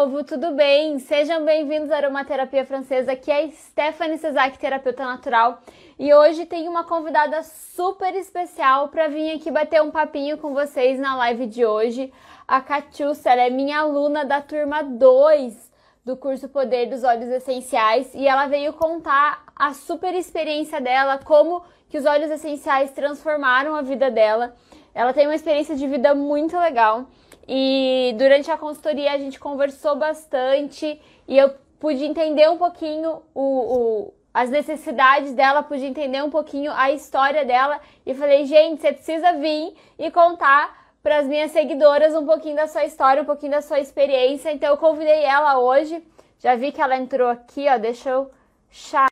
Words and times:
povo, 0.00 0.24
tudo 0.24 0.52
bem? 0.52 0.98
Sejam 0.98 1.44
bem-vindos 1.44 1.90
à 1.90 1.96
Aromaterapia 1.98 2.64
Francesa, 2.64 3.14
que 3.14 3.30
é 3.30 3.50
Stephanie 3.50 4.16
Cesar, 4.16 4.50
terapeuta 4.56 5.04
natural. 5.04 5.60
E 5.98 6.14
hoje 6.14 6.46
tem 6.46 6.66
uma 6.66 6.84
convidada 6.84 7.42
super 7.42 8.14
especial 8.14 8.88
para 8.88 9.08
vir 9.08 9.32
aqui 9.32 9.50
bater 9.50 9.82
um 9.82 9.90
papinho 9.90 10.38
com 10.38 10.54
vocês 10.54 10.98
na 10.98 11.14
live 11.16 11.46
de 11.46 11.66
hoje. 11.66 12.10
A 12.48 12.62
Catiúcia, 12.62 13.28
ela 13.28 13.42
é 13.42 13.50
minha 13.50 13.80
aluna 13.80 14.24
da 14.24 14.40
turma 14.40 14.80
2 14.80 15.70
do 16.02 16.16
curso 16.16 16.48
Poder 16.48 16.86
dos 16.86 17.04
Óleos 17.04 17.30
Essenciais 17.30 18.14
e 18.14 18.26
ela 18.26 18.46
veio 18.46 18.72
contar 18.72 19.44
a 19.54 19.74
super 19.74 20.14
experiência 20.14 20.80
dela, 20.80 21.18
como 21.18 21.62
que 21.90 21.98
os 21.98 22.06
óleos 22.06 22.30
essenciais 22.30 22.90
transformaram 22.92 23.76
a 23.76 23.82
vida 23.82 24.10
dela. 24.10 24.56
Ela 24.94 25.12
tem 25.12 25.26
uma 25.26 25.34
experiência 25.34 25.76
de 25.76 25.86
vida 25.86 26.14
muito 26.14 26.58
legal. 26.58 27.06
E 27.52 28.14
durante 28.16 28.48
a 28.48 28.56
consultoria 28.56 29.12
a 29.12 29.18
gente 29.18 29.40
conversou 29.40 29.96
bastante 29.96 31.02
e 31.26 31.36
eu 31.36 31.52
pude 31.80 32.04
entender 32.04 32.48
um 32.48 32.56
pouquinho 32.56 33.22
o, 33.34 33.42
o, 33.42 34.14
as 34.32 34.48
necessidades 34.48 35.32
dela, 35.32 35.60
pude 35.60 35.84
entender 35.84 36.22
um 36.22 36.30
pouquinho 36.30 36.70
a 36.72 36.92
história 36.92 37.44
dela 37.44 37.80
e 38.06 38.14
falei, 38.14 38.44
gente, 38.44 38.80
você 38.80 38.92
precisa 38.92 39.32
vir 39.32 39.74
e 39.98 40.12
contar 40.12 40.92
para 41.02 41.18
as 41.18 41.26
minhas 41.26 41.50
seguidoras 41.50 42.14
um 42.14 42.24
pouquinho 42.24 42.54
da 42.54 42.68
sua 42.68 42.84
história, 42.84 43.22
um 43.24 43.26
pouquinho 43.26 43.50
da 43.50 43.62
sua 43.62 43.80
experiência. 43.80 44.52
Então 44.52 44.68
eu 44.68 44.76
convidei 44.76 45.24
ela 45.24 45.58
hoje. 45.58 46.00
Já 46.38 46.54
vi 46.54 46.70
que 46.70 46.80
ela 46.80 46.96
entrou 46.96 47.28
aqui, 47.28 47.66
ó. 47.68 47.78
Deixa 47.78 48.10
eu 48.10 48.30
chá 48.70 49.06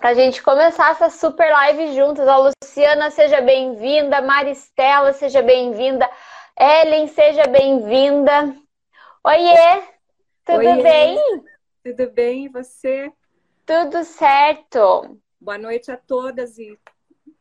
pra 0.00 0.14
gente 0.14 0.42
começar 0.42 0.92
essa 0.92 1.10
super 1.10 1.50
live 1.50 1.94
juntas. 1.94 2.26
Ó, 2.26 2.48
Luciana, 2.64 3.10
seja 3.10 3.42
bem-vinda. 3.42 4.22
Maristela, 4.22 5.12
seja 5.12 5.42
bem-vinda. 5.42 6.08
Ellen, 6.58 7.08
seja 7.08 7.46
bem-vinda. 7.46 8.54
Oiê, 9.24 9.82
tudo 10.44 10.58
Oiê, 10.58 10.82
bem? 10.82 11.18
Tudo 11.82 12.10
bem, 12.10 12.44
e 12.44 12.48
você? 12.48 13.10
Tudo 13.64 14.04
certo. 14.04 15.18
Boa 15.40 15.56
noite 15.56 15.90
a 15.90 15.96
todas 15.96 16.58
e 16.58 16.78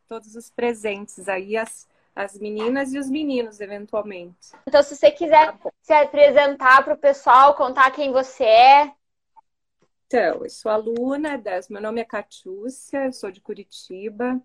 todos 0.07 0.35
os 0.35 0.49
presentes 0.49 1.27
aí, 1.27 1.57
as, 1.57 1.87
as 2.15 2.39
meninas 2.39 2.93
e 2.93 2.97
os 2.99 3.09
meninos, 3.09 3.59
eventualmente. 3.59 4.53
Então, 4.65 4.81
se 4.81 4.95
você 4.95 5.11
quiser 5.11 5.57
Tá 5.57 5.71
se 5.81 5.93
apresentar 5.93 6.83
para 6.83 6.93
o 6.93 6.97
pessoal, 6.97 7.55
contar 7.55 7.91
quem 7.91 8.11
você 8.11 8.45
é. 8.45 8.93
Então, 10.07 10.43
eu 10.43 10.49
sou 10.49 10.71
aluna, 10.71 11.37
das, 11.37 11.67
meu 11.67 11.81
nome 11.81 11.99
é 11.99 12.05
Catiúcia, 12.05 13.05
eu 13.05 13.13
sou 13.13 13.29
de 13.29 13.41
Curitiba, 13.41 14.41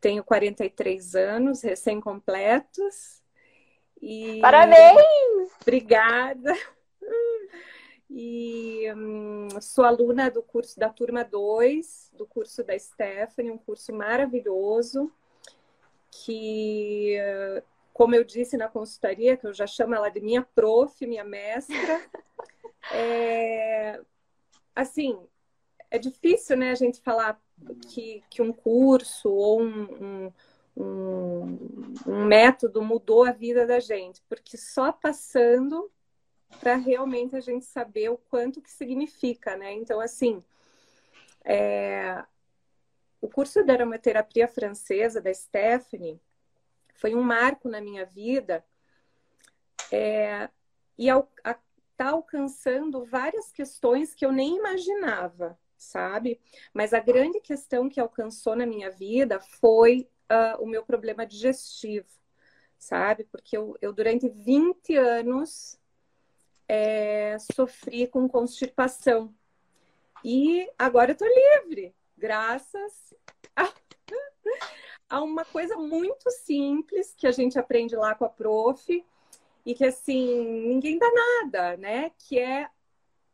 tenho 0.00 0.22
43 0.22 1.14
anos, 1.14 1.62
recém-completos. 1.62 3.21
E... 4.02 4.40
Parabéns! 4.40 5.50
Obrigada! 5.60 6.52
E 8.14 8.92
hum, 8.94 9.48
sou 9.62 9.86
aluna 9.86 10.30
do 10.30 10.42
curso 10.42 10.78
da 10.78 10.90
turma 10.90 11.24
2, 11.24 12.10
do 12.12 12.26
curso 12.26 12.62
da 12.62 12.78
Stephanie, 12.78 13.50
um 13.50 13.56
curso 13.56 13.90
maravilhoso, 13.90 15.10
que, 16.10 17.16
como 17.94 18.14
eu 18.14 18.22
disse 18.22 18.58
na 18.58 18.68
consultoria, 18.68 19.34
que 19.38 19.46
eu 19.46 19.54
já 19.54 19.66
chamo 19.66 19.94
ela 19.94 20.10
de 20.10 20.20
minha 20.20 20.42
prof, 20.42 21.06
minha 21.06 21.24
mestra, 21.24 22.02
é, 22.92 23.98
assim, 24.76 25.18
é 25.90 25.98
difícil, 25.98 26.58
né, 26.58 26.70
a 26.70 26.74
gente 26.74 27.00
falar 27.00 27.40
que, 27.88 28.22
que 28.28 28.42
um 28.42 28.52
curso 28.52 29.30
ou 29.30 29.62
um, 29.62 30.26
um 30.26 30.32
um, 30.76 31.58
um, 32.06 32.24
método 32.24 32.82
mudou 32.82 33.24
a 33.24 33.32
vida 33.32 33.66
da 33.66 33.78
gente, 33.78 34.22
porque 34.28 34.56
só 34.56 34.90
passando 34.92 35.90
para 36.60 36.76
realmente 36.76 37.36
a 37.36 37.40
gente 37.40 37.64
saber 37.64 38.10
o 38.10 38.16
quanto 38.16 38.60
que 38.60 38.70
significa, 38.70 39.56
né? 39.56 39.72
Então, 39.72 40.00
assim, 40.00 40.42
é... 41.44 42.24
o 43.20 43.28
curso 43.28 43.62
de 43.62 43.72
aromaterapia 43.72 44.48
francesa 44.48 45.20
da 45.20 45.32
Stephanie 45.32 46.20
foi 46.94 47.14
um 47.14 47.22
marco 47.22 47.68
na 47.68 47.80
minha 47.80 48.04
vida 48.04 48.64
é... 49.90 50.48
e 50.98 51.08
está 51.08 52.10
alcançando 52.10 53.04
várias 53.04 53.52
questões 53.52 54.14
que 54.14 54.24
eu 54.24 54.32
nem 54.32 54.56
imaginava, 54.56 55.58
sabe? 55.76 56.40
Mas 56.72 56.92
a 56.92 57.00
grande 57.00 57.40
questão 57.40 57.88
que 57.88 58.00
alcançou 58.00 58.56
na 58.56 58.66
minha 58.66 58.90
vida 58.90 59.40
foi 59.40 60.08
uh, 60.32 60.62
o 60.62 60.66
meu 60.66 60.82
problema 60.82 61.26
digestivo, 61.26 62.08
sabe? 62.78 63.24
Porque 63.24 63.56
eu, 63.56 63.76
eu 63.80 63.92
durante 63.92 64.28
20 64.28 64.96
anos 64.96 65.78
é, 66.66 67.36
sofri 67.54 68.06
com 68.06 68.28
constipação. 68.28 69.34
E 70.24 70.70
agora 70.78 71.12
eu 71.12 71.16
tô 71.16 71.26
livre, 71.26 71.94
graças 72.16 73.14
a, 73.54 73.70
a 75.08 75.22
uma 75.22 75.44
coisa 75.44 75.76
muito 75.76 76.30
simples 76.30 77.12
que 77.14 77.26
a 77.26 77.32
gente 77.32 77.58
aprende 77.58 77.94
lá 77.94 78.14
com 78.14 78.24
a 78.24 78.28
prof 78.28 79.04
e 79.66 79.74
que 79.74 79.84
assim, 79.84 80.66
ninguém 80.66 80.98
dá 80.98 81.10
nada, 81.10 81.76
né? 81.76 82.10
Que 82.18 82.38
é 82.38 82.68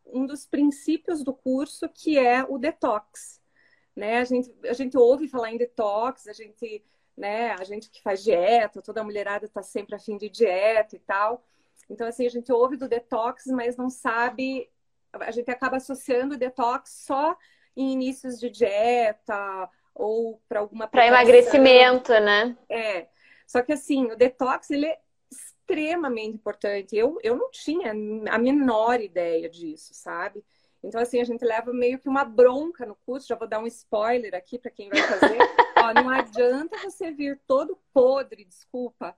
um 0.04 0.26
dos 0.26 0.47
princípios 0.47 1.22
do 1.22 1.34
curso, 1.34 1.88
que 1.88 2.19
é 2.19 2.42
o 2.42 2.58
detox 2.58 3.38
né? 3.98 4.19
A 4.19 4.25
gente, 4.25 4.54
a 4.64 4.72
gente 4.72 4.97
ouve 4.97 5.26
falar 5.26 5.50
em 5.50 5.59
detox, 5.59 6.28
a 6.28 6.32
gente, 6.32 6.84
né? 7.16 7.50
A 7.59 7.64
gente 7.64 7.91
que 7.91 8.00
faz 8.00 8.22
dieta, 8.22 8.81
toda 8.81 9.03
mulherada 9.03 9.44
está 9.44 9.60
sempre 9.60 9.97
afim 9.97 10.16
de 10.16 10.28
dieta 10.28 10.94
e 10.94 11.00
tal. 11.00 11.44
Então, 11.91 12.06
assim, 12.06 12.25
a 12.25 12.31
gente 12.31 12.53
ouve 12.53 12.76
do 12.76 12.88
detox, 12.88 13.47
mas 13.47 13.76
não 13.76 13.91
sabe. 13.91 14.70
A 15.12 15.32
gente 15.32 15.50
acaba 15.50 15.78
associando 15.78 16.37
o 16.37 16.38
detox 16.38 16.91
só 17.06 17.37
em 17.76 17.92
inícios 17.92 18.38
de 18.38 18.48
dieta 18.48 19.69
ou 19.92 20.41
para 20.48 20.60
alguma 20.60 20.87
para 20.87 21.08
emagrecimento, 21.08 22.12
né? 22.20 22.56
É. 22.69 23.08
Só 23.48 23.62
que 23.62 23.72
assim, 23.72 24.12
o 24.12 24.16
detox 24.16 24.70
ele 24.70 24.87
é 24.87 25.00
extremamente 25.28 26.37
importante. 26.37 26.97
Eu, 26.97 27.19
eu 27.25 27.34
não 27.34 27.50
tinha 27.50 27.91
a 28.31 28.38
menor 28.38 29.00
ideia 29.00 29.48
disso, 29.48 29.92
sabe? 29.92 30.44
Então, 30.83 31.00
assim, 31.00 31.21
a 31.21 31.25
gente 31.25 31.44
leva 31.44 31.72
meio 31.72 31.99
que 31.99 32.09
uma 32.09 32.25
bronca 32.25 32.87
no 32.87 32.94
curso. 32.94 33.27
Já 33.27 33.34
vou 33.34 33.49
dar 33.49 33.61
um 33.61 33.66
spoiler 33.66 34.34
aqui 34.34 34.59
para 34.59 34.71
quem 34.71 34.89
vai 34.89 35.03
fazer. 35.03 35.39
Ó, 35.77 35.94
não 35.94 36.09
adianta 36.11 36.78
você 36.78 37.11
vir 37.11 37.41
todo 37.47 37.78
podre, 37.93 38.44
desculpa, 38.44 39.17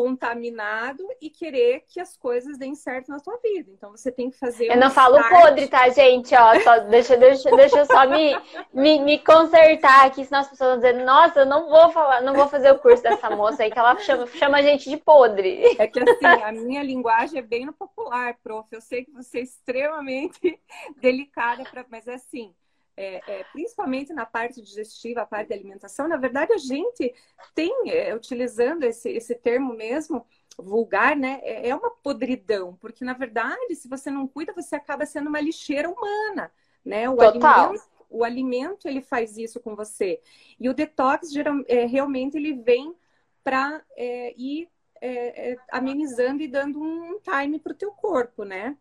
contaminado 0.00 1.06
e 1.20 1.28
querer 1.28 1.84
que 1.86 2.00
as 2.00 2.16
coisas 2.16 2.56
deem 2.56 2.74
certo 2.74 3.10
na 3.10 3.18
sua 3.18 3.36
vida. 3.36 3.70
Então 3.70 3.90
você 3.90 4.10
tem 4.10 4.30
que 4.30 4.38
fazer. 4.38 4.68
Eu 4.70 4.78
não 4.78 4.90
falo 4.90 5.18
start. 5.18 5.42
podre, 5.42 5.68
tá, 5.68 5.86
gente? 5.90 6.34
Ó, 6.34 6.58
só, 6.60 6.78
deixa, 6.78 7.18
deixa, 7.18 7.50
deixa 7.54 7.80
eu 7.80 7.84
só 7.84 8.08
me, 8.08 8.34
me, 8.72 8.98
me 9.00 9.18
consertar 9.18 10.06
aqui, 10.06 10.24
senão 10.24 10.40
as 10.40 10.48
pessoas 10.48 10.70
vão 10.70 10.76
dizer, 10.78 11.04
nossa, 11.04 11.40
eu 11.40 11.46
não 11.46 11.68
vou 11.68 11.90
falar, 11.90 12.22
não 12.22 12.32
vou 12.32 12.48
fazer 12.48 12.70
o 12.70 12.78
curso 12.78 13.02
dessa 13.02 13.28
moça 13.28 13.62
aí, 13.62 13.70
que 13.70 13.78
ela 13.78 13.94
chama, 13.98 14.26
chama 14.28 14.56
a 14.56 14.62
gente 14.62 14.88
de 14.88 14.96
podre. 14.96 15.76
É 15.78 15.86
que 15.86 16.00
assim, 16.00 16.24
a 16.24 16.50
minha 16.50 16.82
linguagem 16.82 17.38
é 17.38 17.42
bem 17.42 17.66
no 17.66 17.74
popular, 17.74 18.38
prof. 18.42 18.66
Eu 18.72 18.80
sei 18.80 19.04
que 19.04 19.12
você 19.12 19.40
é 19.40 19.42
extremamente 19.42 20.40
delicada, 20.96 21.62
pra... 21.64 21.84
mas 21.90 22.08
é 22.08 22.14
assim 22.14 22.54
é, 23.00 23.22
é, 23.26 23.44
principalmente 23.44 24.12
na 24.12 24.26
parte 24.26 24.60
digestiva, 24.60 25.22
a 25.22 25.26
parte 25.26 25.48
da 25.48 25.54
alimentação, 25.54 26.06
na 26.06 26.18
verdade 26.18 26.52
a 26.52 26.58
gente 26.58 27.14
tem, 27.54 27.72
é, 27.86 28.14
utilizando 28.14 28.84
esse, 28.84 29.08
esse 29.08 29.34
termo 29.34 29.72
mesmo, 29.72 30.26
vulgar, 30.58 31.16
né? 31.16 31.40
É, 31.42 31.70
é 31.70 31.74
uma 31.74 31.90
podridão, 31.90 32.76
porque 32.78 33.02
na 33.02 33.14
verdade, 33.14 33.74
se 33.74 33.88
você 33.88 34.10
não 34.10 34.28
cuida, 34.28 34.52
você 34.52 34.76
acaba 34.76 35.06
sendo 35.06 35.28
uma 35.28 35.40
lixeira 35.40 35.88
humana, 35.88 36.52
né? 36.84 37.08
O 37.08 37.16
Total. 37.16 37.68
alimento, 37.68 37.84
o 38.10 38.22
alimento 38.22 38.86
ele 38.86 39.00
faz 39.00 39.38
isso 39.38 39.60
com 39.60 39.74
você. 39.74 40.20
E 40.58 40.68
o 40.68 40.74
detox 40.74 41.32
geral, 41.32 41.54
é, 41.66 41.86
realmente 41.86 42.36
ele 42.36 42.52
vem 42.52 42.94
para 43.42 43.82
é, 43.96 44.34
ir 44.36 44.68
é, 45.00 45.52
é, 45.52 45.56
amenizando 45.70 46.42
e 46.42 46.48
dando 46.48 46.78
um 46.78 47.18
time 47.20 47.58
para 47.58 47.72
o 47.72 47.76
teu 47.76 47.92
corpo, 47.92 48.44
né? 48.44 48.76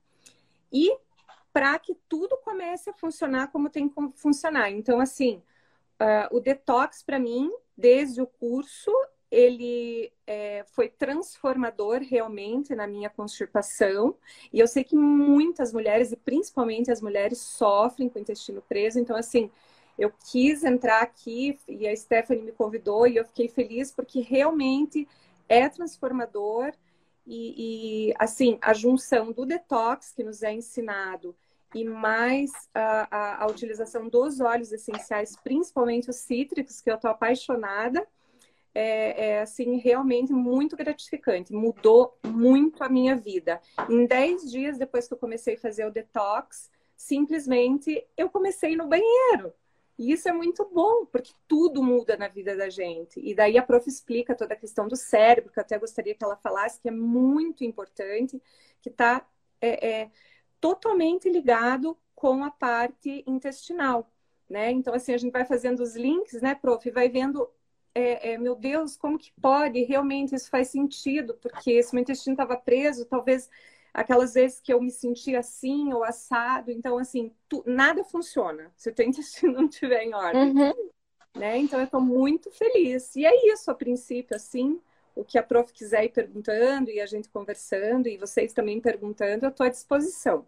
E 0.73 0.93
para 1.59 1.77
que 1.77 1.93
tudo 2.07 2.37
comece 2.37 2.89
a 2.89 2.93
funcionar 2.93 3.51
como 3.51 3.69
tem 3.69 3.89
que 3.89 3.95
funcionar. 4.15 4.71
Então, 4.71 5.01
assim, 5.01 5.43
uh, 5.99 6.33
o 6.33 6.39
detox 6.39 7.03
para 7.03 7.19
mim, 7.19 7.51
desde 7.77 8.21
o 8.21 8.25
curso, 8.25 8.89
ele 9.29 10.09
é, 10.25 10.63
foi 10.67 10.87
transformador 10.87 11.99
realmente 12.01 12.73
na 12.73 12.87
minha 12.87 13.09
constipação. 13.09 14.15
E 14.53 14.59
eu 14.61 14.69
sei 14.69 14.85
que 14.85 14.95
muitas 14.95 15.73
mulheres, 15.73 16.13
e 16.13 16.15
principalmente 16.15 16.91
as 16.91 17.01
mulheres, 17.01 17.39
sofrem 17.39 18.07
com 18.07 18.19
o 18.19 18.21
intestino 18.21 18.61
preso. 18.61 18.97
Então, 18.97 19.17
assim, 19.17 19.51
eu 19.97 20.13
quis 20.31 20.63
entrar 20.63 21.01
aqui 21.01 21.59
e 21.67 21.85
a 21.89 21.93
Stephanie 21.93 22.41
me 22.41 22.53
convidou 22.53 23.05
e 23.05 23.17
eu 23.17 23.25
fiquei 23.25 23.49
feliz 23.49 23.91
porque 23.91 24.21
realmente 24.21 25.05
é 25.49 25.67
transformador. 25.67 26.71
E, 27.27 28.11
e, 28.11 28.13
assim, 28.17 28.57
a 28.61 28.73
junção 28.73 29.33
do 29.33 29.45
detox 29.45 30.13
que 30.13 30.23
nos 30.23 30.41
é 30.41 30.53
ensinado 30.53 31.35
e 31.73 31.83
mais 31.83 32.51
a, 32.73 33.07
a, 33.15 33.43
a 33.43 33.47
utilização 33.47 34.07
dos 34.07 34.39
óleos 34.39 34.71
essenciais, 34.71 35.35
principalmente 35.43 36.09
os 36.09 36.17
cítricos, 36.17 36.81
que 36.81 36.89
eu 36.89 36.97
tô 36.97 37.07
apaixonada, 37.07 38.07
é, 38.73 39.27
é, 39.27 39.41
assim 39.41 39.77
realmente 39.77 40.31
muito 40.33 40.75
gratificante. 40.75 41.53
Mudou 41.53 42.17
muito 42.25 42.83
a 42.83 42.89
minha 42.89 43.15
vida. 43.15 43.61
Em 43.89 44.05
10 44.05 44.49
dias 44.49 44.77
depois 44.77 45.07
que 45.07 45.13
eu 45.13 45.17
comecei 45.17 45.55
a 45.55 45.59
fazer 45.59 45.85
o 45.85 45.91
detox, 45.91 46.69
simplesmente 46.95 48.05
eu 48.17 48.29
comecei 48.29 48.75
no 48.75 48.87
banheiro. 48.87 49.53
E 49.97 50.13
isso 50.13 50.29
é 50.29 50.31
muito 50.31 50.63
bom, 50.73 51.05
porque 51.05 51.33
tudo 51.45 51.83
muda 51.83 52.15
na 52.15 52.29
vida 52.29 52.55
da 52.55 52.69
gente. 52.69 53.19
E 53.19 53.35
daí 53.35 53.57
a 53.57 53.63
prof 53.63 53.85
explica 53.85 54.33
toda 54.33 54.53
a 54.53 54.57
questão 54.57 54.87
do 54.87 54.95
cérebro, 54.95 55.51
que 55.51 55.59
eu 55.59 55.61
até 55.61 55.77
gostaria 55.77 56.15
que 56.15 56.23
ela 56.23 56.37
falasse, 56.37 56.79
que 56.79 56.87
é 56.87 56.91
muito 56.91 57.65
importante, 57.65 58.41
que 58.81 58.87
está 58.87 59.27
é, 59.59 60.03
é, 60.03 60.11
totalmente 60.59 61.29
ligado 61.29 61.97
com 62.15 62.43
a 62.43 62.51
parte 62.51 63.23
intestinal. 63.25 64.09
Né? 64.49 64.71
Então, 64.71 64.93
assim, 64.93 65.13
a 65.13 65.17
gente 65.17 65.31
vai 65.31 65.45
fazendo 65.45 65.81
os 65.81 65.95
links, 65.95 66.41
né, 66.41 66.55
prof? 66.55 66.87
E 66.87 66.91
vai 66.91 67.07
vendo, 67.07 67.47
é, 67.93 68.31
é, 68.31 68.37
meu 68.37 68.55
Deus, 68.55 68.97
como 68.97 69.17
que 69.17 69.31
pode? 69.39 69.83
Realmente 69.83 70.33
isso 70.33 70.49
faz 70.49 70.69
sentido, 70.69 71.35
porque 71.35 71.81
se 71.83 71.93
meu 71.93 72.01
intestino 72.01 72.33
estava 72.33 72.57
preso, 72.57 73.05
talvez 73.05 73.49
aquelas 73.93 74.33
vezes 74.33 74.59
que 74.59 74.73
eu 74.73 74.81
me 74.81 74.91
senti 74.91 75.35
assim 75.35 75.93
ou 75.93 76.03
assado. 76.03 76.71
Então, 76.71 76.97
assim, 76.97 77.31
tu, 77.47 77.63
nada 77.65 78.03
funciona 78.03 78.71
se 78.75 78.89
o 78.89 78.93
teu 78.93 79.05
intestino 79.07 79.53
não 79.53 79.65
estiver 79.65 80.03
em 80.03 80.13
ordem. 80.13 80.49
Uhum. 80.49 80.89
Né? 81.37 81.57
Então, 81.59 81.79
eu 81.79 81.85
estou 81.85 82.01
muito 82.01 82.51
feliz. 82.51 83.15
E 83.15 83.25
é 83.25 83.53
isso, 83.53 83.69
a 83.69 83.75
princípio, 83.75 84.35
assim, 84.35 84.81
o 85.19 85.25
que 85.25 85.37
a 85.37 85.43
prof 85.43 85.71
quiser 85.73 86.05
ir 86.05 86.09
perguntando 86.09 86.89
e 86.89 87.01
a 87.01 87.05
gente 87.05 87.29
conversando 87.29 88.07
e 88.07 88.17
vocês 88.17 88.53
também 88.53 88.79
perguntando, 88.79 89.45
eu 89.45 89.49
estou 89.49 89.65
à 89.65 89.69
disposição. 89.69 90.45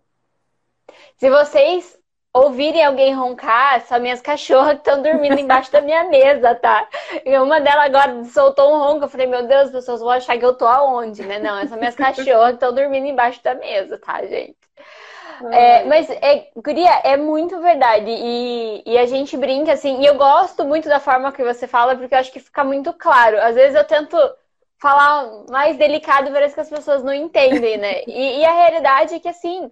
Se 1.17 1.29
vocês 1.29 1.99
ouvirem 2.33 2.83
alguém 2.83 3.13
roncar, 3.13 3.81
são 3.81 3.99
minhas 3.99 4.21
cachorras 4.21 4.73
que 4.73 4.89
estão 4.89 5.01
dormindo 5.01 5.37
embaixo 5.37 5.71
da 5.71 5.81
minha 5.81 6.05
mesa, 6.05 6.55
tá? 6.55 6.87
E 7.25 7.37
uma 7.37 7.59
delas 7.59 7.85
agora 7.85 8.23
soltou 8.25 8.73
um 8.73 8.79
ronco. 8.79 9.05
Eu 9.05 9.09
falei, 9.09 9.27
meu 9.27 9.45
Deus, 9.45 9.63
as 9.65 9.71
pessoas 9.71 9.99
vão 9.99 10.09
achar 10.09 10.37
que 10.37 10.45
eu 10.45 10.53
tô 10.53 10.65
aonde, 10.65 11.23
né? 11.23 11.39
Não, 11.39 11.67
são 11.67 11.77
minhas 11.77 11.95
cachorras 11.95 12.49
que 12.49 12.53
estão 12.55 12.73
dormindo 12.73 13.07
embaixo 13.07 13.43
da 13.43 13.53
mesa, 13.53 13.97
tá, 13.97 14.25
gente? 14.25 14.55
É, 15.51 15.83
mas, 15.85 16.09
é, 16.09 16.49
Guria, 16.55 17.01
é 17.03 17.17
muito 17.17 17.59
verdade. 17.59 18.09
E, 18.09 18.83
e 18.85 18.97
a 18.97 19.05
gente 19.05 19.35
brinca 19.35 19.73
assim. 19.73 19.99
E 20.01 20.05
eu 20.05 20.15
gosto 20.15 20.63
muito 20.63 20.87
da 20.87 20.99
forma 20.99 21.31
que 21.31 21.43
você 21.43 21.67
fala, 21.67 21.95
porque 21.95 22.13
eu 22.13 22.19
acho 22.19 22.31
que 22.31 22.39
fica 22.39 22.63
muito 22.63 22.93
claro. 22.93 23.41
Às 23.41 23.55
vezes 23.55 23.75
eu 23.75 23.83
tento 23.83 24.17
falar 24.81 25.45
mais 25.49 25.77
delicado, 25.77 26.31
parece 26.31 26.55
que 26.55 26.61
as 26.61 26.69
pessoas 26.69 27.03
não 27.03 27.13
entendem, 27.13 27.77
né? 27.77 28.01
E, 28.07 28.39
e 28.39 28.45
a 28.45 28.51
realidade 28.51 29.15
é 29.15 29.19
que, 29.19 29.29
assim, 29.29 29.71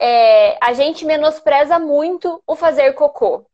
é, 0.00 0.56
a 0.60 0.72
gente 0.72 1.04
menospreza 1.04 1.78
muito 1.78 2.42
o 2.46 2.56
fazer 2.56 2.92
cocô. 2.94 3.44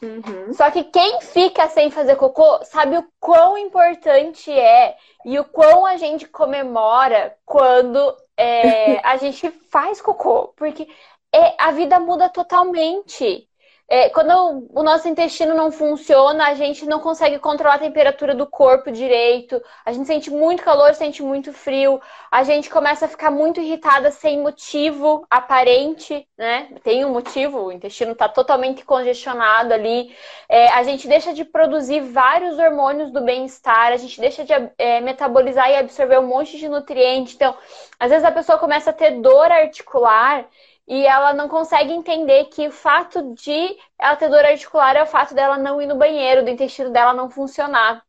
Uhum. 0.00 0.52
Só 0.52 0.70
que 0.70 0.84
quem 0.84 1.20
fica 1.20 1.68
sem 1.68 1.90
fazer 1.90 2.16
cocô 2.16 2.64
sabe 2.64 2.98
o 2.98 3.06
quão 3.20 3.56
importante 3.56 4.50
é 4.50 4.96
e 5.24 5.38
o 5.38 5.44
quão 5.44 5.86
a 5.86 5.96
gente 5.96 6.26
comemora 6.26 7.36
quando 7.44 8.16
é, 8.36 8.98
a 9.06 9.16
gente 9.16 9.50
faz 9.70 10.00
cocô. 10.00 10.48
Porque 10.56 10.88
é, 11.32 11.54
a 11.58 11.70
vida 11.70 12.00
muda 12.00 12.28
totalmente. 12.28 13.48
É, 13.94 14.08
quando 14.08 14.70
o 14.72 14.82
nosso 14.82 15.06
intestino 15.06 15.54
não 15.54 15.70
funciona, 15.70 16.46
a 16.46 16.54
gente 16.54 16.86
não 16.86 16.98
consegue 16.98 17.38
controlar 17.38 17.74
a 17.74 17.78
temperatura 17.78 18.34
do 18.34 18.46
corpo 18.46 18.90
direito, 18.90 19.62
a 19.84 19.92
gente 19.92 20.06
sente 20.06 20.30
muito 20.30 20.62
calor, 20.62 20.94
sente 20.94 21.22
muito 21.22 21.52
frio, 21.52 22.00
a 22.30 22.42
gente 22.42 22.70
começa 22.70 23.04
a 23.04 23.08
ficar 23.08 23.30
muito 23.30 23.60
irritada 23.60 24.10
sem 24.10 24.40
motivo 24.40 25.26
aparente, 25.28 26.26
né? 26.38 26.68
Tem 26.82 27.04
um 27.04 27.12
motivo, 27.12 27.64
o 27.64 27.70
intestino 27.70 28.12
está 28.12 28.30
totalmente 28.30 28.82
congestionado 28.82 29.74
ali, 29.74 30.16
é, 30.48 30.68
a 30.68 30.82
gente 30.84 31.06
deixa 31.06 31.34
de 31.34 31.44
produzir 31.44 32.00
vários 32.00 32.58
hormônios 32.58 33.10
do 33.10 33.20
bem-estar, 33.20 33.92
a 33.92 33.98
gente 33.98 34.18
deixa 34.18 34.42
de 34.42 34.54
é, 34.78 35.02
metabolizar 35.02 35.68
e 35.70 35.76
absorver 35.76 36.18
um 36.18 36.26
monte 36.26 36.56
de 36.56 36.66
nutrientes. 36.66 37.34
Então, 37.34 37.54
às 38.00 38.08
vezes 38.08 38.24
a 38.24 38.32
pessoa 38.32 38.56
começa 38.56 38.88
a 38.88 38.94
ter 38.94 39.20
dor 39.20 39.52
articular 39.52 40.46
e 40.86 41.06
ela 41.06 41.32
não 41.32 41.48
consegue 41.48 41.92
entender 41.92 42.46
que 42.46 42.68
o 42.68 42.72
fato 42.72 43.34
de 43.34 43.76
ela 43.98 44.16
ter 44.16 44.28
dor 44.28 44.44
articular 44.44 44.96
é 44.96 45.02
o 45.02 45.06
fato 45.06 45.34
dela 45.34 45.56
não 45.58 45.80
ir 45.80 45.86
no 45.86 45.96
banheiro, 45.96 46.44
do 46.44 46.50
intestino 46.50 46.90
dela 46.90 47.12
não 47.12 47.30
funcionar. 47.30 48.04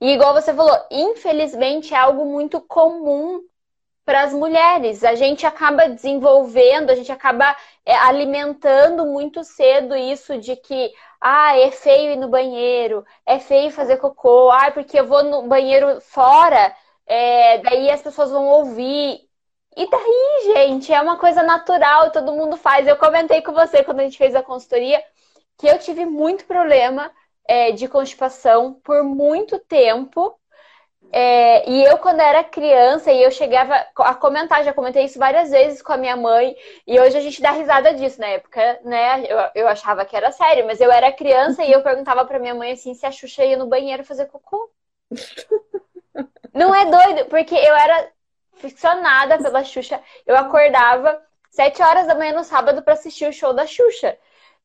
E 0.00 0.12
igual 0.12 0.34
você 0.34 0.52
falou, 0.54 0.76
infelizmente 0.90 1.94
é 1.94 1.96
algo 1.96 2.24
muito 2.24 2.60
comum 2.60 3.40
para 4.04 4.22
as 4.22 4.32
mulheres. 4.32 5.04
A 5.04 5.14
gente 5.14 5.46
acaba 5.46 5.88
desenvolvendo, 5.88 6.90
a 6.90 6.94
gente 6.94 7.12
acaba 7.12 7.56
é, 7.84 7.94
alimentando 7.94 9.06
muito 9.06 9.44
cedo 9.44 9.96
isso 9.96 10.38
de 10.38 10.56
que 10.56 10.92
ah, 11.20 11.56
é 11.58 11.70
feio 11.70 12.12
ir 12.12 12.16
no 12.16 12.28
banheiro, 12.28 13.04
é 13.24 13.38
feio 13.38 13.70
fazer 13.70 13.96
cocô, 13.98 14.50
ah, 14.50 14.70
porque 14.72 14.98
eu 14.98 15.06
vou 15.06 15.22
no 15.22 15.48
banheiro 15.48 16.00
fora, 16.00 16.74
é, 17.06 17.58
daí 17.58 17.90
as 17.90 18.02
pessoas 18.02 18.30
vão 18.30 18.46
ouvir. 18.48 19.20
E 19.76 19.88
daí, 19.88 20.54
gente, 20.54 20.92
é 20.92 21.00
uma 21.00 21.16
coisa 21.16 21.42
natural, 21.42 22.10
todo 22.10 22.32
mundo 22.32 22.56
faz. 22.56 22.86
Eu 22.86 22.96
comentei 22.96 23.40
com 23.42 23.52
você 23.52 23.82
quando 23.82 24.00
a 24.00 24.04
gente 24.04 24.18
fez 24.18 24.34
a 24.34 24.42
consultoria 24.42 25.02
que 25.58 25.66
eu 25.66 25.78
tive 25.78 26.04
muito 26.04 26.44
problema 26.44 27.10
é, 27.46 27.72
de 27.72 27.88
constipação 27.88 28.74
por 28.84 29.02
muito 29.02 29.58
tempo. 29.58 30.38
É, 31.14 31.68
e 31.68 31.84
eu, 31.84 31.98
quando 31.98 32.20
era 32.20 32.42
criança, 32.42 33.12
e 33.12 33.22
eu 33.22 33.30
chegava 33.30 33.74
a 33.96 34.14
comentar, 34.14 34.64
já 34.64 34.72
comentei 34.72 35.04
isso 35.04 35.18
várias 35.18 35.50
vezes 35.50 35.82
com 35.82 35.92
a 35.92 35.96
minha 35.98 36.16
mãe, 36.16 36.56
e 36.86 36.98
hoje 36.98 37.18
a 37.18 37.20
gente 37.20 37.42
dá 37.42 37.50
risada 37.50 37.92
disso. 37.92 38.20
Na 38.20 38.28
época, 38.28 38.80
né, 38.84 39.24
eu, 39.26 39.38
eu 39.62 39.68
achava 39.68 40.04
que 40.06 40.16
era 40.16 40.32
sério, 40.32 40.66
mas 40.66 40.80
eu 40.80 40.90
era 40.90 41.12
criança 41.12 41.62
e 41.64 41.72
eu 41.72 41.82
perguntava 41.82 42.24
pra 42.24 42.38
minha 42.38 42.54
mãe 42.54 42.72
assim 42.72 42.94
se 42.94 43.04
a 43.04 43.10
Xuxa 43.10 43.44
ia 43.44 43.56
no 43.56 43.66
banheiro 43.66 44.04
fazer 44.04 44.26
cocô. 44.26 44.70
Não 46.54 46.74
é 46.74 46.84
doido, 46.86 47.26
porque 47.28 47.54
eu 47.54 47.74
era 47.74 48.10
ficcionada 48.62 49.38
pela 49.38 49.64
Xuxa. 49.64 50.00
Eu 50.26 50.36
acordava 50.36 51.20
sete 51.50 51.82
horas 51.82 52.06
da 52.06 52.14
manhã 52.14 52.32
no 52.32 52.44
sábado 52.44 52.82
para 52.82 52.94
assistir 52.94 53.28
o 53.28 53.32
show 53.32 53.52
da 53.52 53.66
Xuxa. 53.66 54.16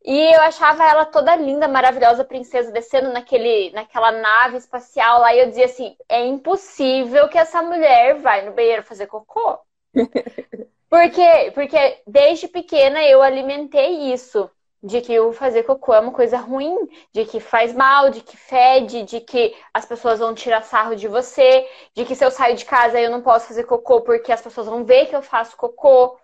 E 0.06 0.36
eu 0.36 0.42
achava 0.42 0.88
ela 0.88 1.06
toda 1.06 1.36
linda, 1.36 1.68
maravilhosa, 1.68 2.24
princesa, 2.24 2.72
descendo 2.72 3.12
naquele, 3.12 3.72
naquela 3.72 4.12
nave 4.12 4.58
espacial 4.58 5.20
lá. 5.20 5.34
E 5.36 5.40
eu 5.40 5.50
dizia 5.50 5.66
assim: 5.66 5.98
é 6.08 6.26
impossível 6.26 7.28
que 7.28 7.38
essa 7.38 7.62
mulher 7.62 8.16
vai 8.16 8.46
no 8.46 8.54
banheiro 8.54 8.84
fazer 8.84 9.08
cocô. 9.08 9.60
Por 10.90 11.12
quê? 11.12 11.52
Porque 11.54 12.02
desde 12.08 12.48
pequena 12.48 13.04
eu 13.04 13.22
alimentei 13.22 14.14
isso 14.14 14.50
de 14.82 15.02
que 15.02 15.20
o 15.20 15.34
fazer 15.34 15.64
cocô 15.64 15.94
é 15.94 16.00
uma 16.00 16.12
coisa 16.12 16.38
ruim, 16.38 16.88
de 17.12 17.26
que 17.26 17.40
faz 17.40 17.74
mal, 17.74 18.10
de 18.10 18.22
que 18.22 18.38
fede, 18.38 19.04
de 19.04 19.20
que 19.20 19.56
as 19.74 19.86
pessoas 19.86 20.20
vão 20.20 20.36
tirar 20.36 20.62
sarro 20.62 20.96
de 20.96 21.08
você, 21.08 21.68
de 21.94 22.06
que 22.06 22.16
se 22.16 22.24
eu 22.24 22.30
saio 22.32 22.56
de 22.56 22.66
casa 22.66 23.00
eu 23.00 23.10
não 23.10 23.22
posso 23.22 23.48
fazer 23.48 23.64
cocô 23.64 24.02
porque 24.02 24.32
as 24.32 24.42
pessoas 24.42 24.68
vão 24.68 24.84
ver 24.84 25.08
que 25.08 25.16
eu 25.16 25.22
faço 25.22 25.58
cocô, 25.58 26.20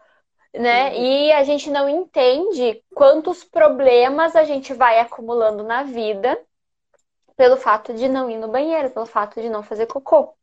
né? 0.54 0.90
Uhum. 0.90 1.04
E 1.04 1.32
a 1.32 1.44
gente 1.44 1.70
não 1.72 1.90
entende 1.90 2.84
quantos 2.94 3.44
problemas 3.44 4.36
a 4.36 4.44
gente 4.44 4.74
vai 4.74 5.00
acumulando 5.00 5.64
na 5.64 5.84
vida 5.84 6.40
pelo 7.36 7.58
fato 7.58 7.94
de 7.94 8.08
não 8.08 8.30
ir 8.30 8.38
no 8.38 8.48
banheiro, 8.48 8.92
pelo 8.92 9.08
fato 9.08 9.42
de 9.42 9.50
não 9.50 9.64
fazer 9.64 9.88
cocô. 9.88 10.36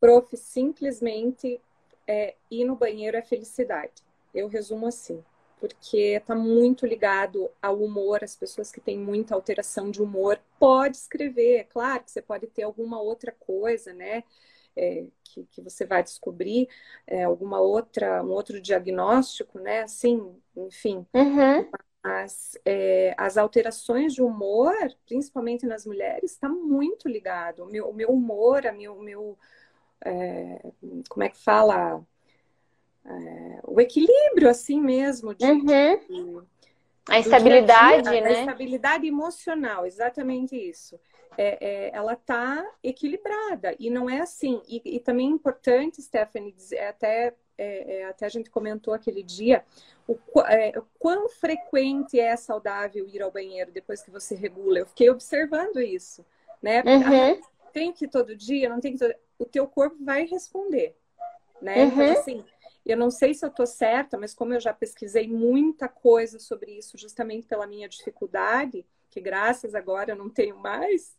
Prof, 0.00 0.34
simplesmente 0.36 1.60
é, 2.06 2.34
ir 2.50 2.64
no 2.64 2.74
banheiro 2.74 3.16
é 3.16 3.22
felicidade. 3.22 3.92
Eu 4.34 4.48
resumo 4.48 4.86
assim 4.86 5.22
porque 5.62 6.16
está 6.16 6.34
muito 6.34 6.84
ligado 6.84 7.48
ao 7.62 7.78
humor, 7.78 8.24
as 8.24 8.34
pessoas 8.34 8.72
que 8.72 8.80
têm 8.80 8.98
muita 8.98 9.32
alteração 9.32 9.92
de 9.92 10.02
humor. 10.02 10.40
Pode 10.58 10.96
escrever, 10.96 11.58
é 11.58 11.62
claro 11.62 12.02
que 12.02 12.10
você 12.10 12.20
pode 12.20 12.48
ter 12.48 12.64
alguma 12.64 13.00
outra 13.00 13.30
coisa, 13.30 13.94
né? 13.94 14.24
É, 14.74 15.04
que, 15.22 15.46
que 15.52 15.62
você 15.62 15.86
vai 15.86 16.02
descobrir, 16.02 16.68
é, 17.06 17.22
alguma 17.22 17.60
outra, 17.60 18.24
um 18.24 18.30
outro 18.30 18.60
diagnóstico, 18.60 19.60
né? 19.60 19.82
Assim, 19.82 20.34
enfim. 20.56 21.06
Uhum. 21.14 21.70
Mas 22.02 22.58
é, 22.64 23.14
as 23.16 23.36
alterações 23.36 24.14
de 24.14 24.20
humor, 24.20 24.74
principalmente 25.06 25.64
nas 25.64 25.86
mulheres, 25.86 26.32
está 26.32 26.48
muito 26.48 27.08
ligado. 27.08 27.62
O 27.62 27.70
meu, 27.70 27.88
o 27.88 27.94
meu 27.94 28.08
humor, 28.08 28.66
a 28.66 28.72
meu, 28.72 28.98
meu 29.00 29.38
é, 30.04 30.60
como 31.08 31.22
é 31.22 31.28
que 31.28 31.38
fala? 31.38 32.04
É, 33.04 33.60
o 33.64 33.80
equilíbrio 33.80 34.48
assim 34.48 34.80
mesmo 34.80 35.34
de, 35.34 35.44
uhum. 35.44 35.64
de 35.64 36.46
a 37.08 37.18
estabilidade, 37.18 38.08
dia 38.08 38.20
né? 38.20 38.28
A 38.28 38.40
estabilidade 38.40 39.06
emocional, 39.06 39.84
exatamente 39.86 40.56
isso. 40.56 40.98
É, 41.36 41.58
é, 41.60 41.90
ela 41.94 42.12
está 42.12 42.64
equilibrada 42.82 43.74
e 43.78 43.90
não 43.90 44.08
é 44.08 44.20
assim. 44.20 44.62
E, 44.68 44.80
e, 44.84 45.00
também 45.00 45.28
é 45.28 45.30
importante, 45.30 46.02
Stephanie, 46.02 46.52
dizer, 46.52 46.80
até, 46.80 47.34
é, 47.56 48.00
é, 48.00 48.04
até 48.04 48.26
a 48.26 48.28
gente 48.28 48.50
comentou 48.50 48.92
aquele 48.92 49.22
dia, 49.22 49.64
o, 50.06 50.12
o 50.12 50.82
quão 50.98 51.28
frequente 51.28 52.20
é 52.20 52.36
saudável 52.36 53.08
ir 53.08 53.22
ao 53.22 53.32
banheiro 53.32 53.72
depois 53.72 54.02
que 54.02 54.10
você 54.10 54.34
regula. 54.34 54.80
Eu 54.80 54.86
fiquei 54.86 55.08
observando 55.10 55.80
isso, 55.80 56.24
né? 56.60 56.82
Uhum. 56.86 57.40
Ah, 57.42 57.70
tem 57.72 57.92
que 57.92 58.04
ir 58.04 58.08
todo 58.08 58.36
dia, 58.36 58.68
não 58.68 58.80
tem 58.80 58.92
que 58.92 58.98
todo... 58.98 59.14
O 59.38 59.46
teu 59.46 59.66
corpo 59.66 59.96
vai 60.04 60.24
responder, 60.26 60.94
né? 61.60 61.84
Então, 61.84 61.98
uhum. 61.98 62.10
Então, 62.10 62.20
assim, 62.20 62.44
eu 62.84 62.96
não 62.96 63.10
sei 63.10 63.34
se 63.34 63.44
eu 63.44 63.48
estou 63.48 63.66
certa, 63.66 64.18
mas 64.18 64.34
como 64.34 64.54
eu 64.54 64.60
já 64.60 64.72
pesquisei 64.72 65.28
muita 65.28 65.88
coisa 65.88 66.38
sobre 66.38 66.72
isso, 66.78 66.98
justamente 66.98 67.46
pela 67.46 67.66
minha 67.66 67.88
dificuldade, 67.88 68.86
que 69.10 69.20
graças 69.20 69.74
agora 69.74 70.12
eu 70.12 70.16
não 70.16 70.28
tenho 70.30 70.56
mais, 70.58 71.16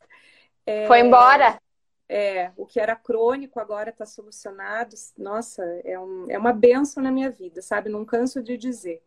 É, 0.65 0.87
Foi 0.87 0.99
embora? 0.99 1.59
É, 2.07 2.51
o 2.57 2.65
que 2.65 2.79
era 2.79 2.95
crônico 2.95 3.59
agora 3.59 3.89
está 3.89 4.05
solucionado. 4.05 4.95
Nossa, 5.17 5.63
é, 5.83 5.99
um, 5.99 6.25
é 6.29 6.37
uma 6.37 6.53
benção 6.53 7.01
na 7.03 7.11
minha 7.11 7.29
vida, 7.29 7.61
sabe? 7.61 7.89
Não 7.89 8.05
canso 8.05 8.41
de 8.43 8.57
dizer. 8.57 9.01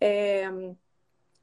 É, 0.00 0.44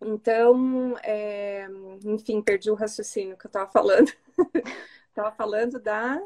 então, 0.01 0.95
é, 1.03 1.67
enfim, 2.05 2.41
perdi 2.41 2.71
o 2.71 2.75
raciocínio 2.75 3.37
que 3.37 3.45
eu 3.45 3.49
estava 3.49 3.69
falando. 3.71 4.11
Estava 5.09 5.31
falando 5.35 5.79
da. 5.79 6.21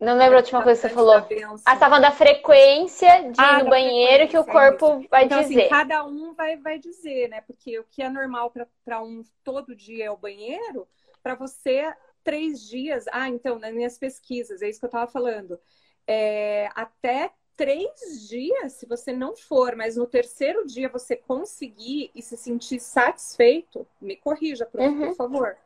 Não 0.00 0.16
lembro 0.16 0.36
a 0.36 0.40
última 0.40 0.62
coisa 0.62 0.80
que 0.80 0.88
você 0.88 0.94
falou. 0.94 1.26
Ah, 1.66 1.74
estava 1.74 2.00
da 2.00 2.10
frequência 2.10 3.30
de 3.30 3.38
ah, 3.38 3.58
ir 3.58 3.64
no 3.64 3.70
banheiro 3.70 4.28
que 4.28 4.38
o 4.38 4.44
corpo 4.44 5.06
vai 5.10 5.26
então, 5.26 5.40
assim, 5.40 5.50
dizer. 5.50 5.60
Assim, 5.62 5.70
cada 5.70 6.06
um 6.06 6.32
vai, 6.32 6.56
vai 6.56 6.78
dizer, 6.78 7.28
né? 7.28 7.42
Porque 7.42 7.78
o 7.78 7.84
que 7.84 8.02
é 8.02 8.08
normal 8.08 8.50
para 8.82 9.02
um 9.02 9.22
todo 9.44 9.76
dia 9.76 10.06
é 10.06 10.10
o 10.10 10.16
banheiro, 10.16 10.88
para 11.22 11.34
você, 11.34 11.92
três 12.24 12.62
dias. 12.66 13.04
Ah, 13.12 13.28
então, 13.28 13.58
nas 13.58 13.74
minhas 13.74 13.98
pesquisas, 13.98 14.62
é 14.62 14.70
isso 14.70 14.80
que 14.80 14.86
eu 14.86 14.88
estava 14.88 15.10
falando. 15.10 15.60
É, 16.06 16.70
até 16.74 17.30
três 17.54 18.26
dias, 18.26 18.72
se 18.72 18.86
você 18.86 19.12
não 19.12 19.36
for, 19.36 19.76
mas 19.76 19.98
no 19.98 20.06
terceiro 20.06 20.66
dia 20.66 20.88
você 20.88 21.14
conseguir 21.14 22.10
e 22.14 22.22
se 22.22 22.38
sentir 22.38 22.80
satisfeito, 22.80 23.86
me 24.00 24.16
corrija, 24.16 24.66
uhum. 24.72 25.08
por 25.08 25.14
favor. 25.14 25.58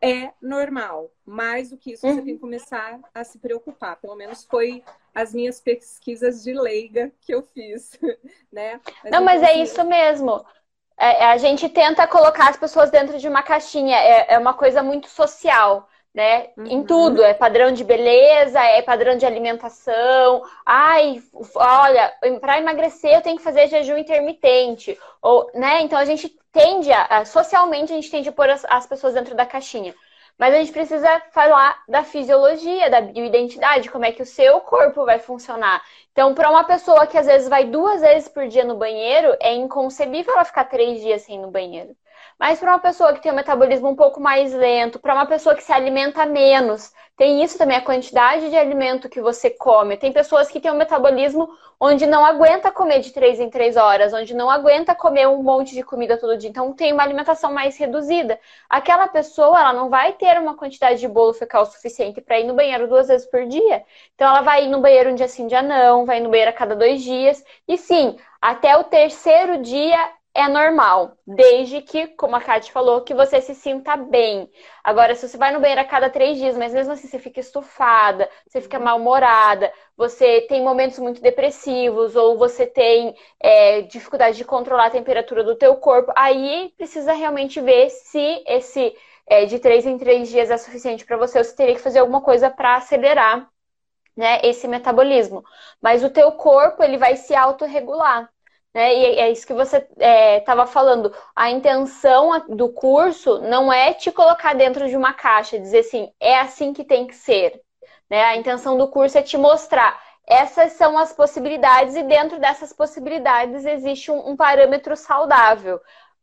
É 0.00 0.30
normal. 0.40 1.10
Mais 1.26 1.70
do 1.70 1.76
que 1.76 1.92
isso, 1.92 2.06
uhum. 2.06 2.14
você 2.14 2.22
tem 2.22 2.34
que 2.34 2.40
começar 2.40 3.00
a 3.14 3.24
se 3.24 3.38
preocupar. 3.38 3.96
Pelo 3.96 4.14
menos 4.14 4.44
foi 4.44 4.82
as 5.14 5.34
minhas 5.34 5.60
pesquisas 5.60 6.42
de 6.42 6.52
leiga 6.52 7.12
que 7.20 7.34
eu 7.34 7.42
fiz, 7.42 7.98
né? 8.52 8.80
Mas 9.02 9.12
não, 9.12 9.22
mas 9.22 9.42
é 9.42 9.54
isso 9.54 9.84
mesmo. 9.84 10.44
É, 10.96 11.26
a 11.26 11.36
gente 11.36 11.68
tenta 11.68 12.06
colocar 12.06 12.48
as 12.48 12.56
pessoas 12.56 12.90
dentro 12.90 13.18
de 13.18 13.28
uma 13.28 13.42
caixinha. 13.42 13.96
É, 13.96 14.34
é 14.34 14.38
uma 14.38 14.54
coisa 14.54 14.82
muito 14.82 15.08
social 15.08 15.88
né? 16.14 16.48
Uhum. 16.56 16.66
Em 16.66 16.82
tudo, 16.84 17.22
é 17.22 17.34
padrão 17.34 17.72
de 17.72 17.84
beleza, 17.84 18.60
é 18.60 18.82
padrão 18.82 19.16
de 19.16 19.26
alimentação. 19.26 20.42
Ai, 20.64 21.22
olha, 21.54 22.12
para 22.40 22.58
emagrecer 22.58 23.14
eu 23.14 23.22
tenho 23.22 23.36
que 23.36 23.42
fazer 23.42 23.68
jejum 23.68 23.96
intermitente, 23.96 24.98
ou, 25.22 25.50
né? 25.54 25.82
Então 25.82 25.98
a 25.98 26.04
gente 26.04 26.28
tende 26.52 26.90
a, 26.92 27.24
socialmente 27.24 27.92
a 27.92 27.96
gente 27.96 28.10
tende 28.10 28.28
a 28.28 28.32
pôr 28.32 28.50
as, 28.50 28.64
as 28.68 28.86
pessoas 28.86 29.14
dentro 29.14 29.34
da 29.34 29.46
caixinha. 29.46 29.94
Mas 30.38 30.54
a 30.54 30.58
gente 30.58 30.72
precisa 30.72 31.20
falar 31.32 31.82
da 31.88 32.04
fisiologia, 32.04 32.88
da 32.88 33.00
bioidentidade, 33.00 33.90
como 33.90 34.04
é 34.04 34.12
que 34.12 34.22
o 34.22 34.26
seu 34.26 34.60
corpo 34.60 35.04
vai 35.04 35.18
funcionar. 35.18 35.82
Então, 36.12 36.32
para 36.32 36.48
uma 36.48 36.62
pessoa 36.62 37.08
que 37.08 37.18
às 37.18 37.26
vezes 37.26 37.48
vai 37.48 37.64
duas 37.64 38.00
vezes 38.00 38.28
por 38.28 38.46
dia 38.46 38.64
no 38.64 38.76
banheiro, 38.76 39.36
é 39.40 39.52
inconcebível 39.54 40.32
ela 40.34 40.44
ficar 40.44 40.64
três 40.66 41.00
dias 41.00 41.22
sem 41.22 41.36
ir 41.36 41.38
no 41.38 41.50
banheiro. 41.50 41.96
Mas 42.38 42.60
para 42.60 42.70
uma 42.72 42.78
pessoa 42.78 43.12
que 43.12 43.20
tem 43.20 43.32
um 43.32 43.34
metabolismo 43.34 43.88
um 43.88 43.96
pouco 43.96 44.20
mais 44.20 44.52
lento, 44.54 44.98
para 44.98 45.14
uma 45.14 45.26
pessoa 45.26 45.54
que 45.56 45.62
se 45.62 45.72
alimenta 45.72 46.24
menos, 46.24 46.92
tem 47.16 47.42
isso 47.42 47.58
também, 47.58 47.76
a 47.76 47.80
quantidade 47.82 48.48
de 48.48 48.56
alimento 48.56 49.08
que 49.08 49.20
você 49.20 49.50
come. 49.50 49.96
Tem 49.96 50.12
pessoas 50.12 50.48
que 50.48 50.60
têm 50.60 50.70
um 50.70 50.76
metabolismo 50.76 51.48
onde 51.80 52.06
não 52.06 52.24
aguenta 52.24 52.70
comer 52.70 53.00
de 53.00 53.12
três 53.12 53.40
em 53.40 53.50
três 53.50 53.76
horas, 53.76 54.12
onde 54.12 54.34
não 54.34 54.48
aguenta 54.48 54.94
comer 54.94 55.26
um 55.26 55.42
monte 55.42 55.74
de 55.74 55.82
comida 55.82 56.16
todo 56.16 56.36
dia. 56.36 56.48
Então 56.48 56.72
tem 56.72 56.92
uma 56.92 57.02
alimentação 57.02 57.52
mais 57.52 57.76
reduzida. 57.76 58.38
Aquela 58.70 59.08
pessoa, 59.08 59.58
ela 59.58 59.72
não 59.72 59.88
vai 59.88 60.12
ter 60.12 60.38
uma 60.38 60.56
quantidade 60.56 61.00
de 61.00 61.08
bolo 61.08 61.32
fecal 61.34 61.66
suficiente 61.66 62.20
para 62.20 62.38
ir 62.38 62.44
no 62.44 62.54
banheiro 62.54 62.86
duas 62.86 63.08
vezes 63.08 63.26
por 63.28 63.44
dia. 63.46 63.84
Então 64.14 64.28
ela 64.28 64.42
vai 64.42 64.64
ir 64.64 64.68
no 64.68 64.80
banheiro 64.80 65.10
um 65.10 65.14
dia 65.16 65.26
sim, 65.26 65.44
um 65.44 65.48
dia 65.48 65.62
não, 65.62 66.06
vai 66.06 66.20
no 66.20 66.30
banheiro 66.30 66.50
a 66.50 66.54
cada 66.54 66.76
dois 66.76 67.02
dias. 67.02 67.44
E 67.66 67.76
sim, 67.76 68.16
até 68.40 68.76
o 68.76 68.84
terceiro 68.84 69.58
dia 69.60 69.98
é 70.34 70.48
normal, 70.48 71.16
desde 71.26 71.82
que, 71.82 72.08
como 72.08 72.36
a 72.36 72.40
Kate 72.40 72.70
falou, 72.70 73.00
que 73.02 73.14
você 73.14 73.40
se 73.40 73.54
sinta 73.54 73.96
bem. 73.96 74.48
Agora, 74.84 75.14
se 75.14 75.28
você 75.28 75.36
vai 75.36 75.52
no 75.52 75.60
banheiro 75.60 75.80
a 75.80 75.84
cada 75.84 76.08
três 76.10 76.38
dias, 76.38 76.56
mas 76.56 76.72
mesmo 76.72 76.92
assim 76.92 77.08
você 77.08 77.18
fica 77.18 77.40
estufada, 77.40 78.28
você 78.46 78.60
fica 78.60 78.78
mal-humorada, 78.78 79.72
você 79.96 80.42
tem 80.42 80.62
momentos 80.62 80.98
muito 81.00 81.20
depressivos, 81.20 82.14
ou 82.14 82.38
você 82.38 82.66
tem 82.66 83.16
é, 83.40 83.82
dificuldade 83.82 84.36
de 84.36 84.44
controlar 84.44 84.86
a 84.86 84.90
temperatura 84.90 85.42
do 85.42 85.56
teu 85.56 85.76
corpo, 85.76 86.12
aí 86.16 86.72
precisa 86.76 87.12
realmente 87.12 87.60
ver 87.60 87.90
se 87.90 88.44
esse 88.46 88.96
é, 89.26 89.44
de 89.44 89.58
três 89.58 89.84
em 89.86 89.98
três 89.98 90.28
dias 90.28 90.50
é 90.50 90.56
suficiente 90.56 91.04
para 91.04 91.16
você, 91.16 91.38
ou 91.38 91.44
se 91.44 91.56
teria 91.56 91.74
que 91.74 91.80
fazer 91.80 91.98
alguma 91.98 92.20
coisa 92.22 92.48
para 92.50 92.76
acelerar 92.76 93.48
né, 94.16 94.40
esse 94.42 94.66
metabolismo. 94.68 95.44
Mas 95.80 96.04
o 96.04 96.10
teu 96.10 96.32
corpo, 96.32 96.82
ele 96.82 96.98
vai 96.98 97.16
se 97.16 97.34
autorregular. 97.34 98.28
Né? 98.78 98.94
E 98.94 99.04
é 99.18 99.32
isso 99.32 99.44
que 99.44 99.52
você 99.52 99.84
estava 100.38 100.62
é, 100.62 100.66
falando. 100.68 101.12
A 101.34 101.50
intenção 101.50 102.44
do 102.48 102.68
curso 102.68 103.40
não 103.40 103.72
é 103.72 103.92
te 103.92 104.12
colocar 104.12 104.54
dentro 104.54 104.88
de 104.88 104.96
uma 104.96 105.12
caixa, 105.12 105.58
dizer 105.58 105.80
assim, 105.80 106.12
é 106.20 106.38
assim 106.38 106.72
que 106.72 106.84
tem 106.84 107.04
que 107.04 107.16
ser. 107.16 107.60
Né? 108.08 108.22
A 108.22 108.36
intenção 108.36 108.78
do 108.78 108.86
curso 108.86 109.18
é 109.18 109.22
te 109.22 109.36
mostrar. 109.36 110.00
Essas 110.24 110.74
são 110.74 110.96
as 110.96 111.12
possibilidades, 111.12 111.96
e 111.96 112.04
dentro 112.04 112.38
dessas 112.38 112.72
possibilidades 112.72 113.66
existe 113.66 114.12
um, 114.12 114.28
um 114.28 114.36
parâmetro 114.36 114.94
saudável. 114.94 115.80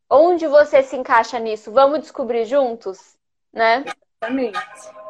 Onde 0.10 0.48
você 0.48 0.82
se 0.82 0.96
encaixa 0.96 1.38
nisso? 1.38 1.74
Vamos 1.74 2.00
descobrir 2.00 2.46
juntos? 2.46 3.18
Né? 3.52 3.84
Exatamente. 3.86 4.60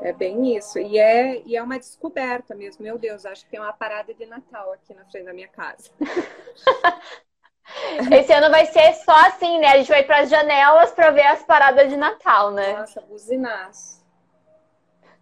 É 0.02 0.12
bem 0.12 0.58
isso. 0.58 0.80
E 0.80 0.98
é, 0.98 1.44
e 1.46 1.56
é 1.56 1.62
uma 1.62 1.78
descoberta 1.78 2.56
mesmo. 2.56 2.84
Meu 2.84 2.98
Deus, 2.98 3.24
acho 3.24 3.46
que 3.46 3.52
tem 3.52 3.60
uma 3.60 3.72
parada 3.72 4.16
de 4.16 4.26
Natal 4.26 4.74
aqui 4.74 4.96
na 4.96 5.06
frente 5.06 5.26
da 5.26 5.34
minha 5.34 5.48
casa. 5.48 5.92
Esse 8.12 8.32
ano 8.34 8.50
vai 8.50 8.66
ser 8.66 8.94
só 8.94 9.16
assim, 9.28 9.60
né? 9.60 9.68
A 9.68 9.78
gente 9.78 9.90
vai 9.90 10.04
para 10.04 10.20
as 10.20 10.30
janelas 10.30 10.92
para 10.92 11.12
ver 11.12 11.26
as 11.26 11.44
paradas 11.44 11.90
de 11.90 11.98
Natal, 11.98 12.52
né? 12.52 12.74
Nossa, 12.74 13.02
buzinaço. 13.02 14.04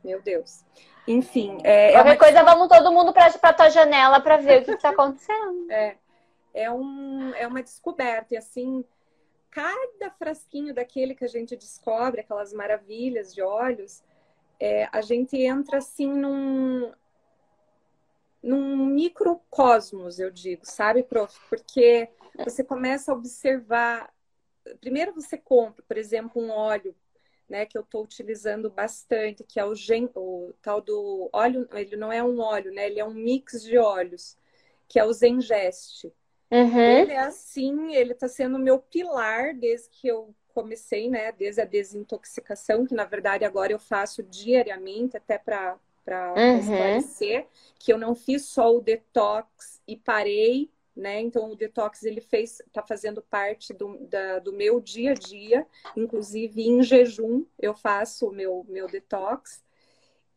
Meu 0.04 0.22
Deus. 0.22 0.64
Enfim. 1.08 1.58
É, 1.64 1.90
é 1.90 1.92
Qualquer 1.94 2.10
é 2.10 2.12
uma... 2.12 2.18
coisa, 2.18 2.44
vamos 2.44 2.68
todo 2.68 2.92
mundo 2.92 3.14
para 3.14 3.28
a 3.28 3.54
tua 3.54 3.70
janela 3.70 4.20
para 4.20 4.38
ver 4.38 4.62
o 4.62 4.66
que 4.66 4.72
está 4.72 4.90
acontecendo. 4.90 5.68
É, 5.72 5.96
é, 6.54 6.72
um, 6.72 7.34
é 7.34 7.48
uma 7.48 7.64
descoberta. 7.64 8.36
E 8.36 8.38
assim, 8.38 8.86
cada 9.50 10.12
frasquinho 10.20 10.74
daquele 10.74 11.16
que 11.16 11.24
a 11.24 11.28
gente 11.28 11.56
descobre, 11.56 12.22
aquelas 12.22 12.54
maravilhas 12.54 13.34
de 13.34 13.42
olhos, 13.42 14.04
é, 14.60 14.88
a 14.92 15.02
gente 15.02 15.36
entra 15.36 15.80
assim 15.80 16.08
num, 16.08 16.92
num 18.42 18.86
microcosmos, 18.86 20.20
eu 20.20 20.30
digo, 20.30 20.64
sabe, 20.64 21.02
prof? 21.02 21.40
Porque 21.50 22.10
você 22.38 22.64
começa 22.64 23.12
a 23.12 23.16
observar. 23.16 24.14
Primeiro 24.80 25.14
você 25.14 25.38
compra, 25.38 25.84
por 25.88 25.98
exemplo, 25.98 26.42
um 26.42 26.50
óleo, 26.50 26.96
né, 27.50 27.66
que 27.66 27.78
eu 27.78 27.82
estou 27.82 28.04
utilizando 28.04 28.70
bastante, 28.70 29.44
que 29.44 29.60
é 29.60 29.66
o, 29.66 29.76
gen... 29.76 30.10
o 30.16 30.54
tal 30.62 30.82
do 30.82 31.30
óleo. 31.34 31.68
Ele 31.74 31.96
não 31.96 32.12
é 32.12 32.24
um 32.24 32.40
óleo, 32.40 32.74
né? 32.74 32.88
Ele 32.88 33.00
é 33.00 33.06
um 33.06 33.14
mix 33.14 33.62
de 33.62 33.78
óleos, 33.78 34.38
que 34.88 34.98
é 34.98 35.04
o 35.04 35.14
Zengest. 35.14 36.06
Uhum. 36.50 36.80
Ele 36.80 37.12
é 37.12 37.20
assim, 37.20 37.96
ele 37.96 38.14
está 38.14 38.28
sendo 38.28 38.60
meu 38.60 38.80
pilar 38.80 39.56
desde 39.56 39.90
que 39.90 40.08
eu 40.08 40.34
comecei, 40.54 41.10
né? 41.10 41.32
Desde 41.32 41.62
a 41.62 41.66
desintoxicação, 41.66 42.86
que 42.86 42.94
na 42.94 43.06
verdade 43.06 43.44
agora 43.44 43.72
eu 43.72 43.80
faço 43.80 44.22
diariamente, 44.22 45.18
até 45.18 45.38
para 45.38 45.80
uhum. 46.08 46.60
esclarecer, 46.60 47.48
que 47.80 47.92
eu 47.92 47.98
não 47.98 48.14
fiz 48.14 48.46
só 48.46 48.76
o 48.76 48.82
detox 48.82 49.82
e 49.88 49.98
parei, 49.98 50.70
né? 50.96 51.20
Então 51.22 51.52
o 51.52 51.56
detox 51.56 52.04
ele 52.04 52.22
fez, 52.22 52.60
está 52.62 52.82
fazendo 52.82 53.22
parte 53.22 53.74
do, 53.74 53.98
da, 54.08 54.40
do 54.40 54.54
meu 54.54 54.80
dia 54.80 55.12
a 55.12 55.16
dia, 55.16 55.66
inclusive 55.96 56.62
em 56.62 56.84
jejum 56.84 57.46
eu 57.60 57.74
faço 57.74 58.28
o 58.28 58.32
meu, 58.32 58.66
meu 58.70 58.88
detox. 58.88 59.64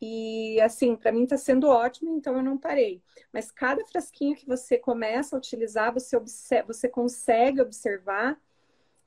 E 0.01 0.61
assim, 0.61 0.95
para 0.95 1.13
mim 1.13 1.25
está 1.25 1.39
sendo 1.39 1.69
ótimo, 1.69 2.15
então 2.17 2.37
eu 2.37 2.43
não 2.43 2.59
parei. 2.59 3.03
Mas 3.33 3.51
cada 3.51 3.85
frasquinho 3.87 4.37
que 4.37 4.47
você 4.47 4.77
começa 4.77 5.35
a 5.35 5.39
utilizar, 5.39 5.93
você, 5.93 6.17
observa, 6.17 6.73
você 6.73 6.89
consegue 6.89 7.61
observar 7.63 8.39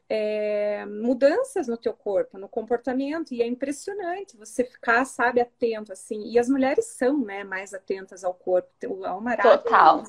é, 0.09 0.83
mudanças 0.87 1.67
no 1.67 1.77
teu 1.77 1.93
corpo, 1.93 2.39
no 2.39 2.49
comportamento, 2.49 3.31
e 3.31 3.43
é 3.43 3.45
impressionante 3.45 4.35
você 4.35 4.63
ficar, 4.63 5.05
sabe, 5.05 5.39
atento, 5.39 5.93
assim. 5.93 6.23
E 6.23 6.39
as 6.39 6.49
mulheres 6.49 6.85
são, 6.85 7.19
né, 7.19 7.43
mais 7.43 7.73
atentas 7.75 8.23
ao 8.23 8.33
corpo. 8.33 8.69
Ao 9.05 9.21
Total. 9.43 10.03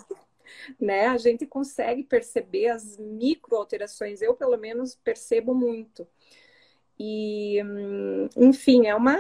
Né? 0.81 1.07
A 1.07 1.17
gente 1.17 1.47
consegue 1.47 2.03
perceber 2.03 2.69
as 2.69 2.97
micro 2.99 3.57
alterações. 3.57 4.23
Eu, 4.23 4.35
pelo 4.35 4.57
menos, 4.57 4.95
percebo 4.95 5.55
muito. 5.55 6.07
E, 7.03 7.59
enfim, 8.37 8.87
é 8.87 8.95
uma, 8.95 9.17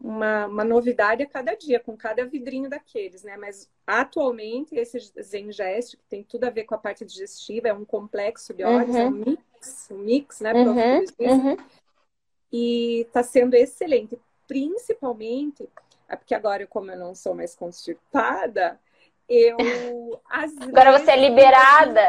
uma, 0.00 0.46
uma, 0.46 0.64
novidade 0.64 1.22
a 1.22 1.26
cada 1.26 1.54
dia, 1.54 1.78
com 1.78 1.94
cada 1.94 2.24
vidrinho 2.24 2.70
daqueles, 2.70 3.22
né? 3.22 3.36
Mas 3.36 3.70
atualmente, 3.86 4.74
esse 4.74 4.98
Zengest, 5.20 5.98
que 5.98 6.04
tem 6.08 6.24
tudo 6.24 6.44
a 6.44 6.50
ver 6.50 6.64
com 6.64 6.74
a 6.74 6.78
parte 6.78 7.04
digestiva, 7.04 7.68
é 7.68 7.74
um 7.74 7.84
complexo 7.84 8.54
de 8.54 8.64
óleos, 8.64 8.96
uhum. 8.96 8.96
é 8.96 9.04
um 9.04 9.10
mix, 9.10 9.88
um 9.90 9.98
mix, 9.98 10.40
né? 10.40 10.54
Uhum. 10.54 11.04
Uhum. 11.18 11.56
E 12.50 13.02
está 13.02 13.22
sendo 13.22 13.52
excelente, 13.52 14.18
principalmente, 14.48 15.68
é 16.08 16.16
porque 16.16 16.34
agora, 16.34 16.66
como 16.66 16.90
eu 16.90 16.98
não 16.98 17.14
sou 17.14 17.34
mais 17.34 17.54
constipada, 17.54 18.80
eu. 19.32 20.20
agora 20.28 20.98
você 20.98 21.12
é 21.12 21.16
liberada. 21.16 22.02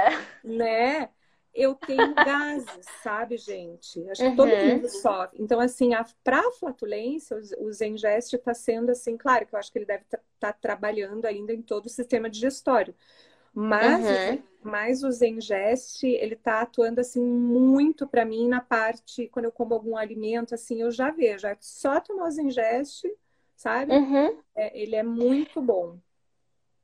Né? 0.43 1.09
eu 1.53 1.75
tenho 1.75 2.13
gases, 2.15 2.85
sabe, 3.03 3.37
gente? 3.37 4.09
Acho 4.09 4.23
que 4.23 4.27
uhum. 4.29 4.35
todo 4.35 4.49
mundo 4.49 4.89
sofre. 4.89 5.41
Então, 5.41 5.59
assim, 5.59 5.91
para 6.23 6.39
a 6.39 6.51
flatulência, 6.51 7.37
o, 7.37 7.67
o 7.67 7.71
Zengest 7.71 8.33
está 8.33 8.53
sendo 8.53 8.89
assim, 8.89 9.15
claro 9.15 9.45
que 9.45 9.53
eu 9.53 9.59
acho 9.59 9.71
que 9.71 9.77
ele 9.77 9.85
deve 9.85 10.03
estar 10.03 10.17
tá, 10.39 10.51
tá 10.51 10.53
trabalhando 10.53 11.25
ainda 11.25 11.53
em 11.53 11.61
todo 11.61 11.85
o 11.85 11.89
sistema 11.89 12.29
digestório. 12.29 12.95
Mas, 13.53 14.03
uhum. 14.03 14.43
mas 14.63 15.03
o 15.03 15.11
Zengest, 15.11 16.03
ele 16.03 16.33
está 16.33 16.61
atuando 16.61 16.99
assim 16.99 17.21
muito 17.23 18.07
para 18.07 18.25
mim 18.25 18.47
na 18.47 18.59
parte, 18.59 19.27
quando 19.27 19.45
eu 19.45 19.51
como 19.51 19.75
algum 19.75 19.95
alimento, 19.95 20.55
assim, 20.55 20.81
eu 20.81 20.89
já 20.89 21.11
vejo. 21.11 21.45
É 21.45 21.55
só 21.59 21.99
tomar 21.99 22.29
o 22.29 22.31
Zengest, 22.31 23.05
sabe? 23.55 23.93
Uhum. 23.93 24.39
É, 24.55 24.81
ele 24.81 24.95
é 24.95 25.03
muito 25.03 25.61
bom. 25.61 25.99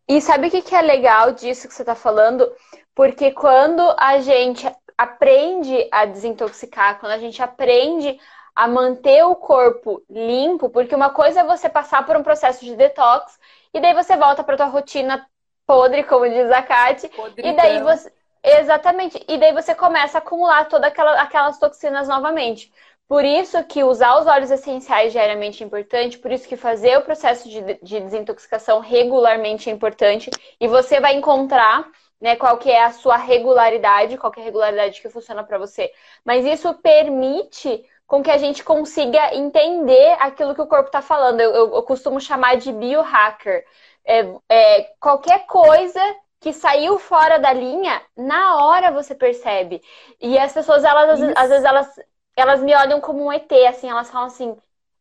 E 0.09 0.19
sabe 0.19 0.47
o 0.47 0.51
que, 0.51 0.63
que 0.63 0.75
é 0.75 0.81
legal 0.81 1.33
disso 1.33 1.67
que 1.67 1.73
você 1.73 1.83
está 1.83 1.93
falando? 1.93 2.51
Porque 2.95 3.31
quando 3.31 3.81
a 3.95 4.19
gente 4.19 4.67
aprende 4.97 5.87
a 5.91 6.03
desintoxicar, 6.03 6.99
quando 6.99 7.11
a 7.11 7.19
gente 7.19 7.41
aprende 7.43 8.19
a 8.55 8.67
manter 8.67 9.23
o 9.23 9.35
corpo 9.35 10.03
limpo, 10.09 10.67
porque 10.71 10.95
uma 10.95 11.11
coisa 11.11 11.41
é 11.41 11.43
você 11.43 11.69
passar 11.69 12.07
por 12.07 12.17
um 12.17 12.23
processo 12.23 12.65
de 12.65 12.75
detox 12.75 13.39
e 13.71 13.79
daí 13.79 13.93
você 13.93 14.17
volta 14.17 14.43
para 14.43 14.57
tua 14.57 14.65
rotina 14.65 15.25
podre, 15.67 16.03
como 16.03 16.27
diz 16.27 16.51
a 16.51 16.63
Kate, 16.63 17.07
Podridão. 17.09 17.51
e 17.51 17.55
daí 17.55 17.79
você 17.79 18.11
exatamente, 18.43 19.23
e 19.27 19.37
daí 19.37 19.53
você 19.53 19.75
começa 19.75 20.17
a 20.17 20.19
acumular 20.19 20.65
todas 20.65 20.89
aquela, 20.89 21.21
aquelas 21.21 21.59
toxinas 21.59 22.07
novamente. 22.07 22.73
Por 23.09 23.25
isso 23.25 23.63
que 23.63 23.83
usar 23.83 24.19
os 24.19 24.27
óleos 24.27 24.51
essenciais 24.51 25.11
diariamente 25.11 25.63
é 25.63 25.65
importante, 25.65 26.19
por 26.19 26.31
isso 26.31 26.47
que 26.47 26.55
fazer 26.55 26.95
o 26.95 27.01
processo 27.01 27.49
de, 27.49 27.59
de 27.81 27.99
desintoxicação 28.01 28.79
regularmente 28.79 29.67
é 29.67 29.73
importante. 29.73 30.29
E 30.61 30.67
você 30.67 30.99
vai 30.99 31.15
encontrar 31.15 31.89
né, 32.21 32.35
qual 32.35 32.59
que 32.59 32.69
é 32.69 32.83
a 32.83 32.91
sua 32.91 33.17
regularidade, 33.17 34.15
qual 34.15 34.31
que 34.31 34.39
é 34.39 34.43
a 34.43 34.45
regularidade 34.45 35.01
que 35.01 35.09
funciona 35.09 35.43
para 35.43 35.57
você. 35.57 35.91
Mas 36.23 36.45
isso 36.45 36.71
permite 36.75 37.83
com 38.05 38.21
que 38.21 38.29
a 38.29 38.37
gente 38.37 38.63
consiga 38.63 39.33
entender 39.33 40.15
aquilo 40.19 40.53
que 40.53 40.61
o 40.61 40.67
corpo 40.67 40.89
está 40.89 41.01
falando. 41.01 41.41
Eu, 41.41 41.51
eu, 41.51 41.75
eu, 41.77 41.83
costumo 41.83 42.21
chamar 42.21 42.57
de 42.57 42.71
biohacker. 42.71 43.65
É, 44.05 44.33
é, 44.47 44.83
qualquer 44.99 45.47
coisa 45.47 45.99
que 46.39 46.53
saiu 46.53 46.99
fora 46.99 47.39
da 47.39 47.51
linha, 47.51 48.01
na 48.15 48.63
hora 48.63 48.91
você 48.91 49.15
percebe. 49.15 49.81
E 50.21 50.37
as 50.37 50.53
pessoas, 50.53 50.83
elas, 50.83 51.19
às, 51.19 51.35
às 51.35 51.49
vezes, 51.49 51.65
elas 51.65 51.99
elas 52.39 52.61
me 52.61 52.75
olham 52.75 53.01
como 53.01 53.25
um 53.25 53.33
ET, 53.33 53.51
assim, 53.67 53.89
elas 53.89 54.09
falam 54.09 54.27
assim. 54.27 54.57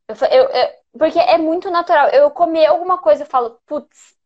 Eu, 0.09 0.17
eu, 0.31 0.49
eu, 0.51 0.69
porque 0.99 1.19
é 1.19 1.39
muito 1.39 1.71
natural. 1.71 2.09
Eu 2.09 2.31
comer 2.31 2.67
alguma 2.67 2.99
coisa 2.99 3.23
e 3.25 3.27
falo, 3.27 3.61
putz, 3.67 4.17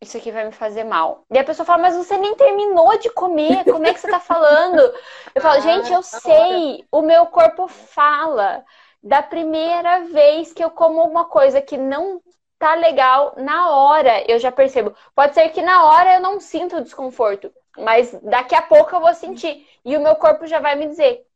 isso 0.00 0.16
aqui 0.16 0.30
vai 0.32 0.46
me 0.46 0.52
fazer 0.52 0.84
mal. 0.84 1.24
E 1.30 1.38
a 1.38 1.44
pessoa 1.44 1.66
fala, 1.66 1.82
mas 1.82 1.96
você 1.96 2.16
nem 2.16 2.34
terminou 2.34 2.98
de 2.98 3.10
comer, 3.10 3.64
como 3.64 3.86
é 3.86 3.92
que 3.92 4.00
você 4.00 4.08
tá 4.08 4.20
falando? 4.20 4.80
Eu 5.34 5.42
falo, 5.42 5.56
ah, 5.56 5.60
gente, 5.60 5.92
eu 5.92 6.02
sei, 6.02 6.86
o 6.90 7.02
meu 7.02 7.26
corpo 7.26 7.68
fala. 7.68 8.64
Da 9.02 9.22
primeira 9.22 10.00
vez 10.06 10.52
que 10.52 10.62
eu 10.62 10.70
como 10.70 11.00
alguma 11.00 11.24
coisa 11.24 11.62
que 11.62 11.76
não 11.78 12.20
tá 12.58 12.74
legal, 12.74 13.34
na 13.38 13.70
hora 13.70 14.22
eu 14.30 14.38
já 14.38 14.52
percebo. 14.52 14.94
Pode 15.14 15.34
ser 15.34 15.48
que 15.50 15.62
na 15.62 15.84
hora 15.84 16.14
eu 16.14 16.20
não 16.20 16.38
sinto 16.38 16.82
desconforto, 16.82 17.50
mas 17.78 18.12
daqui 18.22 18.54
a 18.54 18.60
pouco 18.62 18.94
eu 18.94 19.00
vou 19.00 19.14
sentir. 19.14 19.66
E 19.84 19.96
o 19.96 20.00
meu 20.00 20.16
corpo 20.16 20.46
já 20.46 20.60
vai 20.60 20.74
me 20.74 20.86
dizer, 20.88 21.26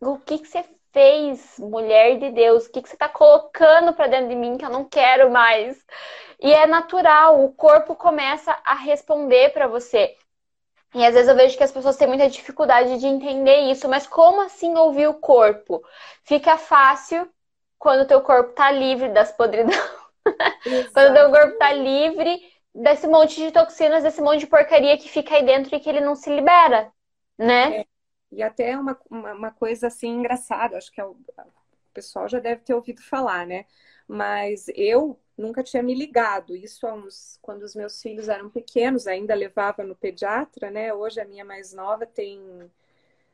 o 0.00 0.18
que, 0.18 0.38
que 0.38 0.48
você 0.48 0.64
fez, 0.92 1.58
mulher 1.58 2.18
de 2.18 2.30
Deus? 2.30 2.66
O 2.66 2.72
que, 2.72 2.82
que 2.82 2.88
você 2.88 2.94
está 2.94 3.08
colocando 3.08 3.92
para 3.92 4.06
dentro 4.06 4.28
de 4.28 4.36
mim 4.36 4.56
que 4.56 4.64
eu 4.64 4.70
não 4.70 4.84
quero 4.84 5.30
mais? 5.30 5.84
E 6.40 6.52
é 6.52 6.66
natural, 6.66 7.44
o 7.44 7.52
corpo 7.52 7.94
começa 7.94 8.56
a 8.64 8.74
responder 8.74 9.52
para 9.52 9.66
você. 9.66 10.16
E 10.94 11.04
às 11.04 11.14
vezes 11.14 11.28
eu 11.28 11.36
vejo 11.36 11.56
que 11.56 11.64
as 11.64 11.72
pessoas 11.72 11.96
têm 11.96 12.08
muita 12.08 12.30
dificuldade 12.30 12.98
de 12.98 13.06
entender 13.06 13.70
isso, 13.70 13.88
mas 13.88 14.06
como 14.06 14.40
assim 14.40 14.74
ouvir 14.76 15.06
o 15.06 15.14
corpo? 15.14 15.82
Fica 16.24 16.56
fácil 16.56 17.28
quando 17.78 18.02
o 18.02 18.06
teu 18.06 18.20
corpo 18.22 18.54
tá 18.54 18.70
livre 18.70 19.10
das 19.10 19.30
podridão. 19.32 19.78
quando 20.94 21.10
o 21.10 21.14
teu 21.14 21.30
corpo 21.30 21.58
tá 21.58 21.72
livre 21.72 22.40
desse 22.74 23.06
monte 23.06 23.36
de 23.36 23.50
toxinas, 23.50 24.02
desse 24.02 24.22
monte 24.22 24.40
de 24.40 24.46
porcaria 24.46 24.96
que 24.96 25.08
fica 25.08 25.34
aí 25.34 25.44
dentro 25.44 25.74
e 25.74 25.80
que 25.80 25.88
ele 25.88 26.00
não 26.00 26.14
se 26.14 26.30
libera, 26.30 26.90
né? 27.38 27.80
É. 27.80 27.86
E 28.30 28.42
até 28.42 28.76
uma, 28.78 28.98
uma, 29.10 29.32
uma 29.32 29.50
coisa 29.50 29.86
assim 29.86 30.08
engraçada, 30.08 30.76
acho 30.76 30.92
que 30.92 31.00
é 31.00 31.04
o, 31.04 31.10
o 31.12 31.92
pessoal 31.94 32.28
já 32.28 32.38
deve 32.38 32.62
ter 32.62 32.74
ouvido 32.74 33.02
falar, 33.02 33.46
né? 33.46 33.64
Mas 34.06 34.66
eu 34.74 35.18
nunca 35.36 35.62
tinha 35.62 35.82
me 35.82 35.94
ligado. 35.94 36.54
Isso 36.54 36.86
uns, 36.86 37.38
quando 37.40 37.62
os 37.62 37.74
meus 37.74 38.00
filhos 38.02 38.28
eram 38.28 38.50
pequenos, 38.50 39.06
ainda 39.06 39.34
levava 39.34 39.82
no 39.82 39.94
pediatra, 39.94 40.70
né? 40.70 40.92
Hoje 40.92 41.20
a 41.20 41.24
minha 41.24 41.44
mais 41.44 41.72
nova 41.72 42.06
tem 42.06 42.70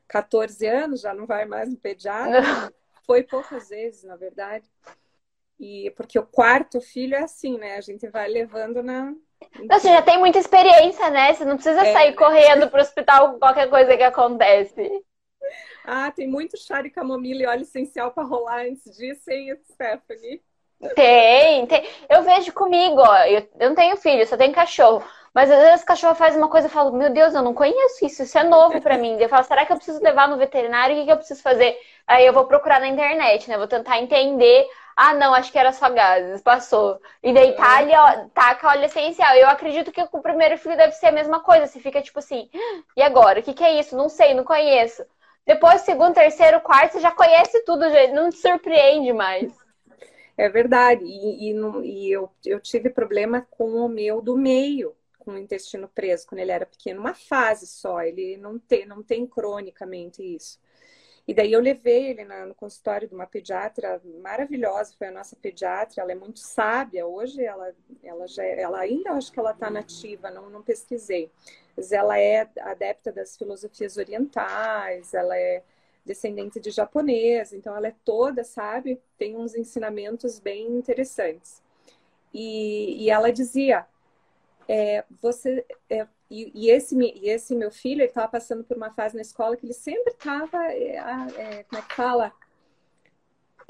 14 0.07 0.67
anos, 0.67 1.01
já 1.01 1.15
não 1.15 1.27
vai 1.27 1.45
mais 1.45 1.71
no 1.71 1.77
pediatra. 1.77 2.73
Foi 3.07 3.23
poucas 3.23 3.69
vezes, 3.69 4.05
na 4.05 4.17
verdade. 4.17 4.71
E 5.59 5.91
porque 5.97 6.19
o 6.19 6.27
quarto 6.27 6.81
filho 6.81 7.15
é 7.15 7.23
assim, 7.23 7.59
né? 7.59 7.77
A 7.77 7.81
gente 7.81 8.09
vai 8.09 8.29
levando 8.29 8.83
na, 8.83 9.15
você 9.69 9.89
já 9.89 10.03
tem 10.03 10.19
muita 10.19 10.39
experiência, 10.39 11.11
né? 11.11 11.33
Você 11.33 11.45
não 11.45 11.57
precisa 11.57 11.87
é. 11.87 11.93
sair 11.93 12.15
correndo 12.15 12.69
para 12.69 12.79
o 12.79 12.83
hospital 12.83 13.33
com 13.33 13.39
qualquer 13.39 13.69
coisa 13.69 13.97
que 13.97 14.03
acontece. 14.03 15.05
Ah, 15.85 16.11
tem 16.11 16.27
muito 16.27 16.57
chá 16.57 16.81
de 16.81 16.91
camomila 16.91 17.43
e 17.43 17.47
óleo 17.47 17.63
essencial 17.63 18.11
para 18.11 18.25
rolar 18.25 18.63
antes 18.63 18.97
disso, 18.97 19.31
hein, 19.31 19.55
Stephanie? 19.71 20.43
Tem, 20.95 21.67
tem. 21.67 21.89
Eu 22.09 22.23
vejo 22.23 22.53
comigo, 22.53 23.01
ó. 23.01 23.19
Eu, 23.25 23.49
eu 23.61 23.69
não 23.69 23.75
tenho 23.75 23.97
filho, 23.97 24.27
só 24.27 24.37
tenho 24.37 24.53
cachorro. 24.53 25.05
Mas 25.35 25.51
às 25.51 25.59
vezes 25.59 25.83
o 25.83 25.87
cachorro 25.87 26.15
faz 26.15 26.37
uma 26.37 26.49
coisa 26.49 26.69
e 26.69 26.71
falo, 26.71 26.93
meu 26.93 27.11
Deus, 27.11 27.35
eu 27.35 27.43
não 27.43 27.53
conheço 27.53 28.07
isso, 28.07 28.23
isso 28.23 28.39
é 28.39 28.45
novo 28.45 28.81
para 28.81 28.97
mim. 28.97 29.17
Eu 29.19 29.29
falo, 29.29 29.43
será 29.45 29.67
que 29.67 29.73
eu 29.73 29.77
preciso 29.77 30.01
levar 30.01 30.29
no 30.29 30.37
veterinário? 30.37 30.95
O 30.95 30.99
que, 30.99 31.07
que 31.07 31.13
eu 31.13 31.17
preciso 31.17 31.43
fazer? 31.43 31.77
Aí 32.07 32.25
eu 32.25 32.33
vou 32.33 32.47
procurar 32.47 32.81
na 32.81 32.87
internet, 32.87 33.49
né? 33.49 33.59
Vou 33.59 33.67
tentar 33.67 33.99
entender 33.99 34.67
ah, 34.97 35.15
não, 35.15 35.35
acho 35.35 35.51
que 35.51 35.59
era 35.59 35.73
só 35.73 35.91
gases, 35.91 36.41
passou. 36.41 37.01
E 37.23 37.33
daí 37.33 37.55
tá 37.55 37.79
ali, 37.79 37.93
ó, 37.93 38.29
taca 38.29 38.69
óleo 38.69 38.85
essencial. 38.85 39.35
Eu 39.35 39.49
acredito 39.49 39.91
que 39.91 40.07
com 40.07 40.19
o 40.19 40.23
primeiro 40.23 40.57
filho 40.57 40.77
deve 40.77 40.93
ser 40.93 41.07
a 41.07 41.13
mesma 41.13 41.41
coisa. 41.41 41.67
Você 41.67 41.81
fica 41.81 42.01
tipo 42.01 42.19
assim, 42.19 42.49
e 42.97 43.03
agora? 43.03 43.41
O 43.41 43.43
que, 43.43 43.55
que 43.55 43.65
é 43.65 43.79
isso? 43.79 43.97
Não 43.97 44.09
sei, 44.09 44.35
não 44.35 44.45
conheço. 44.45 45.05
Depois, 45.47 45.83
segundo, 45.83 46.15
terceiro, 46.15 46.61
quarto, 46.61 46.93
você 46.93 47.01
já 47.01 47.11
conhece 47.11 47.65
tudo. 47.65 47.85
Não 48.13 48.31
te 48.31 48.39
surpreende 48.39 49.13
mais. 49.13 49.53
É 50.37 50.49
verdade. 50.49 51.05
E, 51.05 51.51
e, 51.51 51.55
e 51.85 52.13
eu, 52.13 52.31
eu 52.45 52.61
tive 52.61 52.89
problema 52.89 53.47
com 53.51 53.75
o 53.75 53.89
meu 53.89 54.23
do 54.23 54.37
meio, 54.37 54.95
com 55.19 55.33
o 55.33 55.39
intestino 55.39 55.89
preso, 55.89 56.27
quando 56.27 56.41
ele 56.41 56.53
era 56.53 56.67
pequeno. 56.67 57.01
Uma 57.01 57.15
fase 57.15 57.67
só. 57.67 58.01
Ele 58.01 58.37
não 58.37 58.59
tem, 58.59 58.87
não 58.87 59.03
tem 59.03 59.27
cronicamente 59.27 60.23
isso. 60.23 60.59
E 61.27 61.33
daí 61.33 61.53
eu 61.53 61.61
levei 61.61 62.11
ele 62.11 62.25
na, 62.25 62.45
no 62.45 62.55
consultório 62.55 63.09
de 63.09 63.15
uma 63.15 63.27
pediatra 63.27 64.01
maravilhosa, 64.21 64.95
foi 64.99 65.07
a 65.07 65.13
nossa 65.13 65.35
pediatra, 65.37 66.03
ela 66.03 66.13
é 66.13 66.15
muito 66.15 66.39
sábia. 66.41 67.07
Hoje 67.07 67.43
ela, 67.43 67.75
ela, 68.03 68.27
já, 68.29 68.45
ela 68.45 68.81
ainda 68.81 69.13
acho 69.13 69.33
que 69.33 69.39
ela 69.39 69.53
está 69.53 69.71
nativa, 69.71 70.31
não, 70.31 70.51
não 70.51 70.63
pesquisei. 70.63 71.31
Mas 71.75 71.93
ela 71.93 72.19
é 72.19 72.49
adepta 72.61 73.11
das 73.11 73.37
filosofias 73.37 73.97
orientais, 73.97 75.15
ela 75.15 75.37
é 75.37 75.63
descendente 76.05 76.61
de 76.61 76.71
japonês, 76.71 77.53
então 77.53 77.75
ela 77.75 77.89
é 77.89 77.95
toda, 78.05 78.45
sabe? 78.45 79.01
Tem 79.17 79.37
uns 79.37 79.55
ensinamentos 79.55 80.39
bem 80.39 80.67
interessantes. 80.67 81.63
E, 82.33 83.03
e 83.03 83.11
ela 83.11 83.33
dizia: 83.33 83.87
é, 84.69 85.05
você 85.23 85.65
é, 85.89 86.07
e, 86.31 86.51
e, 86.55 86.71
esse, 86.71 86.97
e 86.97 87.29
esse 87.29 87.55
meu 87.55 87.71
filho, 87.71 88.01
ele 88.01 88.09
estava 88.09 88.29
passando 88.29 88.65
por 88.65 88.77
uma 88.77 88.91
fase 88.91 89.15
na 89.15 89.23
escola 89.23 89.57
que 89.57 89.67
ele 89.67 89.73
sempre 89.73 90.13
estava, 90.13 90.65
é, 90.73 90.97
é, 90.97 91.65
como 91.65 91.83
é 91.83 91.87
que 91.87 91.95
fala? 91.95 92.33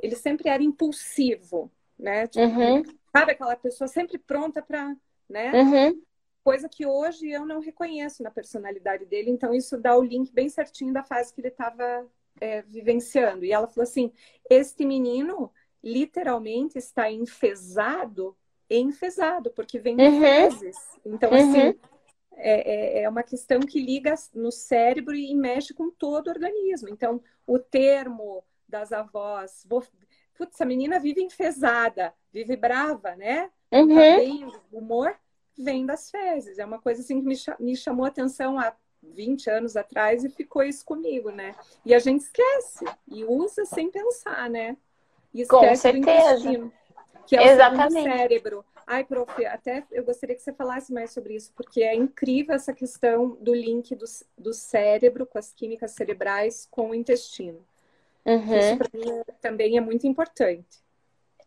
Ele 0.02 0.16
sempre 0.16 0.48
era 0.48 0.62
impulsivo, 0.62 1.70
né? 1.98 2.26
Tipo, 2.26 2.44
uhum. 2.44 2.82
Sabe 3.12 3.32
aquela 3.32 3.56
pessoa 3.56 3.88
sempre 3.88 4.18
pronta 4.18 4.62
para, 4.62 4.96
né? 5.28 5.52
Uhum. 5.52 6.02
Coisa 6.42 6.68
que 6.68 6.86
hoje 6.86 7.30
eu 7.30 7.46
não 7.46 7.60
reconheço 7.60 8.22
na 8.22 8.30
personalidade 8.30 9.06
dele. 9.06 9.30
Então 9.30 9.54
isso 9.54 9.78
dá 9.78 9.96
o 9.96 10.02
link 10.02 10.32
bem 10.32 10.48
certinho 10.48 10.92
da 10.92 11.02
fase 11.02 11.32
que 11.32 11.40
ele 11.40 11.48
estava 11.48 12.06
é, 12.40 12.62
vivenciando. 12.62 13.44
E 13.44 13.52
ela 13.52 13.66
falou 13.66 13.84
assim: 13.84 14.12
este 14.50 14.84
menino 14.84 15.50
literalmente 15.82 16.78
está 16.78 17.10
enfesado, 17.10 18.36
enfesado, 18.68 19.50
porque 19.50 19.78
vem 19.78 19.96
de 19.96 20.02
uhum. 20.02 20.20
fezes. 20.20 20.76
Então, 21.04 21.32
assim, 21.32 21.68
uhum. 21.68 21.74
É, 22.36 23.00
é, 23.00 23.02
é 23.02 23.08
uma 23.08 23.22
questão 23.22 23.60
que 23.60 23.80
liga 23.80 24.14
no 24.34 24.50
cérebro 24.50 25.14
e 25.14 25.34
mexe 25.34 25.72
com 25.72 25.90
todo 25.90 26.28
o 26.28 26.30
organismo. 26.30 26.88
Então, 26.88 27.22
o 27.46 27.58
termo 27.58 28.44
das 28.68 28.92
avós, 28.92 29.64
vou... 29.68 29.84
putz, 30.36 30.60
a 30.60 30.64
menina 30.64 30.98
vive 30.98 31.22
enfesada, 31.22 32.12
vive 32.32 32.56
brava, 32.56 33.14
né? 33.16 33.50
Uhum. 33.72 33.88
Tá 33.88 33.94
bem, 33.94 34.44
o 34.72 34.78
humor 34.78 35.16
vem 35.56 35.86
das 35.86 36.10
fezes. 36.10 36.58
É 36.58 36.64
uma 36.64 36.80
coisa 36.80 37.00
assim 37.02 37.20
que 37.20 37.26
me, 37.26 37.36
me 37.60 37.76
chamou 37.76 38.04
a 38.04 38.08
atenção 38.08 38.58
há 38.58 38.74
20 39.02 39.50
anos 39.50 39.76
atrás 39.76 40.24
e 40.24 40.30
ficou 40.30 40.62
isso 40.62 40.84
comigo, 40.84 41.30
né? 41.30 41.54
E 41.84 41.94
a 41.94 41.98
gente 41.98 42.22
esquece 42.22 42.84
e 43.06 43.24
usa 43.24 43.64
sem 43.64 43.90
pensar, 43.90 44.48
né? 44.48 44.76
E 45.32 45.42
esquece 45.42 45.66
Com 45.66 45.76
certeza. 45.76 46.72
que 47.26 47.36
é 47.36 47.40
o 47.40 47.44
Exatamente. 47.44 48.02
cérebro. 48.02 48.64
Ai, 48.86 49.04
prof, 49.04 49.44
até 49.46 49.84
eu 49.90 50.04
gostaria 50.04 50.34
que 50.36 50.42
você 50.42 50.52
falasse 50.52 50.92
mais 50.92 51.12
sobre 51.12 51.34
isso, 51.34 51.52
porque 51.54 51.82
é 51.82 51.94
incrível 51.94 52.54
essa 52.54 52.72
questão 52.72 53.36
do 53.40 53.54
link 53.54 53.94
do, 53.94 54.04
do 54.36 54.52
cérebro 54.52 55.26
com 55.26 55.38
as 55.38 55.52
químicas 55.52 55.92
cerebrais 55.92 56.66
com 56.70 56.90
o 56.90 56.94
intestino. 56.94 57.64
Uhum. 58.24 58.58
Isso 58.58 58.76
para 58.76 58.88
mim 58.92 59.22
também 59.40 59.76
é 59.76 59.80
muito 59.80 60.06
importante. 60.06 60.82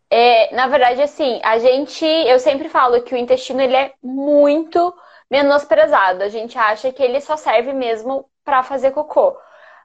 É, 0.10 0.54
na 0.56 0.67
verdade, 0.67 1.02
assim, 1.02 1.39
a 1.43 1.60
gente, 1.60 2.06
eu 2.06 2.39
sempre 2.39 2.69
falo 2.69 3.02
que 3.02 3.13
o 3.13 3.17
intestino 3.17 3.62
ele 3.62 3.76
é 3.76 3.93
muito 4.02 4.93
menosprezado. 5.30 6.23
A 6.23 6.30
gente 6.30 6.58
acha 6.58 6.91
que 6.91 7.04
ele 7.04 7.19
só 7.19 7.36
serve 7.36 7.73
mesmo 7.73 8.30
para 8.43 8.63
fazer 8.63 8.91
cocô. 8.91 9.38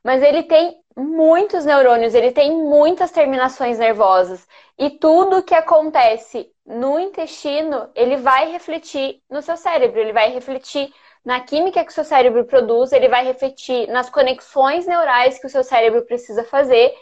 Mas 0.02 0.22
ele 0.22 0.42
tem 0.42 0.76
muitos 0.96 1.64
neurônios, 1.64 2.14
ele 2.14 2.32
tem 2.32 2.50
muitas 2.50 3.10
terminações 3.10 3.78
nervosas. 3.78 4.46
E 4.78 4.90
tudo 4.90 5.42
que 5.42 5.54
acontece 5.54 6.50
no 6.66 6.98
intestino, 6.98 7.90
ele 7.94 8.16
vai 8.16 8.50
refletir 8.50 9.20
no 9.30 9.42
seu 9.42 9.56
cérebro, 9.56 10.00
ele 10.00 10.12
vai 10.12 10.30
refletir 10.30 10.92
na 11.24 11.40
química 11.40 11.84
que 11.84 11.90
o 11.90 11.94
seu 11.94 12.04
cérebro 12.04 12.44
produz, 12.44 12.92
ele 12.92 13.08
vai 13.08 13.24
refletir 13.24 13.86
nas 13.88 14.10
conexões 14.10 14.86
neurais 14.86 15.38
que 15.38 15.46
o 15.46 15.50
seu 15.50 15.62
cérebro 15.62 16.02
precisa 16.02 16.42
fazer 16.44 16.92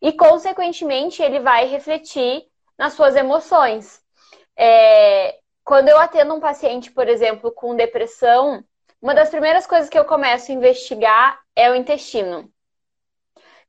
e, 0.00 0.12
consequentemente, 0.12 1.22
ele 1.22 1.40
vai 1.40 1.66
refletir 1.66 2.46
nas 2.78 2.94
suas 2.94 3.16
emoções. 3.16 4.00
É, 4.56 5.38
quando 5.64 5.88
eu 5.88 5.98
atendo 5.98 6.34
um 6.34 6.40
paciente, 6.40 6.90
por 6.90 7.08
exemplo, 7.08 7.50
com 7.52 7.76
depressão, 7.76 8.64
uma 9.00 9.14
das 9.14 9.28
primeiras 9.28 9.66
coisas 9.66 9.90
que 9.90 9.98
eu 9.98 10.04
começo 10.04 10.50
a 10.50 10.54
investigar 10.54 11.38
é 11.56 11.70
o 11.70 11.74
intestino. 11.74 12.50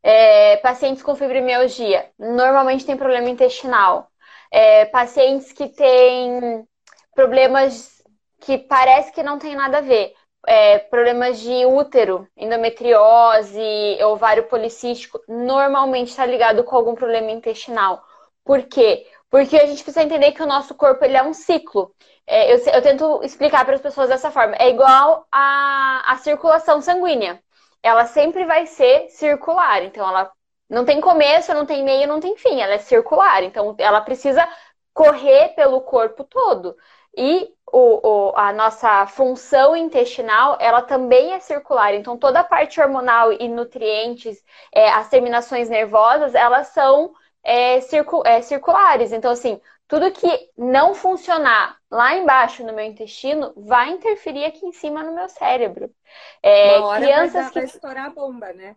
É, 0.03 0.57
pacientes 0.57 1.03
com 1.03 1.15
fibromialgia 1.15 2.09
normalmente 2.19 2.85
têm 2.85 2.97
problema 2.97 3.29
intestinal. 3.29 4.09
É, 4.51 4.85
pacientes 4.85 5.51
que 5.51 5.67
têm 5.69 6.67
problemas 7.15 8.01
que 8.39 8.57
parece 8.57 9.11
que 9.11 9.23
não 9.23 9.39
tem 9.39 9.55
nada 9.55 9.79
a 9.79 9.81
ver. 9.81 10.13
É, 10.45 10.79
problemas 10.79 11.39
de 11.39 11.65
útero, 11.65 12.27
endometriose, 12.37 13.61
ovário 14.03 14.43
policístico, 14.43 15.19
normalmente 15.27 16.09
está 16.09 16.25
ligado 16.25 16.63
com 16.63 16.75
algum 16.75 16.95
problema 16.95 17.31
intestinal. 17.31 18.01
Por 18.45 18.63
quê? 18.63 19.05
Porque 19.29 19.57
a 19.57 19.65
gente 19.65 19.83
precisa 19.83 20.03
entender 20.03 20.31
que 20.31 20.41
o 20.41 20.45
nosso 20.45 20.73
corpo 20.75 21.03
ele 21.03 21.17
é 21.17 21.23
um 21.23 21.33
ciclo. 21.33 21.93
É, 22.25 22.53
eu, 22.53 22.59
eu, 22.73 22.81
tento 22.81 23.21
explicar 23.23 23.65
para 23.65 23.75
as 23.75 23.81
pessoas 23.81 24.09
dessa 24.09 24.31
forma. 24.31 24.55
É 24.57 24.69
igual 24.69 25.27
a 25.31 26.17
circulação 26.21 26.81
sanguínea. 26.81 27.41
Ela 27.83 28.05
sempre 28.05 28.45
vai 28.45 28.65
ser 28.65 29.09
circular. 29.09 29.83
Então, 29.83 30.07
ela 30.07 30.31
não 30.69 30.85
tem 30.85 30.99
começo, 31.01 31.53
não 31.53 31.65
tem 31.65 31.83
meio, 31.83 32.07
não 32.07 32.19
tem 32.19 32.35
fim. 32.37 32.61
Ela 32.61 32.73
é 32.73 32.77
circular. 32.79 33.43
Então, 33.43 33.75
ela 33.77 34.01
precisa 34.01 34.47
correr 34.93 35.49
pelo 35.55 35.81
corpo 35.81 36.23
todo. 36.23 36.75
E 37.15 37.49
o, 37.71 38.29
o, 38.31 38.33
a 38.37 38.53
nossa 38.53 39.05
função 39.07 39.75
intestinal, 39.75 40.57
ela 40.59 40.81
também 40.81 41.33
é 41.33 41.39
circular. 41.39 41.93
Então, 41.93 42.17
toda 42.17 42.39
a 42.39 42.43
parte 42.43 42.79
hormonal 42.79 43.31
e 43.33 43.47
nutrientes, 43.47 44.43
é, 44.73 44.89
as 44.89 45.09
terminações 45.09 45.69
nervosas, 45.69 46.35
elas 46.35 46.67
são 46.67 47.13
é, 47.43 47.81
circu 47.81 48.23
é, 48.25 48.41
circulares. 48.41 49.11
Então, 49.11 49.31
assim, 49.31 49.59
tudo 49.87 50.11
que 50.11 50.49
não 50.57 50.93
funcionar 50.93 51.76
lá 51.89 52.15
embaixo 52.15 52.63
no 52.65 52.73
meu 52.73 52.85
intestino 52.85 53.53
vai 53.55 53.91
interferir 53.91 54.45
aqui 54.45 54.65
em 54.65 54.71
cima 54.73 55.03
no 55.03 55.13
meu 55.13 55.29
cérebro. 55.29 55.93
É, 56.41 56.77
Uma 56.77 56.87
hora 56.87 57.01
crianças 57.01 57.33
vai, 57.33 57.43
dar, 57.43 57.49
que... 57.51 57.53
vai 57.53 57.65
estourar 57.65 58.05
a 58.05 58.09
bomba, 58.09 58.53
né? 58.53 58.75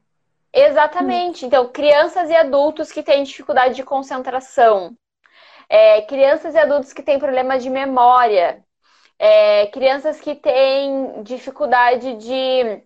Exatamente. 0.52 1.44
Hum. 1.44 1.48
Então, 1.48 1.68
crianças 1.68 2.28
e 2.30 2.34
adultos 2.36 2.90
que 2.92 3.02
têm 3.02 3.22
dificuldade 3.22 3.74
de 3.74 3.84
concentração, 3.84 4.96
é, 5.68 6.02
crianças 6.02 6.54
e 6.54 6.58
adultos 6.58 6.92
que 6.92 7.02
têm 7.02 7.18
problemas 7.18 7.62
de 7.62 7.70
memória, 7.70 8.64
é, 9.18 9.66
crianças 9.68 10.20
que 10.20 10.34
têm 10.34 11.22
dificuldade 11.22 12.14
de 12.16 12.82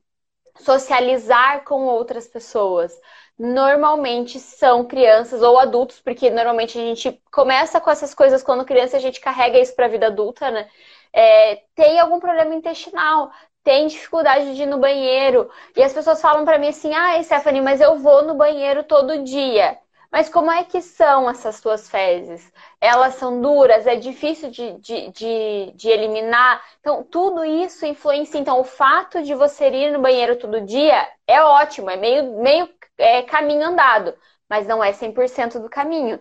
socializar 0.57 1.65
com 1.65 1.87
outras 1.87 2.29
pessoas 2.29 2.93
normalmente 3.39 4.39
são 4.39 4.85
crianças 4.85 5.43
ou 5.43 5.59
adultos, 5.59 6.01
porque 6.01 6.31
normalmente 6.31 6.79
a 6.79 6.81
gente 6.81 7.21
começa 7.33 7.81
com 7.81 7.91
essas 7.91 8.15
coisas 8.15 8.43
quando 8.43 8.65
criança, 8.65 8.97
a 8.97 9.01
gente 9.01 9.21
carrega 9.21 9.59
isso 9.59 9.75
para 9.75 9.87
a 9.87 9.89
vida 9.89 10.07
adulta, 10.07 10.51
né? 10.51 10.69
É, 11.13 11.63
tem 11.75 11.99
algum 12.01 12.21
problema 12.21 12.55
intestinal, 12.55 13.31
tem 13.63 13.87
dificuldade 13.87 14.55
de 14.55 14.63
ir 14.63 14.67
no 14.67 14.79
banheiro. 14.79 15.51
E 15.77 15.83
as 15.83 15.93
pessoas 15.93 16.21
falam 16.21 16.45
para 16.45 16.59
mim 16.59 16.69
assim: 16.69 16.95
ah, 16.95 17.23
Stephanie, 17.23 17.63
mas 17.63 17.81
eu 17.81 17.99
vou 17.99 18.23
no 18.25 18.35
banheiro 18.35 18.85
todo 18.85 19.25
dia. 19.25 19.79
Mas 20.15 20.29
como 20.29 20.49
é 20.49 20.63
que 20.63 20.81
são 20.81 21.29
essas 21.29 21.57
suas 21.57 21.91
fezes? 21.91 22.53
Elas 22.81 23.17
são 23.17 23.41
duras, 23.41 23.85
é 23.85 23.97
difícil 23.97 24.49
de, 24.49 24.75
de, 24.75 25.11
de, 25.11 25.73
de, 25.75 25.89
eliminar. 25.89 26.63
Então, 26.79 27.03
tudo 27.03 27.45
isso 27.45 27.85
influencia. 27.85 28.39
Então, 28.39 28.61
o 28.61 28.65
fato 28.65 29.25
de 29.25 29.35
você 29.35 29.69
ir 29.69 29.91
no 29.91 30.01
banheiro 30.01 30.37
todo 30.37 30.61
dia 30.61 31.05
é 31.27 31.43
ótimo, 31.43 31.91
é 31.91 31.97
meio, 31.97 32.41
meio 32.41 32.69
é, 32.99 33.23
caminho 33.23 33.67
andado, 33.67 34.15
mas 34.49 34.67
não 34.67 34.83
é 34.83 34.93
100% 34.93 35.59
do 35.61 35.69
caminho. 35.69 36.21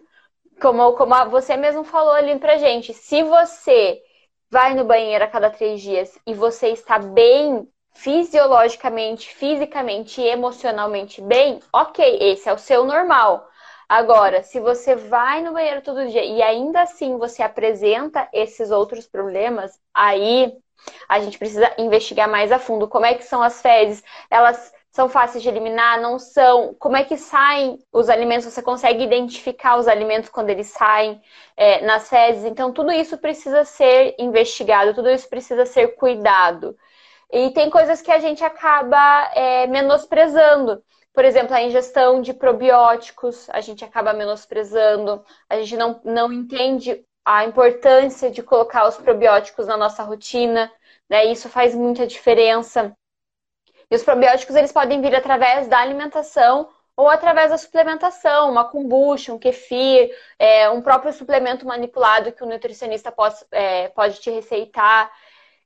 Como, 0.61 0.93
como 0.93 1.29
você 1.29 1.57
mesmo 1.57 1.83
falou 1.83 2.13
ali 2.13 2.37
pra 2.39 2.57
gente, 2.57 2.93
se 2.93 3.23
você 3.23 4.01
vai 4.49 4.75
no 4.75 4.85
banheiro 4.85 5.23
a 5.23 5.27
cada 5.27 5.49
três 5.49 5.81
dias 5.81 6.17
e 6.27 6.33
você 6.33 6.69
está 6.69 6.99
bem 6.99 7.67
fisiologicamente, 7.95 9.33
fisicamente 9.33 10.21
e 10.21 10.27
emocionalmente 10.27 11.21
bem, 11.21 11.59
ok, 11.71 12.17
esse 12.21 12.49
é 12.49 12.53
o 12.53 12.57
seu 12.57 12.85
normal. 12.85 13.47
Agora, 13.87 14.41
se 14.43 14.59
você 14.59 14.95
vai 14.95 15.41
no 15.41 15.53
banheiro 15.53 15.81
todo 15.81 16.07
dia 16.07 16.23
e 16.23 16.41
ainda 16.41 16.81
assim 16.81 17.17
você 17.17 17.43
apresenta 17.43 18.27
esses 18.33 18.71
outros 18.71 19.07
problemas, 19.07 19.79
aí 19.93 20.51
a 21.07 21.19
gente 21.19 21.37
precisa 21.37 21.71
investigar 21.77 22.29
mais 22.29 22.51
a 22.51 22.59
fundo. 22.59 22.87
Como 22.87 23.05
é 23.05 23.13
que 23.13 23.23
são 23.23 23.41
as 23.41 23.61
fezes? 23.61 24.03
Elas 24.29 24.73
são 24.93 25.09
fáceis 25.09 25.41
de 25.41 25.49
eliminar? 25.49 25.99
Não 25.99 26.19
são? 26.19 26.75
Como 26.75 26.95
é 26.95 27.03
que 27.03 27.17
saem 27.17 27.79
os 27.91 28.09
alimentos? 28.09 28.45
Você 28.45 28.61
consegue 28.61 29.03
identificar 29.03 29.77
os 29.77 29.87
alimentos 29.87 30.29
quando 30.29 30.51
eles 30.51 30.67
saem 30.67 31.19
é, 31.57 31.83
nas 31.85 32.09
fezes? 32.09 32.45
Então, 32.45 32.71
tudo 32.71 32.91
isso 32.91 33.17
precisa 33.17 33.65
ser 33.65 34.15
investigado, 34.19 34.93
tudo 34.93 35.09
isso 35.09 35.27
precisa 35.27 35.65
ser 35.65 35.95
cuidado. 35.95 36.77
E 37.31 37.49
tem 37.51 37.69
coisas 37.71 38.01
que 38.01 38.11
a 38.11 38.19
gente 38.19 38.43
acaba 38.43 39.31
é, 39.33 39.65
menosprezando. 39.67 40.83
Por 41.13 41.25
exemplo, 41.25 41.55
a 41.55 41.63
ingestão 41.63 42.21
de 42.21 42.33
probióticos, 42.33 43.49
a 43.49 43.61
gente 43.61 43.83
acaba 43.83 44.13
menosprezando, 44.13 45.23
a 45.49 45.57
gente 45.57 45.75
não, 45.75 46.01
não 46.03 46.31
entende 46.31 47.03
a 47.25 47.45
importância 47.45 48.29
de 48.29 48.43
colocar 48.43 48.87
os 48.87 48.97
probióticos 48.97 49.65
na 49.67 49.77
nossa 49.77 50.03
rotina, 50.03 50.71
né? 51.09 51.25
Isso 51.25 51.49
faz 51.49 51.73
muita 51.75 52.05
diferença. 52.05 52.95
E 53.93 53.95
os 53.95 54.01
probióticos 54.01 54.55
eles 54.55 54.71
podem 54.71 54.99
vir 55.01 55.15
através 55.15 55.67
da 55.67 55.77
alimentação 55.77 56.67
ou 56.97 57.07
através 57.07 57.51
da 57.51 57.59
suplementação, 57.59 58.49
uma 58.49 58.63
kombucha, 58.63 59.31
um 59.31 59.37
kefir, 59.37 60.09
é, 60.39 60.67
um 60.67 60.81
próprio 60.81 61.13
suplemento 61.13 61.63
manipulado 61.63 62.31
que 62.31 62.43
o 62.43 62.47
nutricionista 62.47 63.11
pode, 63.11 63.35
é, 63.51 63.89
pode 63.89 64.19
te 64.19 64.31
receitar. 64.31 65.11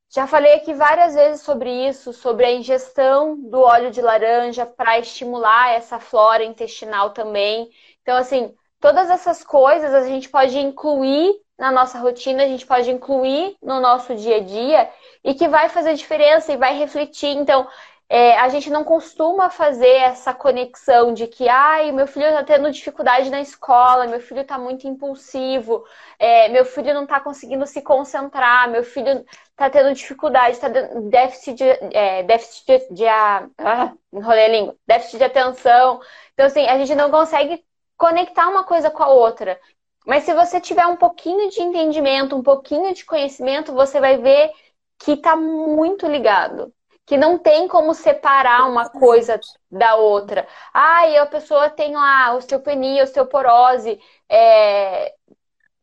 Já 0.09 0.27
falei 0.27 0.55
aqui 0.55 0.73
várias 0.73 1.15
vezes 1.15 1.39
sobre 1.39 1.71
isso, 1.87 2.11
sobre 2.11 2.45
a 2.45 2.51
ingestão 2.51 3.39
do 3.49 3.61
óleo 3.61 3.91
de 3.91 4.01
laranja 4.01 4.65
para 4.65 4.99
estimular 4.99 5.69
essa 5.69 5.97
flora 5.97 6.43
intestinal 6.43 7.11
também. 7.11 7.69
Então, 8.01 8.17
assim, 8.17 8.53
todas 8.81 9.09
essas 9.09 9.41
coisas 9.41 9.93
a 9.93 10.03
gente 10.03 10.27
pode 10.27 10.59
incluir 10.59 11.33
na 11.57 11.71
nossa 11.71 11.97
rotina, 11.97 12.43
a 12.43 12.47
gente 12.47 12.67
pode 12.67 12.91
incluir 12.91 13.55
no 13.63 13.79
nosso 13.79 14.13
dia 14.15 14.35
a 14.35 14.41
dia 14.41 14.91
e 15.23 15.33
que 15.33 15.47
vai 15.47 15.69
fazer 15.69 15.93
diferença 15.93 16.51
e 16.51 16.57
vai 16.57 16.77
refletir. 16.77 17.29
Então, 17.29 17.65
é, 18.09 18.37
a 18.37 18.47
gente 18.47 18.69
não 18.69 18.85
costuma 18.85 19.49
fazer 19.49 19.89
essa 19.89 20.33
conexão 20.33 21.13
de 21.13 21.27
que, 21.27 21.49
ai, 21.49 21.91
meu 21.91 22.07
filho 22.07 22.25
está 22.25 22.41
tendo 22.43 22.71
dificuldade 22.71 23.29
na 23.29 23.41
escola, 23.41 24.07
meu 24.07 24.21
filho 24.21 24.41
está 24.41 24.57
muito 24.57 24.87
impulsivo, 24.87 25.83
é, 26.17 26.47
meu 26.47 26.63
filho 26.63 26.93
não 26.93 27.03
está 27.03 27.19
conseguindo 27.19 27.65
se 27.65 27.81
concentrar, 27.81 28.69
meu 28.69 28.83
filho 28.83 29.25
está 29.49 29.69
tendo 29.69 29.93
dificuldade, 29.93 30.51
está 30.51 30.69
déficit 30.69 31.55
de, 31.55 31.63
é, 31.93 32.23
déficit 32.23 32.65
de, 32.65 32.95
de 32.95 33.07
ah, 33.07 33.49
a 33.57 34.47
língua, 34.47 34.75
déficit 34.87 35.17
de 35.17 35.23
atenção. 35.25 35.99
Então, 36.33 36.45
assim, 36.45 36.65
a 36.65 36.77
gente 36.77 36.95
não 36.95 37.11
consegue 37.11 37.61
conectar 37.97 38.47
uma 38.47 38.63
coisa 38.63 38.89
com 38.89 39.03
a 39.03 39.09
outra. 39.09 39.59
Mas 40.05 40.23
se 40.23 40.33
você 40.33 40.61
tiver 40.61 40.85
um 40.87 40.95
pouquinho 40.95 41.49
de 41.49 41.61
entendimento, 41.61 42.37
um 42.37 42.43
pouquinho 42.43 42.93
de 42.93 43.03
conhecimento, 43.03 43.73
você 43.73 43.99
vai 43.99 44.17
ver 44.17 44.51
que 44.99 45.13
está 45.13 45.35
muito 45.35 46.07
ligado 46.07 46.73
que 47.07 47.17
não 47.17 47.39
tem 47.39 47.67
como 47.69 47.93
separar 47.93 48.69
uma 48.69 48.89
coisa 48.89 49.39
da 49.71 49.95
outra. 49.95 50.45
Ah, 50.73 51.07
e 51.07 51.17
a 51.17 51.25
pessoa 51.25 51.69
tem 51.69 51.95
lá 51.95 52.35
osteopenia, 52.35 53.03
osteoporose. 53.03 53.97
É... 54.29 55.13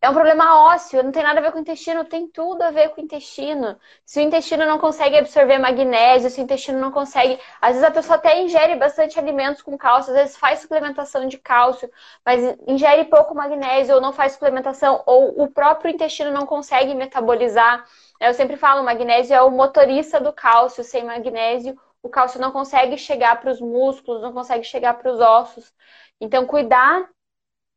é 0.02 0.10
um 0.10 0.12
problema 0.14 0.66
ósseo, 0.74 1.02
não 1.02 1.10
tem 1.12 1.22
nada 1.22 1.40
a 1.40 1.42
ver 1.42 1.50
com 1.50 1.58
o 1.58 1.60
intestino, 1.62 2.04
tem 2.04 2.28
tudo 2.28 2.62
a 2.62 2.70
ver 2.70 2.90
com 2.90 3.00
o 3.00 3.04
intestino. 3.04 3.78
Se 4.04 4.20
o 4.20 4.22
intestino 4.22 4.66
não 4.66 4.78
consegue 4.78 5.16
absorver 5.16 5.58
magnésio, 5.58 6.28
se 6.28 6.40
o 6.40 6.44
intestino 6.44 6.78
não 6.78 6.92
consegue. 6.92 7.40
Às 7.60 7.70
vezes 7.72 7.84
a 7.84 7.90
pessoa 7.90 8.16
até 8.16 8.40
ingere 8.42 8.76
bastante 8.76 9.18
alimentos 9.18 9.62
com 9.62 9.78
cálcio, 9.78 10.12
às 10.12 10.18
vezes 10.18 10.36
faz 10.36 10.60
suplementação 10.60 11.26
de 11.26 11.38
cálcio, 11.38 11.90
mas 12.24 12.40
ingere 12.68 13.04
pouco 13.06 13.34
magnésio, 13.34 13.94
ou 13.94 14.00
não 14.00 14.12
faz 14.12 14.32
suplementação, 14.32 15.02
ou 15.06 15.42
o 15.42 15.48
próprio 15.50 15.90
intestino 15.90 16.30
não 16.30 16.44
consegue 16.44 16.94
metabolizar. 16.94 17.84
Eu 18.26 18.34
sempre 18.34 18.56
falo, 18.56 18.80
o 18.82 18.84
magnésio 18.84 19.34
é 19.34 19.42
o 19.42 19.50
motorista 19.50 20.20
do 20.20 20.32
cálcio. 20.32 20.82
Sem 20.84 21.04
magnésio, 21.04 21.78
o 22.02 22.08
cálcio 22.08 22.40
não 22.40 22.50
consegue 22.52 22.96
chegar 22.98 23.40
para 23.40 23.50
os 23.50 23.60
músculos, 23.60 24.22
não 24.22 24.32
consegue 24.32 24.64
chegar 24.64 24.94
para 24.94 25.10
os 25.12 25.20
ossos. 25.20 25.72
Então, 26.20 26.46
cuidar 26.46 27.08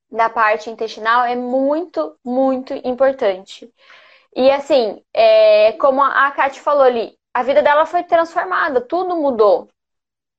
da 0.10 0.30
parte 0.30 0.70
intestinal 0.70 1.26
é 1.26 1.36
muito, 1.36 2.18
muito 2.24 2.74
importante. 2.74 3.72
E 4.36 4.50
assim, 4.52 5.04
é, 5.14 5.74
como 5.74 6.02
a 6.02 6.32
Kate 6.32 6.62
falou 6.62 6.84
ali, 6.84 7.18
a 7.34 7.44
vida 7.44 7.62
dela 7.62 7.86
foi 7.86 8.04
transformada, 8.04 8.82
tudo 8.82 9.16
mudou. 9.18 9.70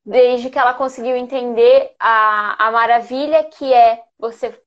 Desde 0.05 0.51
que 0.51 0.59
ela 0.59 0.75
conseguiu 0.75 1.16
entender 1.16 1.94
a, 1.99 2.66
a 2.68 2.71
maravilha 2.73 3.44
que 3.44 3.73
é 3.73 4.03
você 4.18 4.59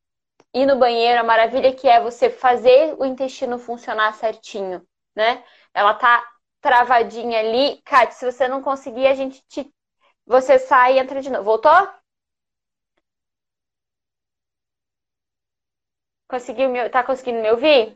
ir 0.54 0.66
no 0.66 0.78
banheiro, 0.78 1.20
a 1.20 1.24
maravilha 1.24 1.74
que 1.74 1.88
é 1.88 2.00
você 2.00 2.30
fazer 2.30 2.96
o 3.00 3.06
intestino 3.06 3.58
funcionar 3.58 4.14
certinho, 4.14 4.86
né? 5.16 5.44
Ela 5.74 5.94
tá 5.94 6.24
travadinha 6.62 7.40
ali. 7.40 7.82
Kate, 7.84 8.16
se 8.16 8.26
você 8.32 8.48
não 8.48 8.62
conseguir, 8.62 9.08
a 9.08 9.14
gente 9.16 9.42
te... 9.48 9.72
Você 10.26 10.60
sai 10.60 10.96
e 10.96 11.00
entra 11.00 11.22
de 11.22 11.30
novo. 11.30 11.44
Voltou? 11.46 11.72
Conseguiu 16.28 16.68
me... 16.70 16.90
Tá 16.90 17.04
conseguindo 17.04 17.42
me 17.44 17.52
ouvir? 17.52 17.96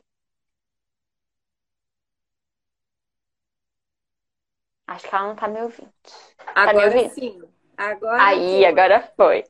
Acho 4.87 5.07
que 5.07 5.15
ela 5.15 5.27
não 5.27 5.35
tá 5.35 5.47
me 5.47 5.61
ouvindo. 5.61 5.93
Tá 6.61 6.73
agora 6.73 6.73
me 6.73 6.85
ouvindo? 6.85 7.15
sim. 7.15 7.41
Agora 7.77 8.41
Aí, 8.41 8.49
foi. 8.49 8.65
agora 8.65 9.01
foi. 9.15 9.43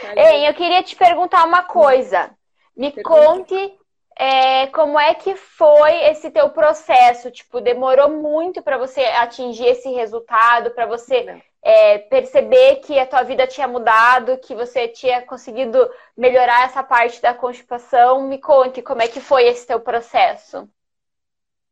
Tá 0.00 0.14
Ei, 0.16 0.48
eu 0.48 0.54
queria 0.54 0.82
te 0.82 0.96
perguntar 0.96 1.44
uma 1.46 1.62
coisa. 1.62 2.36
Me 2.76 2.92
Pergunta. 2.94 3.32
conte 3.32 3.78
é, 4.16 4.66
como 4.68 4.98
é 4.98 5.14
que 5.14 5.34
foi 5.36 5.94
esse 6.10 6.30
teu 6.30 6.50
processo? 6.50 7.30
Tipo, 7.30 7.60
demorou 7.60 8.10
muito 8.10 8.62
para 8.62 8.76
você 8.76 9.00
atingir 9.00 9.66
esse 9.66 9.88
resultado, 9.90 10.70
para 10.72 10.86
você 10.86 11.42
é, 11.62 11.98
perceber 11.98 12.76
que 12.76 12.98
a 12.98 13.06
tua 13.06 13.22
vida 13.22 13.46
tinha 13.46 13.66
mudado, 13.68 14.38
que 14.38 14.54
você 14.54 14.88
tinha 14.88 15.22
conseguido 15.22 15.90
melhorar 16.16 16.64
essa 16.64 16.82
parte 16.82 17.20
da 17.22 17.34
constipação. 17.34 18.26
Me 18.28 18.38
conte 18.38 18.82
como 18.82 19.02
é 19.02 19.08
que 19.08 19.20
foi 19.20 19.46
esse 19.46 19.66
teu 19.66 19.80
processo. 19.80 20.68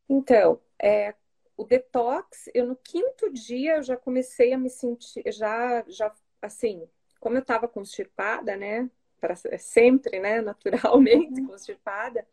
Então, 0.08 0.60
é, 0.80 1.14
o 1.56 1.64
detox, 1.64 2.48
eu 2.54 2.66
no 2.66 2.76
quinto 2.76 3.30
dia 3.30 3.76
eu 3.76 3.82
já 3.82 3.96
comecei 3.96 4.52
a 4.52 4.58
me 4.58 4.70
sentir, 4.70 5.22
já, 5.32 5.84
já 5.86 6.10
assim, 6.40 6.88
como 7.20 7.36
eu 7.36 7.40
estava 7.40 7.68
constipada, 7.68 8.56
né? 8.56 8.88
Para 9.20 9.34
sempre, 9.58 10.18
né? 10.20 10.40
Naturalmente 10.42 11.40
uhum. 11.40 11.48
constipada. 11.48 12.26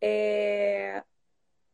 É, 0.00 1.02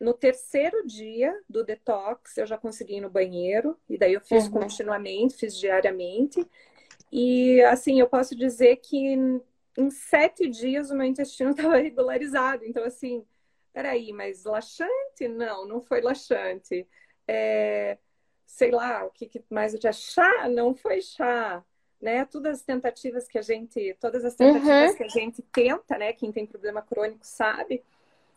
no 0.00 0.12
terceiro 0.12 0.86
dia 0.86 1.34
do 1.48 1.64
detox, 1.64 2.36
eu 2.36 2.46
já 2.46 2.58
consegui 2.58 2.96
ir 2.96 3.00
no 3.00 3.10
banheiro, 3.10 3.78
e 3.88 3.96
daí 3.96 4.14
eu 4.14 4.20
fiz 4.20 4.46
uhum. 4.46 4.60
continuamente, 4.60 5.36
fiz 5.36 5.56
diariamente. 5.56 6.46
E 7.10 7.62
assim, 7.62 8.00
eu 8.00 8.08
posso 8.08 8.34
dizer 8.34 8.76
que 8.76 8.96
em, 8.96 9.40
em 9.78 9.90
sete 9.90 10.48
dias 10.48 10.90
o 10.90 10.96
meu 10.96 11.06
intestino 11.06 11.50
estava 11.52 11.76
regularizado. 11.76 12.64
Então, 12.64 12.84
assim, 12.84 13.24
peraí, 13.72 14.12
mas 14.12 14.44
laxante? 14.44 15.28
Não, 15.28 15.66
não 15.66 15.80
foi 15.80 16.00
laxante. 16.00 16.86
É, 17.26 17.98
sei 18.46 18.70
lá, 18.70 19.04
o 19.04 19.10
que, 19.10 19.26
que 19.26 19.44
mais 19.48 19.74
eu 19.74 19.80
tinha? 19.80 19.92
Chá? 19.92 20.48
Não 20.48 20.74
foi 20.74 21.00
chá. 21.00 21.64
Né? 22.04 22.24
Todas 22.26 22.58
as 22.58 22.62
tentativas 22.62 23.26
que 23.26 23.38
a 23.38 23.42
gente, 23.42 23.96
todas 23.98 24.24
as 24.24 24.34
tentativas 24.34 24.90
uhum. 24.90 24.96
que 24.96 25.04
a 25.04 25.08
gente 25.08 25.40
tenta, 25.40 25.96
né? 25.96 26.12
Quem 26.12 26.30
tem 26.30 26.44
problema 26.44 26.82
crônico 26.82 27.26
sabe 27.26 27.82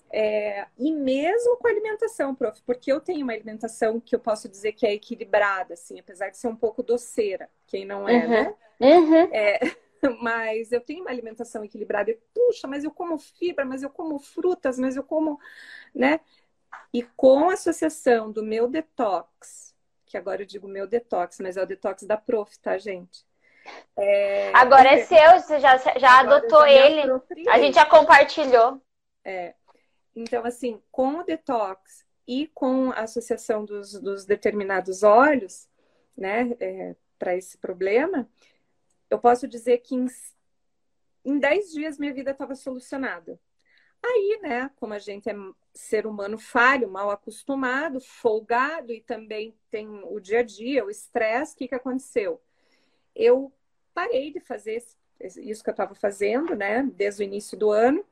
é, 0.09 0.65
e 0.77 0.91
mesmo 0.91 1.57
com 1.57 1.67
a 1.67 1.71
alimentação, 1.71 2.33
prof, 2.33 2.61
porque 2.65 2.91
eu 2.91 2.99
tenho 2.99 3.23
uma 3.23 3.33
alimentação 3.33 3.99
que 3.99 4.15
eu 4.15 4.19
posso 4.19 4.47
dizer 4.47 4.71
que 4.71 4.85
é 4.85 4.93
equilibrada, 4.93 5.73
assim, 5.73 5.99
apesar 5.99 6.29
de 6.29 6.37
ser 6.37 6.47
um 6.47 6.55
pouco 6.55 6.81
doceira, 6.81 7.49
quem 7.65 7.85
não 7.85 8.07
é, 8.07 8.23
uhum. 8.23 8.29
né? 8.29 8.55
Uhum. 8.79 9.29
É, 9.33 9.59
mas 10.21 10.71
eu 10.71 10.79
tenho 10.79 11.01
uma 11.01 11.09
alimentação 11.09 11.63
equilibrada. 11.63 12.11
E, 12.11 12.19
puxa, 12.33 12.67
mas 12.67 12.83
eu 12.83 12.91
como 12.91 13.17
fibra, 13.17 13.65
mas 13.65 13.83
eu 13.83 13.89
como 13.89 14.17
frutas, 14.17 14.79
mas 14.79 14.95
eu 14.95 15.03
como, 15.03 15.39
né? 15.93 16.21
E 16.93 17.03
com 17.03 17.49
a 17.49 17.53
associação 17.53 18.31
do 18.31 18.43
meu 18.43 18.67
detox, 18.67 19.75
que 20.05 20.15
agora 20.15 20.41
eu 20.41 20.45
digo 20.45 20.69
meu 20.69 20.87
detox, 20.87 21.39
mas 21.41 21.57
é 21.57 21.61
o 21.61 21.67
detox 21.67 22.03
da 22.03 22.15
prof, 22.15 22.57
tá, 22.59 22.77
gente? 22.77 23.25
É... 23.95 24.51
Agora 24.53 24.89
é 24.89 25.03
seu, 25.03 25.39
você 25.39 25.59
já, 25.59 25.77
já 25.77 26.19
adotou 26.19 26.65
ele. 26.65 27.01
A 27.49 27.59
gente 27.59 27.75
já 27.75 27.85
compartilhou. 27.85 28.81
É, 29.23 29.55
então, 30.15 30.45
assim, 30.45 30.81
com 30.91 31.19
o 31.19 31.23
detox 31.23 32.05
e 32.27 32.47
com 32.47 32.91
a 32.91 33.01
associação 33.01 33.65
dos, 33.65 33.93
dos 33.93 34.25
determinados 34.25 35.03
óleos, 35.03 35.67
né, 36.15 36.55
é, 36.59 36.95
para 37.19 37.35
esse 37.35 37.57
problema, 37.57 38.29
eu 39.09 39.19
posso 39.19 39.47
dizer 39.47 39.79
que 39.79 39.95
em, 39.95 40.07
em 41.23 41.39
10 41.39 41.71
dias 41.71 41.97
minha 41.97 42.13
vida 42.13 42.31
estava 42.31 42.55
solucionada. 42.55 43.39
Aí, 44.03 44.39
né, 44.41 44.71
como 44.77 44.93
a 44.93 44.99
gente 44.99 45.29
é 45.29 45.35
ser 45.73 46.07
humano 46.07 46.37
falho, 46.37 46.89
mal 46.89 47.09
acostumado, 47.09 47.99
folgado 47.99 48.91
e 48.91 49.01
também 49.01 49.55
tem 49.69 49.87
o 49.87 50.19
dia 50.19 50.39
a 50.39 50.43
dia, 50.43 50.85
o 50.85 50.89
estresse, 50.89 51.53
o 51.53 51.57
que, 51.57 51.67
que 51.67 51.75
aconteceu? 51.75 52.41
Eu 53.15 53.51
parei 53.97 54.31
de 54.31 54.39
fazer 54.39 54.83
isso 55.37 55.63
que 55.63 55.69
eu 55.71 55.71
estava 55.71 55.95
fazendo, 55.95 56.55
né, 56.55 56.87
desde 56.93 57.23
o 57.23 57.25
início 57.25 57.57
do 57.57 57.71
ano, 57.71 58.05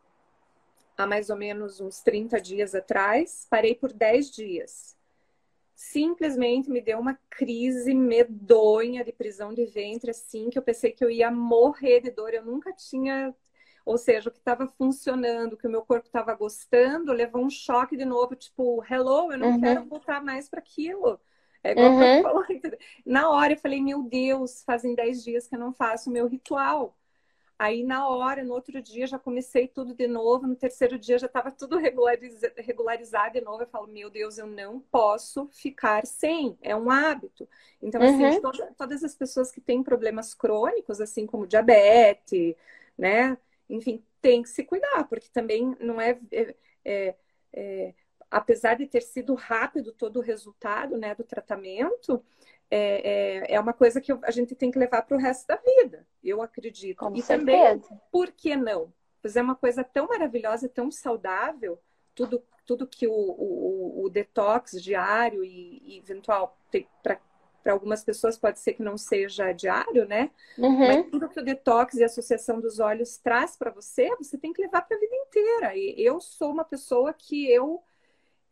há 0.97 1.05
mais 1.05 1.29
ou 1.29 1.35
menos 1.35 1.79
uns 1.79 2.01
30 2.01 2.41
dias 2.41 2.73
atrás, 2.73 3.45
parei 3.51 3.75
por 3.75 3.93
10 3.93 4.31
dias. 4.31 4.97
Simplesmente 5.75 6.71
me 6.71 6.81
deu 6.81 6.97
uma 6.97 7.19
crise 7.29 7.93
medonha 7.93 9.03
de 9.03 9.11
prisão 9.11 9.53
de 9.53 9.67
ventre, 9.67 10.09
assim, 10.09 10.49
que 10.49 10.57
eu 10.57 10.63
pensei 10.63 10.91
que 10.91 11.05
eu 11.05 11.11
ia 11.11 11.29
morrer 11.29 11.99
de 11.99 12.09
dor. 12.09 12.33
Eu 12.33 12.43
nunca 12.43 12.73
tinha, 12.73 13.35
ou 13.85 13.99
seja, 13.99 14.29
o 14.29 14.31
que 14.31 14.39
estava 14.39 14.65
funcionando, 14.65 15.53
o 15.53 15.57
que 15.57 15.67
o 15.67 15.69
meu 15.69 15.83
corpo 15.83 16.07
estava 16.07 16.33
gostando, 16.33 17.11
levou 17.11 17.43
um 17.43 17.49
choque 17.49 17.95
de 17.95 18.05
novo, 18.05 18.35
tipo, 18.35 18.83
hello, 18.89 19.31
eu 19.31 19.37
não 19.37 19.51
uhum. 19.51 19.61
quero 19.61 19.85
voltar 19.85 20.23
mais 20.23 20.49
para 20.49 20.59
aquilo. 20.59 21.19
É 21.65 21.71
igual 21.71 21.93
uhum. 21.93 22.21
falou. 22.21 22.45
Na 23.03 23.29
hora 23.29 23.53
eu 23.53 23.57
falei, 23.57 23.81
meu 23.81 24.03
Deus, 24.03 24.63
fazem 24.63 24.93
10 24.93 25.23
dias 25.23 25.47
que 25.47 25.55
eu 25.55 25.59
não 25.59 25.73
faço 25.73 26.11
o 26.11 26.13
meu 26.13 26.27
ritual. 26.27 26.95
Aí, 27.57 27.83
na 27.83 28.07
hora, 28.07 28.43
no 28.43 28.53
outro 28.53 28.79
dia, 28.81 29.07
já 29.07 29.17
comecei 29.17 29.67
tudo 29.67 29.95
de 29.95 30.07
novo. 30.07 30.45
No 30.45 30.55
terceiro 30.55 30.99
dia, 30.99 31.17
já 31.17 31.25
estava 31.25 31.49
tudo 31.49 31.77
regulariza 31.77 32.53
regularizado 32.57 33.33
de 33.33 33.41
novo. 33.41 33.63
Eu 33.63 33.67
falo, 33.67 33.87
meu 33.87 34.11
Deus, 34.11 34.37
eu 34.37 34.45
não 34.45 34.79
posso 34.79 35.47
ficar 35.47 36.05
sem. 36.05 36.55
É 36.61 36.75
um 36.75 36.91
hábito. 36.91 37.49
Então, 37.81 37.99
assim, 37.99 38.25
uhum. 38.25 38.41
toda, 38.41 38.73
todas 38.77 39.03
as 39.03 39.15
pessoas 39.15 39.51
que 39.51 39.61
têm 39.61 39.81
problemas 39.81 40.35
crônicos, 40.35 41.01
assim 41.01 41.25
como 41.25 41.47
diabetes, 41.47 42.55
né? 42.95 43.35
Enfim, 43.67 44.03
tem 44.21 44.43
que 44.43 44.49
se 44.49 44.63
cuidar, 44.63 45.05
porque 45.05 45.29
também 45.33 45.75
não 45.79 45.99
é, 45.99 46.19
é, 46.31 46.55
é, 46.83 47.15
é 47.53 47.93
apesar 48.35 48.75
de 48.75 48.85
ter 48.85 49.01
sido 49.01 49.33
rápido 49.33 49.93
todo 49.93 50.17
o 50.17 50.21
resultado, 50.21 50.97
né, 50.97 51.15
do 51.15 51.23
tratamento, 51.23 52.21
é, 52.69 53.45
é, 53.47 53.53
é 53.53 53.59
uma 53.61 53.71
coisa 53.71 54.01
que 54.01 54.11
a 54.11 54.31
gente 54.31 54.53
tem 54.53 54.69
que 54.69 54.77
levar 54.77 55.03
para 55.03 55.15
o 55.15 55.19
resto 55.19 55.47
da 55.47 55.55
vida, 55.55 56.05
eu 56.21 56.41
acredito. 56.41 56.97
Com 56.97 57.15
e 57.15 57.21
certeza. 57.21 57.39
também, 57.39 57.81
por 58.11 58.29
que 58.33 58.57
não? 58.57 58.91
Fazer 59.23 59.39
uma 59.39 59.55
coisa 59.55 59.85
tão 59.85 60.07
maravilhosa, 60.07 60.67
tão 60.67 60.91
saudável, 60.91 61.79
tudo, 62.13 62.43
tudo 62.65 62.85
que 62.85 63.07
o, 63.07 63.13
o, 63.13 64.03
o 64.03 64.09
detox 64.09 64.83
diário 64.83 65.41
e, 65.41 65.81
e 65.85 65.97
eventual 65.97 66.59
para 66.99 67.71
algumas 67.71 68.03
pessoas 68.03 68.37
pode 68.37 68.59
ser 68.59 68.73
que 68.73 68.83
não 68.83 68.97
seja 68.97 69.53
diário, 69.53 70.05
né? 70.05 70.29
Uhum. 70.57 70.77
Mas 70.77 71.09
tudo 71.09 71.29
que 71.29 71.39
o 71.39 71.43
detox 71.43 71.95
e 71.95 72.03
a 72.03 72.07
associação 72.07 72.59
dos 72.59 72.81
olhos 72.81 73.17
traz 73.17 73.55
para 73.55 73.71
você, 73.71 74.13
você 74.17 74.37
tem 74.37 74.51
que 74.51 74.61
levar 74.61 74.81
para 74.81 74.97
a 74.97 74.99
vida 74.99 75.15
inteira. 75.15 75.73
E 75.73 75.95
eu 75.97 76.19
sou 76.19 76.51
uma 76.51 76.65
pessoa 76.65 77.13
que 77.13 77.49
eu 77.49 77.81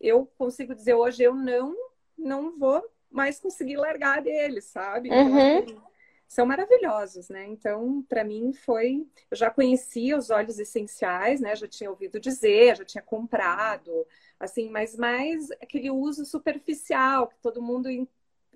eu 0.04 0.26
consigo 0.38 0.76
dizer 0.76 0.94
hoje 0.94 1.24
eu 1.24 1.34
não 1.34 1.76
não 2.18 2.58
vou 2.58 2.84
mais 3.10 3.40
conseguir 3.40 3.78
largar 3.78 4.22
deles, 4.22 4.66
sabe? 4.66 5.10
Então, 5.10 5.32
uhum. 5.32 5.82
são 6.28 6.46
maravilhosos, 6.46 7.30
né? 7.30 7.46
Então, 7.46 8.04
para 8.10 8.24
mim 8.24 8.54
foi, 8.54 9.06
eu 9.30 9.38
já 9.38 9.50
conhecia 9.50 10.18
os 10.18 10.30
óleos 10.30 10.60
essenciais, 10.60 11.40
né? 11.40 11.56
Já 11.56 11.68
tinha 11.68 11.90
ouvido 11.90 12.20
dizer, 12.20 12.78
já 12.78 12.86
tinha 12.86 13.02
comprado, 13.02 14.06
assim, 14.40 14.70
mas 14.70 14.96
mais 14.96 15.52
aquele 15.52 15.92
uso 15.92 16.26
superficial 16.26 17.28
que 17.28 17.38
todo 17.38 17.62
mundo, 17.62 17.88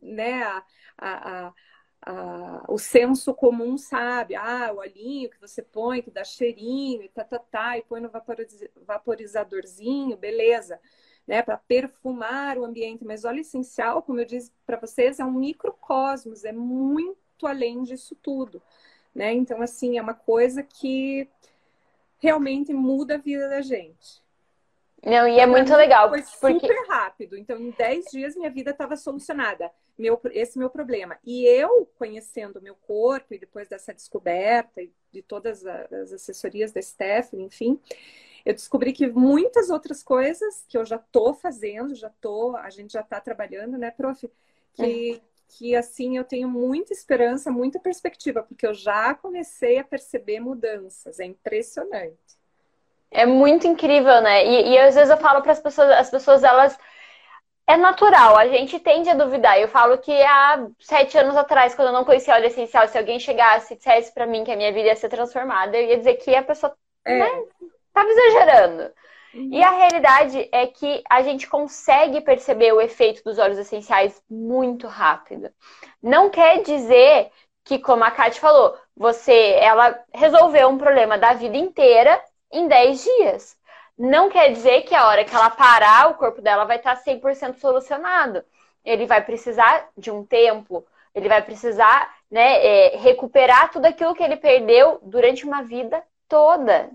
né? 0.02 0.44
A, 0.44 0.64
a, 0.98 1.54
a, 2.02 2.66
o 2.68 2.78
senso 2.80 3.34
comum 3.34 3.78
sabe, 3.78 4.36
ah, 4.36 4.72
o 4.74 4.78
olhinho 4.78 5.30
que 5.30 5.40
você 5.40 5.62
põe, 5.62 6.02
que 6.02 6.10
dá 6.10 6.24
cheirinho, 6.24 7.04
e 7.04 7.10
tá, 7.10 7.24
tá, 7.24 7.40
tá, 7.40 7.78
e 7.78 7.84
põe 7.84 8.02
no 8.02 8.10
vaporizadorzinho, 8.86 10.18
beleza, 10.18 10.80
né, 11.28 11.42
para 11.42 11.58
perfumar 11.58 12.58
o 12.58 12.66
ambiente. 12.66 13.04
Mas 13.04 13.26
óleo 13.26 13.42
essencial, 13.42 14.02
como 14.02 14.20
eu 14.20 14.26
disse 14.26 14.52
para 14.66 14.80
vocês, 14.80 15.20
é 15.20 15.26
um 15.26 15.32
microcosmos, 15.32 16.46
é 16.46 16.52
muito 16.52 17.18
além 17.46 17.84
disso 17.84 18.16
tudo, 18.22 18.62
né? 19.14 19.34
Então, 19.34 19.62
assim, 19.62 19.98
é 19.98 20.02
uma 20.02 20.14
coisa 20.14 20.64
que 20.64 21.28
realmente 22.20 22.74
muda 22.74 23.16
a 23.16 23.20
vida 23.20 23.50
da 23.50 23.62
gente. 23.62 24.26
Não, 25.06 25.28
e 25.28 25.40
é 25.40 25.46
muito 25.46 25.74
legal. 25.76 26.10
Foi 26.10 26.54
porque... 26.54 26.68
super 26.68 26.88
rápido. 26.88 27.38
Então, 27.38 27.60
em 27.60 27.70
10 27.72 28.06
dias, 28.12 28.36
minha 28.36 28.50
vida 28.50 28.72
estava 28.72 28.96
solucionada. 28.96 29.70
Meu, 29.98 30.20
esse 30.32 30.58
meu 30.58 30.70
problema. 30.70 31.18
E 31.24 31.46
eu, 31.46 31.88
conhecendo 31.98 32.60
o 32.60 32.62
meu 32.62 32.76
corpo, 32.76 33.34
e 33.34 33.40
depois 33.40 33.68
dessa 33.68 33.94
descoberta, 33.94 34.82
e 34.82 34.92
de 35.12 35.22
todas 35.22 35.66
as 35.66 36.14
assessorias 36.14 36.72
da 36.72 36.82
Stephanie, 36.82 37.46
enfim, 37.46 37.80
eu 38.48 38.54
descobri 38.54 38.94
que 38.94 39.08
muitas 39.08 39.70
outras 39.70 40.02
coisas 40.02 40.64
que 40.70 40.78
eu 40.78 40.86
já 40.86 40.96
estou 40.96 41.34
fazendo, 41.34 41.94
já 41.94 42.10
tô, 42.22 42.56
a 42.56 42.70
gente 42.70 42.94
já 42.94 43.02
está 43.02 43.20
trabalhando, 43.20 43.78
né, 43.78 43.92
prof? 43.92 44.32
Que, 44.74 45.16
é. 45.16 45.22
que, 45.50 45.76
assim, 45.76 46.16
eu 46.16 46.24
tenho 46.24 46.48
muita 46.48 46.94
esperança, 46.94 47.52
muita 47.52 47.78
perspectiva, 47.78 48.42
porque 48.42 48.66
eu 48.66 48.74
já 48.74 49.14
comecei 49.14 49.80
a 49.80 49.84
perceber 49.84 50.40
mudanças. 50.40 51.20
É 51.20 51.26
impressionante. 51.26 52.38
É 53.12 53.26
muito 53.26 53.68
incrível, 53.68 54.22
né? 54.22 54.46
E, 54.46 54.70
e 54.70 54.78
às 54.78 54.96
vezes 54.96 55.10
eu 55.10 55.18
falo 55.18 55.42
para 55.42 55.52
as 55.52 55.60
pessoas, 55.60 55.92
as 55.92 56.10
pessoas 56.10 56.42
elas 56.42 56.80
é 57.68 57.76
natural, 57.76 58.38
a 58.38 58.48
gente 58.48 58.80
tende 58.80 59.10
a 59.10 59.14
duvidar. 59.14 59.60
Eu 59.60 59.68
falo 59.68 59.98
que 59.98 60.24
há 60.24 60.70
sete 60.80 61.18
anos 61.18 61.36
atrás, 61.36 61.76
quando 61.76 61.90
eu 61.90 61.94
não 61.94 62.06
conhecia 62.06 62.34
óleo 62.34 62.46
essencial, 62.46 62.88
se 62.88 62.98
alguém 62.98 63.20
chegasse 63.20 63.74
e 63.74 63.78
dissesse 63.78 64.14
para 64.14 64.26
mim 64.26 64.46
que 64.46 64.52
a 64.54 64.56
minha 64.56 64.72
vida 64.72 64.88
ia 64.88 64.96
ser 64.96 65.10
transformada, 65.10 65.76
eu 65.76 65.90
ia 65.90 65.98
dizer 65.98 66.14
que 66.16 66.34
a 66.34 66.44
pessoa 66.44 66.74
é. 67.04 67.20
né, 67.20 67.44
tava 67.98 68.10
exagerando. 68.10 68.92
Uhum. 69.34 69.50
E 69.52 69.64
a 69.64 69.72
realidade 69.72 70.48
é 70.52 70.68
que 70.68 71.04
a 71.10 71.22
gente 71.22 71.48
consegue 71.48 72.22
perceber 72.22 72.72
o 72.74 72.82
efeito 72.82 73.24
dos 73.24 73.38
óleos 73.38 73.58
essenciais 73.58 74.22
muito 74.30 74.88
rápido. 74.88 75.50
Não 76.02 76.30
quer 76.30 76.62
dizer 76.62 77.32
que, 77.64 77.80
como 77.80 78.04
a 78.04 78.12
Kate 78.12 78.40
falou, 78.40 78.78
você, 78.96 79.58
ela 79.60 80.00
resolveu 80.14 80.70
um 80.70 80.78
problema 80.78 81.18
da 81.18 81.34
vida 81.34 81.58
inteira 81.58 82.20
em 82.52 82.68
10 82.68 83.04
dias. 83.04 83.58
Não 83.98 84.30
quer 84.30 84.52
dizer 84.52 84.84
que 84.84 84.96
a 84.96 85.08
hora 85.08 85.26
que 85.26 85.36
ela 85.36 85.50
parar, 85.50 86.12
o 86.12 86.16
corpo 86.16 86.42
dela 86.42 86.66
vai 86.66 86.78
estar 86.78 86.96
100% 86.96 87.56
solucionado. 87.56 88.44
Ele 88.86 89.06
vai 89.06 89.24
precisar 89.24 89.90
de 89.98 90.12
um 90.12 90.24
tempo, 90.24 90.86
ele 91.14 91.28
vai 91.28 91.42
precisar 91.42 92.16
né, 92.30 92.64
é, 92.66 92.98
recuperar 92.98 93.72
tudo 93.72 93.86
aquilo 93.86 94.14
que 94.14 94.24
ele 94.24 94.38
perdeu 94.38 95.00
durante 95.02 95.46
uma 95.46 95.64
vida 95.64 96.02
toda. 96.30 96.90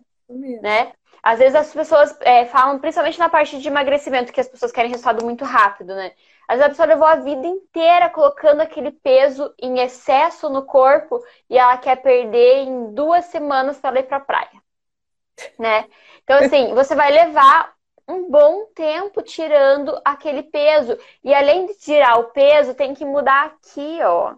Né? 0.61 0.93
Às 1.23 1.39
vezes 1.39 1.55
as 1.55 1.73
pessoas 1.73 2.17
é, 2.21 2.47
falam, 2.47 2.79
principalmente 2.79 3.19
na 3.19 3.29
parte 3.29 3.59
de 3.59 3.69
emagrecimento, 3.69 4.33
que 4.33 4.41
as 4.41 4.49
pessoas 4.49 4.73
querem 4.73 4.91
resultado 4.91 5.25
muito 5.25 5.45
rápido, 5.45 5.95
né? 5.95 6.13
Às 6.49 6.59
vezes 6.59 6.67
a 6.67 6.69
pessoa 6.71 6.87
levou 6.87 7.07
a 7.07 7.17
vida 7.17 7.47
inteira 7.47 8.11
colocando 8.11 8.61
aquele 8.61 8.91
peso 8.91 9.55
em 9.61 9.79
excesso 9.79 10.51
no 10.51 10.65
corpo 10.65 11.21
e 11.49 11.57
ela 11.57 11.77
quer 11.79 11.97
perder 12.03 12.65
em 12.65 12.93
duas 12.93 13.27
semanas 13.27 13.79
para 13.79 14.01
ir 14.01 14.05
para 14.05 14.17
a 14.17 14.21
praia 14.21 14.63
né? 15.59 15.89
Então, 16.23 16.39
assim, 16.45 16.75
você 16.75 16.95
vai 16.95 17.11
levar 17.11 17.75
um 18.09 18.31
bom 18.31 18.67
tempo 18.75 19.23
tirando 19.23 19.99
aquele 20.05 20.43
peso. 20.43 20.99
E 21.23 21.33
além 21.33 21.67
de 21.67 21.75
tirar 21.75 22.19
o 22.19 22.31
peso, 22.33 22.75
tem 22.75 22.95
que 22.95 23.05
mudar 23.05 23.47
aqui, 23.47 23.99
ó. 24.03 24.35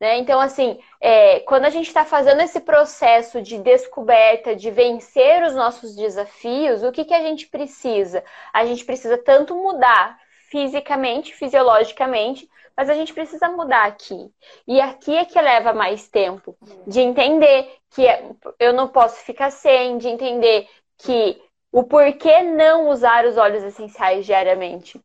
Né? 0.00 0.18
Então, 0.18 0.38
assim, 0.40 0.78
é, 1.00 1.40
quando 1.40 1.64
a 1.64 1.70
gente 1.70 1.86
está 1.86 2.04
fazendo 2.04 2.42
esse 2.42 2.60
processo 2.60 3.40
de 3.40 3.58
descoberta, 3.58 4.54
de 4.54 4.70
vencer 4.70 5.42
os 5.42 5.54
nossos 5.54 5.96
desafios, 5.96 6.82
o 6.82 6.92
que, 6.92 7.04
que 7.04 7.14
a 7.14 7.22
gente 7.22 7.46
precisa? 7.48 8.22
A 8.52 8.66
gente 8.66 8.84
precisa 8.84 9.16
tanto 9.16 9.54
mudar 9.54 10.18
fisicamente, 10.50 11.34
fisiologicamente, 11.34 12.48
mas 12.76 12.90
a 12.90 12.94
gente 12.94 13.14
precisa 13.14 13.48
mudar 13.48 13.86
aqui. 13.86 14.30
E 14.68 14.80
aqui 14.80 15.16
é 15.16 15.24
que 15.24 15.40
leva 15.40 15.72
mais 15.72 16.08
tempo 16.08 16.56
de 16.86 17.00
entender 17.00 17.74
que 17.90 18.06
é, 18.06 18.22
eu 18.58 18.74
não 18.74 18.88
posso 18.88 19.16
ficar 19.24 19.50
sem, 19.50 19.96
de 19.96 20.08
entender 20.08 20.68
que 20.98 21.40
o 21.72 21.82
porquê 21.84 22.42
não 22.42 22.88
usar 22.88 23.24
os 23.24 23.36
óleos 23.36 23.62
essenciais 23.64 24.26
diariamente. 24.26 25.00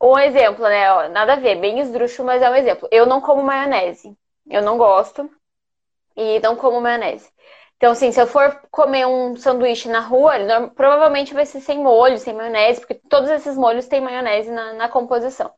Um 0.00 0.18
exemplo, 0.18 0.64
né? 0.64 1.08
Nada 1.08 1.34
a 1.34 1.36
ver, 1.36 1.56
bem 1.56 1.80
esdrúxulo, 1.80 2.26
mas 2.26 2.42
é 2.42 2.50
um 2.50 2.54
exemplo. 2.54 2.88
Eu 2.90 3.06
não 3.06 3.20
como 3.20 3.42
maionese. 3.42 4.16
Eu 4.48 4.62
não 4.62 4.76
gosto. 4.76 5.30
E 6.16 6.38
não 6.40 6.56
como 6.56 6.80
maionese. 6.80 7.30
Então, 7.76 7.92
assim, 7.92 8.12
se 8.12 8.20
eu 8.20 8.26
for 8.26 8.60
comer 8.70 9.06
um 9.06 9.36
sanduíche 9.36 9.88
na 9.88 10.00
rua, 10.00 10.36
ele 10.36 10.68
provavelmente 10.70 11.34
vai 11.34 11.44
ser 11.44 11.60
sem 11.60 11.78
molho, 11.78 12.18
sem 12.18 12.32
maionese, 12.32 12.80
porque 12.80 12.94
todos 12.94 13.28
esses 13.30 13.56
molhos 13.56 13.86
têm 13.86 14.00
maionese 14.00 14.50
na, 14.50 14.72
na 14.74 14.88
composição. 14.88 15.52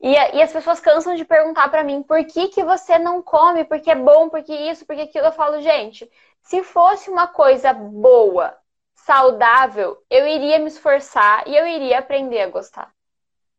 E, 0.00 0.12
e, 0.14 0.42
as 0.42 0.52
pessoas 0.52 0.80
cansam 0.80 1.14
de 1.14 1.24
perguntar 1.24 1.68
para 1.70 1.84
mim 1.84 2.02
por 2.02 2.24
que, 2.24 2.48
que 2.48 2.64
você 2.64 2.98
não 2.98 3.22
come, 3.22 3.64
porque 3.64 3.90
é 3.90 3.94
bom, 3.94 4.28
porque 4.28 4.52
isso, 4.52 4.84
porque 4.84 5.02
aquilo. 5.02 5.26
Eu 5.26 5.32
falo, 5.32 5.60
gente, 5.60 6.10
se 6.42 6.62
fosse 6.64 7.08
uma 7.08 7.28
coisa 7.28 7.72
boa, 7.72 8.56
saudável, 8.94 10.02
eu 10.10 10.26
iria 10.26 10.58
me 10.58 10.66
esforçar 10.66 11.46
e 11.46 11.56
eu 11.56 11.66
iria 11.66 11.98
aprender 11.98 12.40
a 12.40 12.50
gostar. 12.50 12.92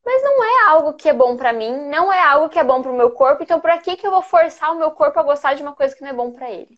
Mas 0.06 0.22
não 0.24 0.44
é 0.44 0.70
algo 0.70 0.94
que 0.94 1.08
é 1.08 1.13
bom 1.13 1.38
para 1.38 1.54
mim, 1.54 1.72
não 1.89 2.12
é 2.12 2.22
algo 2.22 2.50
que 2.50 2.60
é 2.60 2.63
bom 2.63 2.82
para 2.82 2.92
o 2.92 2.96
meu 2.96 3.12
corpo, 3.12 3.44
então 3.44 3.60
por 3.60 3.72
que, 3.82 3.96
que 3.96 4.06
eu 4.06 4.12
vou 4.12 4.22
forçar 4.22 4.72
o 4.72 4.78
meu 4.78 4.92
corpo 4.92 5.20
a 5.20 5.24
gostar 5.24 5.54
de 5.54 5.62
uma 5.62 5.74
coisa 5.74 5.96
que 5.96 6.02
não 6.02 6.10
é 6.10 6.13
bom 6.13 6.32
para 6.32 6.52
ele? 6.52 6.78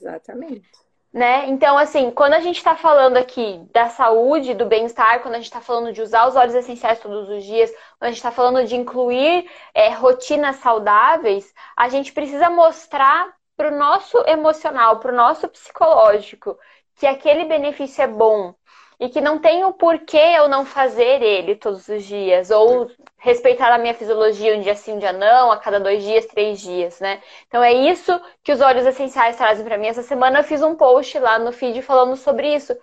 Exatamente 0.00 0.82
né? 1.12 1.46
Então, 1.48 1.76
assim, 1.76 2.10
quando 2.10 2.32
a 2.34 2.40
gente 2.40 2.56
está 2.56 2.74
falando 2.74 3.16
aqui 3.18 3.60
da 3.72 3.88
saúde, 3.90 4.54
do 4.54 4.64
bem-estar, 4.64 5.20
quando 5.20 5.34
a 5.34 5.38
gente 5.38 5.46
está 5.46 5.60
falando 5.60 5.92
de 5.92 6.00
usar 6.00 6.26
os 6.26 6.34
óleos 6.36 6.54
essenciais 6.54 7.00
todos 7.00 7.28
os 7.28 7.44
dias, 7.44 7.70
quando 7.98 8.04
a 8.04 8.08
gente 8.08 8.16
está 8.16 8.30
falando 8.32 8.66
de 8.66 8.74
incluir 8.76 9.50
é, 9.74 9.90
rotinas 9.90 10.56
saudáveis, 10.56 11.52
a 11.76 11.88
gente 11.88 12.12
precisa 12.12 12.48
mostrar 12.48 13.34
para 13.56 13.68
o 13.68 13.78
nosso 13.78 14.18
emocional, 14.26 15.00
para 15.00 15.12
o 15.12 15.16
nosso 15.16 15.46
psicológico, 15.48 16.58
que 16.96 17.06
aquele 17.06 17.44
benefício 17.44 18.02
é 18.02 18.06
bom, 18.06 18.54
e 19.02 19.08
que 19.08 19.20
não 19.20 19.40
tem 19.40 19.64
o 19.64 19.72
porquê 19.72 20.16
eu 20.16 20.48
não 20.48 20.64
fazer 20.64 21.20
ele 21.20 21.56
todos 21.56 21.88
os 21.88 22.04
dias, 22.04 22.52
ou 22.52 22.88
respeitar 23.18 23.72
a 23.74 23.78
minha 23.78 23.94
fisiologia 23.94 24.56
um 24.56 24.60
dia 24.60 24.76
sim, 24.76 24.92
um 24.92 24.98
dia 25.00 25.12
não, 25.12 25.50
a 25.50 25.56
cada 25.56 25.80
dois 25.80 26.04
dias, 26.04 26.24
três 26.26 26.60
dias, 26.60 27.00
né? 27.00 27.20
Então 27.48 27.60
é 27.60 27.72
isso 27.72 28.12
que 28.44 28.52
os 28.52 28.60
óleos 28.60 28.86
essenciais 28.86 29.36
trazem 29.36 29.64
para 29.64 29.76
mim. 29.76 29.88
Essa 29.88 30.04
semana 30.04 30.38
eu 30.38 30.44
fiz 30.44 30.62
um 30.62 30.76
post 30.76 31.18
lá 31.18 31.36
no 31.36 31.50
feed 31.50 31.82
falando 31.82 32.14
sobre 32.16 32.54
isso, 32.54 32.76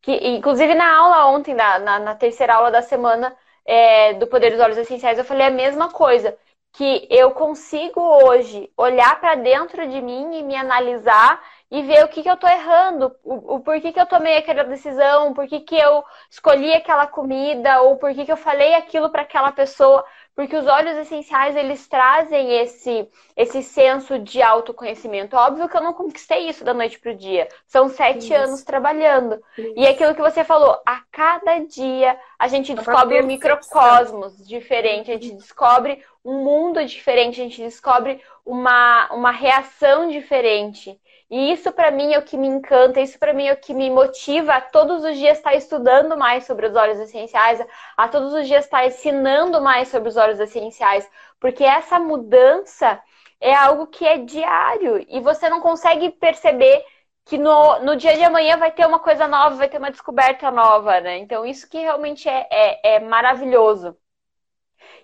que 0.00 0.12
inclusive 0.12 0.74
na 0.74 0.96
aula 0.96 1.26
ontem, 1.26 1.54
na, 1.54 1.78
na, 1.78 1.98
na 1.98 2.14
terceira 2.14 2.54
aula 2.54 2.70
da 2.70 2.80
semana 2.80 3.36
é, 3.66 4.14
do 4.14 4.26
Poder 4.26 4.52
dos 4.52 4.60
Óleos 4.60 4.78
Essenciais, 4.78 5.18
eu 5.18 5.24
falei 5.26 5.46
a 5.46 5.50
mesma 5.50 5.90
coisa, 5.92 6.34
que 6.72 7.06
eu 7.10 7.32
consigo 7.32 8.00
hoje 8.00 8.70
olhar 8.78 9.20
para 9.20 9.34
dentro 9.34 9.86
de 9.88 10.00
mim 10.00 10.38
e 10.38 10.42
me 10.42 10.56
analisar 10.56 11.42
e 11.70 11.82
ver 11.82 12.04
o 12.04 12.08
que, 12.08 12.22
que 12.22 12.30
eu 12.30 12.36
tô 12.36 12.46
errando, 12.46 13.14
o, 13.24 13.56
o 13.56 13.60
porquê 13.60 13.90
que 13.90 14.00
eu 14.00 14.06
tomei 14.06 14.36
aquela 14.36 14.62
decisão, 14.62 15.34
por 15.34 15.48
que, 15.48 15.60
que 15.60 15.76
eu 15.76 16.04
escolhi 16.30 16.72
aquela 16.72 17.06
comida, 17.06 17.82
ou 17.82 17.96
por 17.96 18.14
que, 18.14 18.24
que 18.24 18.30
eu 18.30 18.36
falei 18.36 18.74
aquilo 18.74 19.10
para 19.10 19.22
aquela 19.22 19.50
pessoa. 19.50 20.04
Porque 20.34 20.54
os 20.54 20.66
óleos 20.66 20.98
essenciais, 20.98 21.56
eles 21.56 21.88
trazem 21.88 22.60
esse, 22.60 23.08
esse 23.34 23.62
senso 23.62 24.18
de 24.18 24.42
autoconhecimento. 24.42 25.34
Óbvio 25.34 25.68
que 25.68 25.76
eu 25.76 25.82
não 25.82 25.94
conquistei 25.94 26.46
isso 26.46 26.62
da 26.62 26.74
noite 26.74 26.98
pro 27.00 27.16
dia. 27.16 27.48
São 27.66 27.88
sete 27.88 28.26
isso. 28.26 28.34
anos 28.34 28.62
trabalhando. 28.62 29.42
Isso. 29.56 29.72
E 29.74 29.86
aquilo 29.86 30.14
que 30.14 30.20
você 30.20 30.44
falou, 30.44 30.78
a 30.86 31.00
cada 31.10 31.58
dia 31.60 32.16
a 32.38 32.48
gente 32.48 32.74
descobre 32.74 33.22
um 33.22 33.26
microcosmos 33.26 34.46
diferente, 34.46 35.10
a 35.10 35.14
gente 35.14 35.32
descobre 35.32 36.04
um 36.22 36.44
mundo 36.44 36.84
diferente, 36.84 37.40
a 37.40 37.44
gente 37.44 37.62
descobre 37.62 38.20
uma, 38.44 39.08
uma 39.12 39.30
reação 39.30 40.08
diferente. 40.08 41.00
E 41.30 41.52
isso 41.52 41.72
para 41.72 41.90
mim 41.90 42.12
é 42.12 42.18
o 42.18 42.24
que 42.24 42.36
me 42.36 42.46
encanta, 42.46 43.00
isso 43.00 43.18
para 43.18 43.34
mim 43.34 43.46
é 43.46 43.52
o 43.52 43.56
que 43.56 43.74
me 43.74 43.90
motiva 43.90 44.54
a 44.54 44.60
todos 44.60 45.04
os 45.04 45.16
dias 45.16 45.38
estar 45.38 45.54
estudando 45.54 46.16
mais 46.16 46.44
sobre 46.44 46.66
os 46.66 46.76
óleos 46.76 47.00
essenciais, 47.00 47.60
a 47.96 48.08
todos 48.08 48.32
os 48.32 48.46
dias 48.46 48.64
estar 48.64 48.86
ensinando 48.86 49.60
mais 49.60 49.88
sobre 49.88 50.08
os 50.08 50.16
óleos 50.16 50.38
essenciais, 50.38 51.08
porque 51.40 51.64
essa 51.64 51.98
mudança 51.98 53.02
é 53.40 53.54
algo 53.54 53.88
que 53.88 54.06
é 54.06 54.18
diário 54.18 55.04
e 55.08 55.20
você 55.20 55.48
não 55.48 55.60
consegue 55.60 56.10
perceber 56.10 56.84
que 57.24 57.36
no, 57.38 57.80
no 57.80 57.96
dia 57.96 58.16
de 58.16 58.22
amanhã 58.22 58.56
vai 58.56 58.70
ter 58.70 58.86
uma 58.86 59.00
coisa 59.00 59.26
nova, 59.26 59.56
vai 59.56 59.68
ter 59.68 59.78
uma 59.78 59.90
descoberta 59.90 60.50
nova, 60.50 61.00
né? 61.00 61.18
Então, 61.18 61.44
isso 61.44 61.68
que 61.68 61.78
realmente 61.78 62.28
é, 62.28 62.46
é, 62.50 62.94
é 62.96 63.00
maravilhoso. 63.00 63.96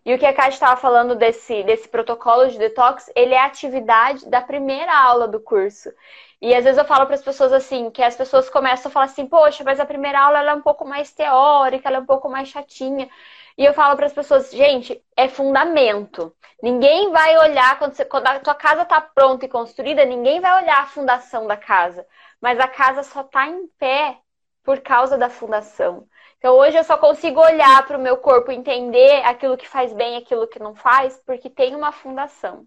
E 0.05 0.13
o 0.15 0.19
que 0.19 0.27
a 0.27 0.33
Kátia 0.35 0.55
estava 0.55 0.77
falando 0.77 1.15
desse, 1.15 1.63
desse 1.63 1.89
protocolo 1.89 2.49
de 2.49 2.59
detox, 2.59 3.11
ele 3.15 3.35
é 3.35 3.39
a 3.39 3.47
atividade 3.47 4.29
da 4.29 4.41
primeira 4.41 4.93
aula 4.97 5.29
do 5.29 5.41
curso. 5.41 5.93
E 6.41 6.55
às 6.55 6.65
vezes 6.65 6.79
eu 6.79 6.85
falo 6.85 7.07
para 7.07 7.15
as 7.15 7.23
pessoas 7.23 7.53
assim, 7.53 7.89
que 7.91 8.03
as 8.03 8.17
pessoas 8.17 8.51
começam 8.51 8.91
a 8.91 8.93
falar 8.93 9.07
assim, 9.07 9.27
poxa, 9.27 9.63
mas 9.63 9.79
a 9.79 9.87
primeira 9.87 10.21
aula 10.21 10.41
ela 10.41 10.51
é 10.53 10.55
um 10.55 10.61
pouco 10.63 10.85
mais 10.85 11.13
teórica, 11.13 11.89
ela 11.89 11.99
é 11.99 12.01
um 12.01 12.07
pouco 12.07 12.29
mais 12.29 12.49
chatinha. 12.49 13.09
E 13.57 13.65
eu 13.65 13.73
falo 13.75 13.97
para 13.97 14.07
as 14.07 14.13
pessoas, 14.13 14.51
gente, 14.51 15.01
é 15.17 15.29
fundamento. 15.29 16.35
Ninguém 16.63 17.11
vai 17.13 17.37
olhar 17.39 17.79
quando, 17.79 17.95
você, 17.95 18.05
quando 18.05 18.27
a 18.27 18.41
tua 18.41 18.55
casa 18.55 18.83
está 18.83 19.01
pronta 19.01 19.45
e 19.45 19.49
construída, 19.49 20.05
ninguém 20.05 20.41
vai 20.41 20.63
olhar 20.63 20.83
a 20.83 20.87
fundação 20.87 21.47
da 21.47 21.57
casa. 21.57 22.07
Mas 22.41 22.59
a 22.59 22.67
casa 22.69 23.03
só 23.03 23.21
está 23.21 23.47
em 23.47 23.67
pé 23.79 24.19
por 24.65 24.81
causa 24.81 25.17
da 25.19 25.29
fundação. 25.29 26.09
Então 26.43 26.57
hoje 26.57 26.77
eu 26.77 26.83
só 26.83 26.99
consigo 26.99 27.41
olhar 27.41 27.87
para 27.87 27.97
o 27.97 28.01
meu 28.01 28.17
corpo, 28.17 28.51
entender 28.51 29.23
aquilo 29.25 29.57
que 29.57 29.69
faz 29.69 29.93
bem, 29.93 30.17
aquilo 30.17 30.49
que 30.49 30.59
não 30.59 30.75
faz, 30.75 31.17
porque 31.25 31.49
tem 31.49 31.77
uma 31.77 31.93
fundação, 31.93 32.67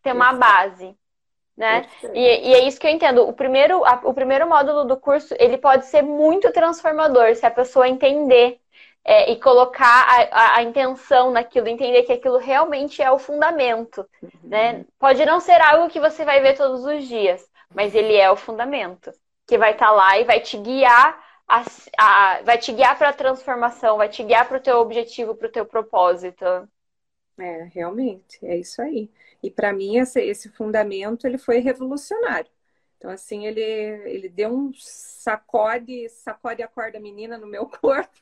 tem 0.00 0.12
uma 0.12 0.32
base 0.32 0.96
né? 1.56 1.86
E, 2.12 2.50
e, 2.50 2.54
é 2.54 2.68
isso 2.68 2.78
que 2.78 2.86
eu 2.86 2.90
entendo. 2.90 3.26
O 3.26 3.32
primeiro, 3.32 3.84
a, 3.84 4.00
o 4.04 4.12
primeiro 4.12 4.46
módulo 4.46 4.84
do 4.84 4.96
curso, 4.96 5.34
ele 5.38 5.56
pode 5.56 5.86
ser 5.86 6.02
muito 6.02 6.52
transformador 6.52 7.34
se 7.34 7.46
a 7.46 7.50
pessoa 7.50 7.88
entender 7.88 8.60
é, 9.02 9.30
e 9.30 9.40
colocar 9.40 10.06
a, 10.06 10.22
a, 10.30 10.56
a, 10.56 10.62
intenção 10.62 11.30
naquilo, 11.30 11.68
entender 11.68 12.02
que 12.02 12.12
aquilo 12.12 12.36
realmente 12.36 13.00
é 13.00 13.10
o 13.10 13.18
fundamento, 13.18 14.06
uhum. 14.22 14.30
né? 14.44 14.84
Pode 14.98 15.24
não 15.24 15.40
ser 15.40 15.60
algo 15.60 15.88
que 15.88 16.00
você 16.00 16.24
vai 16.24 16.40
ver 16.40 16.56
todos 16.56 16.84
os 16.84 17.04
dias, 17.04 17.48
mas 17.74 17.94
ele 17.94 18.14
é 18.14 18.30
o 18.30 18.36
fundamento, 18.36 19.10
que 19.46 19.56
vai 19.56 19.72
estar 19.72 19.86
tá 19.86 19.92
lá 19.92 20.18
e 20.18 20.24
vai 20.24 20.40
te 20.40 20.58
guiar 20.58 21.25
a, 21.48 21.64
a, 21.98 22.42
vai 22.42 22.58
te 22.58 22.72
guiar 22.72 22.98
para 22.98 23.10
a 23.10 23.12
transformação, 23.12 23.96
vai 23.96 24.08
te 24.08 24.22
guiar 24.22 24.48
para 24.48 24.58
o 24.58 24.60
teu 24.60 24.78
objetivo, 24.78 25.34
para 25.34 25.48
o 25.48 25.52
teu 25.52 25.66
propósito. 25.66 26.44
É, 27.38 27.64
realmente, 27.64 28.44
é 28.44 28.56
isso 28.56 28.80
aí. 28.80 29.10
E 29.42 29.50
para 29.50 29.72
mim 29.72 29.98
esse, 29.98 30.20
esse 30.20 30.48
fundamento 30.50 31.26
ele 31.26 31.38
foi 31.38 31.58
revolucionário. 31.58 32.50
Então 32.96 33.10
assim 33.10 33.46
ele 33.46 33.60
ele 33.60 34.28
deu 34.28 34.50
um 34.50 34.72
sacode 34.74 36.08
sacode 36.08 36.62
a 36.62 36.68
corda 36.68 36.98
menina 36.98 37.36
no 37.36 37.46
meu 37.46 37.66
corpo 37.68 38.16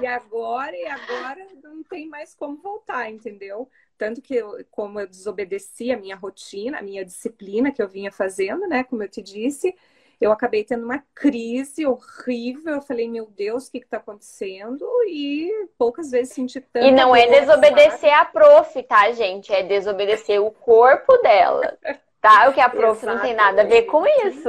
e 0.00 0.06
agora 0.06 0.76
e 0.76 0.86
agora 0.86 1.46
não 1.62 1.82
tem 1.82 2.08
mais 2.08 2.34
como 2.34 2.56
voltar, 2.56 3.10
entendeu? 3.10 3.68
Tanto 3.98 4.22
que 4.22 4.34
eu, 4.36 4.64
como 4.70 5.00
eu 5.00 5.06
desobedeci 5.08 5.90
a 5.92 5.96
minha 5.96 6.16
rotina, 6.16 6.78
a 6.78 6.82
minha 6.82 7.04
disciplina 7.04 7.72
que 7.72 7.82
eu 7.82 7.88
vinha 7.88 8.12
fazendo, 8.12 8.66
né? 8.68 8.84
Como 8.84 9.02
eu 9.02 9.08
te 9.08 9.20
disse, 9.22 9.74
eu 10.22 10.30
acabei 10.30 10.62
tendo 10.62 10.84
uma 10.84 11.02
crise 11.12 11.84
horrível. 11.84 12.74
Eu 12.74 12.82
falei, 12.82 13.08
meu 13.08 13.26
Deus, 13.26 13.66
o 13.66 13.72
que 13.72 13.78
está 13.78 13.96
acontecendo? 13.96 14.86
E 15.08 15.50
poucas 15.76 16.12
vezes 16.12 16.32
senti 16.32 16.60
tanto. 16.60 16.86
E 16.86 16.92
não 16.92 17.14
é 17.14 17.26
desobedecer 17.26 18.10
sabe? 18.10 18.12
a 18.12 18.24
prof, 18.24 18.82
tá, 18.84 19.10
gente? 19.10 19.52
É 19.52 19.64
desobedecer 19.64 20.40
o 20.40 20.52
corpo 20.52 21.16
dela. 21.18 21.76
Tá? 22.20 22.48
O 22.48 22.52
que 22.52 22.60
a 22.60 22.68
prof 22.68 22.98
Exatamente. 22.98 23.16
não 23.16 23.20
tem 23.20 23.34
nada 23.34 23.62
a 23.62 23.64
ver 23.64 23.82
com 23.82 24.06
isso. 24.06 24.48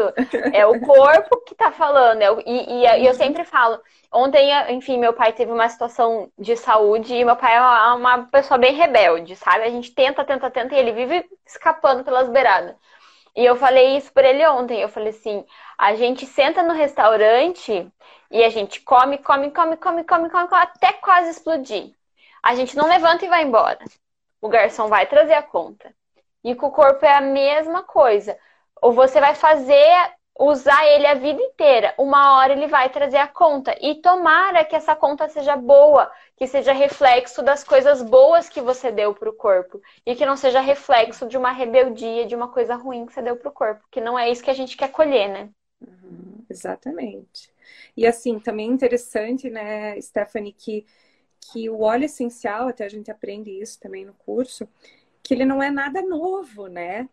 É 0.54 0.64
o 0.64 0.80
corpo 0.80 1.44
que 1.44 1.56
tá 1.56 1.72
falando. 1.72 2.22
É 2.22 2.28
e, 2.46 2.84
e, 2.84 3.02
e, 3.02 3.06
eu 3.08 3.16
sempre 3.16 3.44
falo. 3.44 3.82
Ontem, 4.12 4.52
enfim, 4.70 5.00
meu 5.00 5.12
pai 5.12 5.34
teve 5.34 5.52
uma 5.52 5.68
situação 5.68 6.32
de 6.38 6.56
saúde 6.56 7.16
e 7.16 7.26
meu 7.26 7.36
pai 7.36 7.56
é 7.56 7.94
uma 7.96 8.26
pessoa 8.26 8.60
bem 8.60 8.76
rebelde, 8.76 9.36
sabe? 9.36 9.64
A 9.64 9.72
gente 9.72 9.92
tenta, 9.92 10.24
tenta, 10.24 10.52
tenta 10.52 10.76
e 10.76 10.78
ele 10.78 10.92
vive 10.92 11.26
escapando 11.48 12.04
pelas 12.04 12.30
beiradas. 12.30 12.76
E 13.36 13.44
eu 13.44 13.56
falei 13.56 13.98
isso 13.98 14.12
para 14.14 14.30
ele 14.30 14.46
ontem. 14.48 14.80
Eu 14.82 14.90
falei 14.90 15.10
assim: 15.10 15.46
a 15.78 15.96
gente 15.96 16.26
senta 16.26 16.64
no 16.64 16.74
restaurante 16.74 17.92
e 18.32 18.44
a 18.44 18.50
gente 18.50 18.82
come, 18.82 19.18
come, 19.18 19.52
come, 19.52 19.78
come, 19.78 20.04
come, 20.04 20.30
come, 20.30 20.48
come 20.48 20.48
até 20.52 20.94
quase 20.94 21.30
explodir. 21.30 21.94
A 22.42 22.56
gente 22.56 22.76
não 22.76 22.88
levanta 22.88 23.26
e 23.26 23.30
vai 23.30 23.44
embora. 23.44 23.80
O 24.42 24.50
garçom 24.50 24.88
vai 24.88 25.06
trazer 25.08 25.34
a 25.34 25.44
conta. 25.44 25.94
E 26.44 26.54
com 26.56 26.68
o 26.68 26.72
corpo 26.72 27.06
é 27.06 27.14
a 27.16 27.22
mesma 27.22 27.84
coisa. 27.84 28.38
Ou 28.82 28.92
você 28.92 29.20
vai 29.20 29.34
fazer 29.34 30.14
usar 30.40 30.86
ele 30.88 31.06
a 31.08 31.14
vida 31.14 31.42
inteira. 31.42 31.94
Uma 31.98 32.38
hora 32.38 32.54
ele 32.54 32.68
vai 32.68 32.90
trazer 32.90 33.18
a 33.18 33.28
conta. 33.28 33.76
E 33.82 33.96
tomara 34.02 34.66
que 34.66 34.76
essa 34.76 34.96
conta 34.96 35.30
seja 35.30 35.56
boa, 35.56 36.12
que 36.38 36.48
seja 36.48 36.74
reflexo 36.74 37.44
das 37.44 37.64
coisas 37.64 38.02
boas 38.02 38.50
que 38.50 38.62
você 38.62 38.92
deu 38.92 39.14
para 39.14 39.30
o 39.30 39.34
corpo. 39.34 39.82
E 40.06 40.16
que 40.16 40.26
não 40.26 40.36
seja 40.38 40.60
reflexo 40.60 41.28
de 41.28 41.38
uma 41.38 41.52
rebeldia, 41.52 42.26
de 42.26 42.36
uma 42.36 42.48
coisa 42.50 42.76
ruim 42.76 43.06
que 43.06 43.14
você 43.14 43.22
deu 43.22 43.36
para 43.38 43.50
o 43.50 43.54
corpo. 43.54 43.86
Que 43.92 44.02
não 44.02 44.18
é 44.18 44.30
isso 44.30 44.44
que 44.44 44.52
a 44.52 44.56
gente 44.56 44.76
quer 44.78 44.92
colher, 44.92 45.30
né? 45.30 45.50
Uhum, 45.82 46.46
exatamente. 46.50 47.52
E 47.96 48.06
assim, 48.06 48.40
também 48.40 48.70
interessante, 48.70 49.50
né, 49.50 50.00
Stephanie, 50.02 50.54
que, 50.54 50.86
que 51.40 51.70
o 51.70 51.82
óleo 51.82 52.06
essencial, 52.06 52.68
até 52.68 52.86
a 52.86 52.90
gente 52.90 53.12
aprende 53.12 53.52
isso 53.52 53.80
também 53.80 54.06
no 54.06 54.14
curso, 54.14 54.68
que 55.22 55.34
ele 55.34 55.46
não 55.46 55.62
é 55.62 55.70
nada 55.72 56.02
novo, 56.02 56.68
né? 56.68 57.10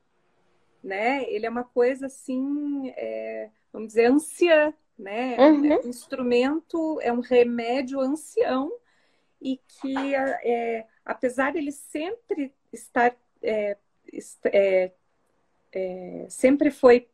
Né? 0.83 1.25
Ele 1.31 1.47
é 1.47 1.51
uma 1.51 1.65
coisa 1.65 2.07
assim, 2.07 2.91
é, 2.97 3.51
vamos 3.73 3.89
dizer, 3.89 4.07
anciã, 4.07 4.73
né? 4.99 5.37
Uhum. 5.39 5.73
É 5.73 5.79
um 5.79 5.89
instrumento, 5.89 7.01
é 7.01 7.13
um 7.13 7.21
remédio 7.21 8.01
ancião 8.01 8.71
e 9.41 9.59
que, 9.67 10.15
é, 10.15 10.87
apesar 11.05 11.53
dele 11.53 11.73
sempre 11.73 12.53
estar, 12.73 13.17
é, 13.43 13.77
é, 14.45 14.93
é, 15.73 16.27
sempre 16.29 16.71
foi 16.71 17.09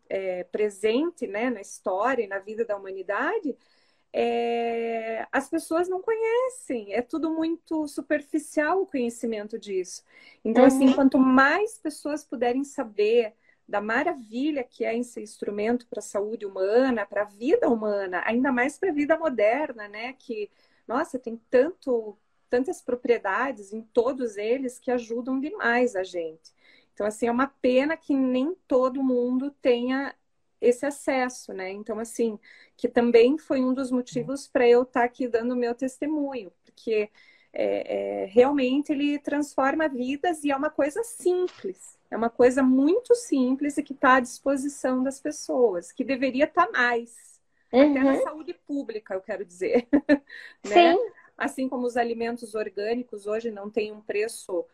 presente, 0.50 1.26
né, 1.26 1.50
na 1.50 1.60
história 1.60 2.22
e 2.22 2.28
na 2.28 2.38
vida 2.38 2.64
da 2.64 2.76
humanidade, 2.76 3.56
as 5.30 5.48
pessoas 5.48 5.88
não 5.88 6.00
conhecem, 6.00 6.94
é 6.94 7.02
tudo 7.02 7.30
muito 7.30 7.86
superficial 7.86 8.82
o 8.82 8.86
conhecimento 8.86 9.58
disso. 9.58 10.02
Então, 10.44 10.64
assim, 10.64 10.78
uhum. 10.78 10.84
assim, 10.86 10.94
quanto 10.94 11.18
mais 11.18 11.78
pessoas 11.78 12.24
puderem 12.24 12.64
saber 12.64 13.34
da 13.68 13.80
maravilha 13.80 14.62
que 14.64 14.84
é 14.84 14.96
esse 14.96 15.20
instrumento 15.20 15.86
para 15.88 15.98
a 15.98 16.02
saúde 16.02 16.46
humana, 16.46 17.04
para 17.06 17.22
a 17.22 17.24
vida 17.24 17.68
humana, 17.68 18.22
ainda 18.24 18.52
mais 18.52 18.78
para 18.78 18.90
a 18.90 18.94
vida 18.94 19.18
moderna, 19.18 19.88
né? 19.88 20.12
Que, 20.14 20.50
nossa, 20.86 21.18
tem 21.18 21.40
tanto, 21.50 22.16
tantas 22.48 22.80
propriedades 22.80 23.72
em 23.72 23.82
todos 23.82 24.36
eles 24.36 24.78
que 24.78 24.90
ajudam 24.90 25.40
demais 25.40 25.96
a 25.96 26.04
gente. 26.04 26.54
Então, 26.94 27.06
assim, 27.06 27.26
é 27.26 27.32
uma 27.32 27.48
pena 27.48 27.96
que 27.96 28.14
nem 28.14 28.54
todo 28.66 29.02
mundo 29.02 29.50
tenha 29.60 30.14
esse 30.60 30.86
acesso, 30.86 31.52
né? 31.52 31.70
Então, 31.70 31.98
assim, 31.98 32.38
que 32.76 32.88
também 32.88 33.36
foi 33.38 33.60
um 33.60 33.74
dos 33.74 33.90
motivos 33.90 34.46
para 34.48 34.66
eu 34.68 34.82
estar 34.82 35.00
tá 35.00 35.06
aqui 35.06 35.28
dando 35.28 35.56
meu 35.56 35.74
testemunho, 35.74 36.52
porque 36.64 37.10
é, 37.58 38.22
é, 38.22 38.24
realmente 38.26 38.92
ele 38.92 39.18
transforma 39.18 39.88
vidas 39.88 40.44
e 40.44 40.50
é 40.50 40.56
uma 40.56 40.68
coisa 40.68 41.02
simples. 41.02 41.96
É 42.10 42.16
uma 42.16 42.28
coisa 42.28 42.62
muito 42.62 43.14
simples 43.14 43.78
e 43.78 43.82
que 43.82 43.94
está 43.94 44.16
à 44.16 44.20
disposição 44.20 45.02
das 45.02 45.18
pessoas, 45.18 45.90
que 45.90 46.04
deveria 46.04 46.44
estar 46.44 46.66
tá 46.66 46.72
mais. 46.72 47.40
Uhum. 47.72 47.90
Até 47.90 48.04
na 48.04 48.12
uhum. 48.12 48.22
saúde 48.22 48.54
pública, 48.66 49.14
eu 49.14 49.22
quero 49.22 49.42
dizer. 49.42 49.88
né? 50.62 50.92
Sim. 50.94 50.98
Assim 51.36 51.68
como 51.68 51.86
os 51.86 51.96
alimentos 51.96 52.54
orgânicos 52.54 53.26
hoje 53.26 53.50
não 53.50 53.70
têm 53.70 53.90
um 53.90 54.02
preço 54.02 54.64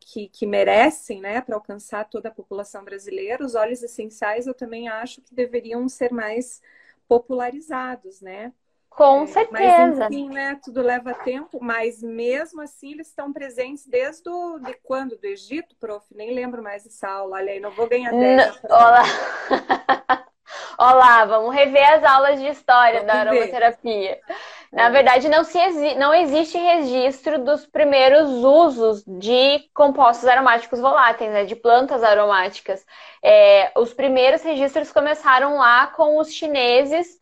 que, 0.00 0.28
que 0.28 0.46
merecem, 0.46 1.20
né, 1.20 1.40
para 1.40 1.54
alcançar 1.54 2.08
toda 2.08 2.30
a 2.30 2.32
população 2.32 2.82
brasileira, 2.82 3.44
os 3.44 3.54
óleos 3.54 3.82
essenciais 3.82 4.46
eu 4.46 4.54
também 4.54 4.88
acho 4.88 5.20
que 5.20 5.34
deveriam 5.34 5.88
ser 5.88 6.12
mais 6.12 6.60
popularizados, 7.06 8.20
né? 8.20 8.52
Com 8.96 9.24
é, 9.24 9.26
certeza. 9.26 9.96
Mas, 9.96 10.12
enfim, 10.12 10.28
né, 10.28 10.58
tudo 10.62 10.82
leva 10.82 11.14
tempo, 11.14 11.58
mas 11.60 12.02
mesmo 12.02 12.60
assim 12.60 12.92
eles 12.92 13.08
estão 13.08 13.32
presentes 13.32 13.86
desde 13.86 14.28
o, 14.28 14.58
de 14.58 14.74
quando? 14.82 15.16
Do 15.16 15.26
Egito, 15.26 15.74
prof? 15.80 16.04
Nem 16.14 16.34
lembro 16.34 16.62
mais 16.62 16.84
dessa 16.84 17.08
aula. 17.08 17.36
Olha 17.36 17.52
aí, 17.52 17.60
não 17.60 17.70
vou 17.70 17.88
ganhar 17.88 18.10
10. 18.10 18.60
Olá. 18.64 19.02
Olá, 20.78 21.24
vamos 21.24 21.54
rever 21.54 21.94
as 21.94 22.04
aulas 22.04 22.40
de 22.40 22.48
história 22.48 23.00
vamos 23.00 23.12
da 23.12 23.20
aromaterapia. 23.20 24.18
Ver. 24.26 24.36
Na 24.72 24.88
verdade, 24.88 25.28
não, 25.28 25.44
se 25.44 25.58
exi 25.58 25.94
não 25.94 26.12
existe 26.14 26.58
registro 26.58 27.38
dos 27.38 27.66
primeiros 27.66 28.28
usos 28.30 29.04
de 29.06 29.68
compostos 29.74 30.26
aromáticos 30.26 30.80
voláteis, 30.80 31.30
né, 31.30 31.44
de 31.44 31.54
plantas 31.54 32.02
aromáticas. 32.02 32.84
É, 33.22 33.70
os 33.76 33.94
primeiros 33.94 34.42
registros 34.42 34.90
começaram 34.90 35.56
lá 35.58 35.86
com 35.88 36.18
os 36.18 36.32
chineses 36.32 37.21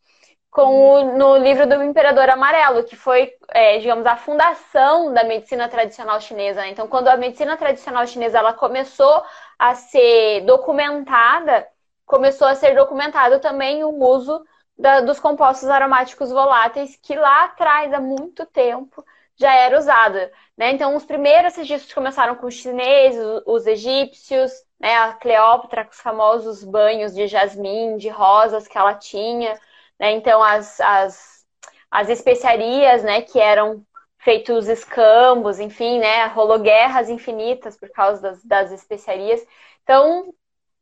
com 0.50 0.62
o, 0.62 1.16
no 1.16 1.36
livro 1.36 1.66
do 1.66 1.82
Imperador 1.82 2.28
Amarelo, 2.28 2.84
que 2.84 2.96
foi, 2.96 3.32
é, 3.50 3.78
digamos, 3.78 4.04
a 4.04 4.16
fundação 4.16 5.12
da 5.14 5.22
medicina 5.24 5.68
tradicional 5.68 6.20
chinesa. 6.20 6.60
Né? 6.62 6.70
Então, 6.70 6.88
quando 6.88 7.08
a 7.08 7.16
medicina 7.16 7.56
tradicional 7.56 8.06
chinesa 8.06 8.38
ela 8.38 8.52
começou 8.52 9.22
a 9.58 9.74
ser 9.74 10.42
documentada, 10.42 11.66
começou 12.04 12.48
a 12.48 12.54
ser 12.56 12.74
documentado 12.74 13.38
também 13.38 13.84
o 13.84 13.90
uso 13.90 14.44
da, 14.76 15.00
dos 15.00 15.20
compostos 15.20 15.68
aromáticos 15.68 16.30
voláteis, 16.30 16.96
que 16.96 17.14
lá 17.14 17.44
atrás, 17.44 17.92
há 17.92 18.00
muito 18.00 18.44
tempo, 18.46 19.04
já 19.36 19.54
era 19.54 19.78
usado. 19.78 20.18
Né? 20.56 20.72
Então, 20.72 20.96
os 20.96 21.04
primeiros 21.04 21.56
registros 21.56 21.94
começaram 21.94 22.34
com 22.34 22.46
os 22.46 22.54
chineses, 22.54 23.24
os 23.46 23.66
egípcios, 23.66 24.50
né? 24.80 24.96
a 24.96 25.12
Cleópatra, 25.12 25.84
com 25.84 25.92
os 25.92 26.00
famosos 26.00 26.64
banhos 26.64 27.14
de 27.14 27.28
jasmim, 27.28 27.96
de 27.96 28.08
rosas 28.08 28.66
que 28.66 28.76
ela 28.76 28.94
tinha. 28.94 29.56
Né? 30.00 30.12
Então, 30.12 30.42
as, 30.42 30.80
as, 30.80 31.44
as 31.90 32.08
especiarias, 32.08 33.02
né, 33.02 33.20
que 33.20 33.38
eram 33.38 33.84
feitos 34.18 34.66
escambos, 34.66 35.60
enfim, 35.60 35.98
né, 35.98 36.26
rolou 36.26 36.58
guerras 36.58 37.10
infinitas 37.10 37.76
por 37.76 37.90
causa 37.90 38.22
das, 38.22 38.44
das 38.44 38.72
especiarias. 38.72 39.46
Então, 39.82 40.32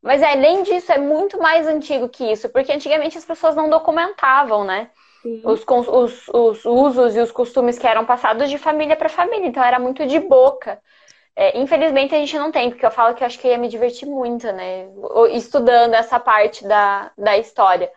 mas 0.01 0.21
é, 0.21 0.31
além 0.31 0.63
disso, 0.63 0.91
é 0.93 0.97
muito 0.97 1.37
mais 1.37 1.67
antigo 1.67 2.07
que 2.07 2.31
isso, 2.31 2.47
porque 2.49 2.71
antigamente 2.71 3.17
as 3.17 3.25
pessoas 3.25 3.55
não 3.55 3.69
documentavam, 3.69 4.63
né? 4.63 4.89
Os, 5.43 5.65
os, 5.67 6.27
os, 6.29 6.65
usos 6.65 7.15
e 7.17 7.19
os 7.19 7.31
costumes 7.31 7.77
que 7.77 7.85
eram 7.85 8.05
passados 8.05 8.49
de 8.49 8.57
família 8.57 8.95
para 8.95 9.09
família. 9.09 9.47
Então 9.47 9.61
era 9.61 9.77
muito 9.77 10.05
de 10.05 10.17
boca. 10.19 10.81
É, 11.35 11.59
infelizmente 11.59 12.15
a 12.15 12.17
gente 12.17 12.37
não 12.37 12.51
tem, 12.51 12.69
porque 12.69 12.85
eu 12.85 12.91
falo 12.91 13.13
que 13.13 13.23
eu 13.23 13.27
acho 13.27 13.37
que 13.37 13.49
ia 13.49 13.57
me 13.57 13.67
divertir 13.67 14.07
muito, 14.07 14.49
né? 14.53 14.87
Estudando 15.31 15.93
essa 15.93 16.19
parte 16.19 16.65
da, 16.65 17.11
da 17.17 17.37
história. 17.37 17.91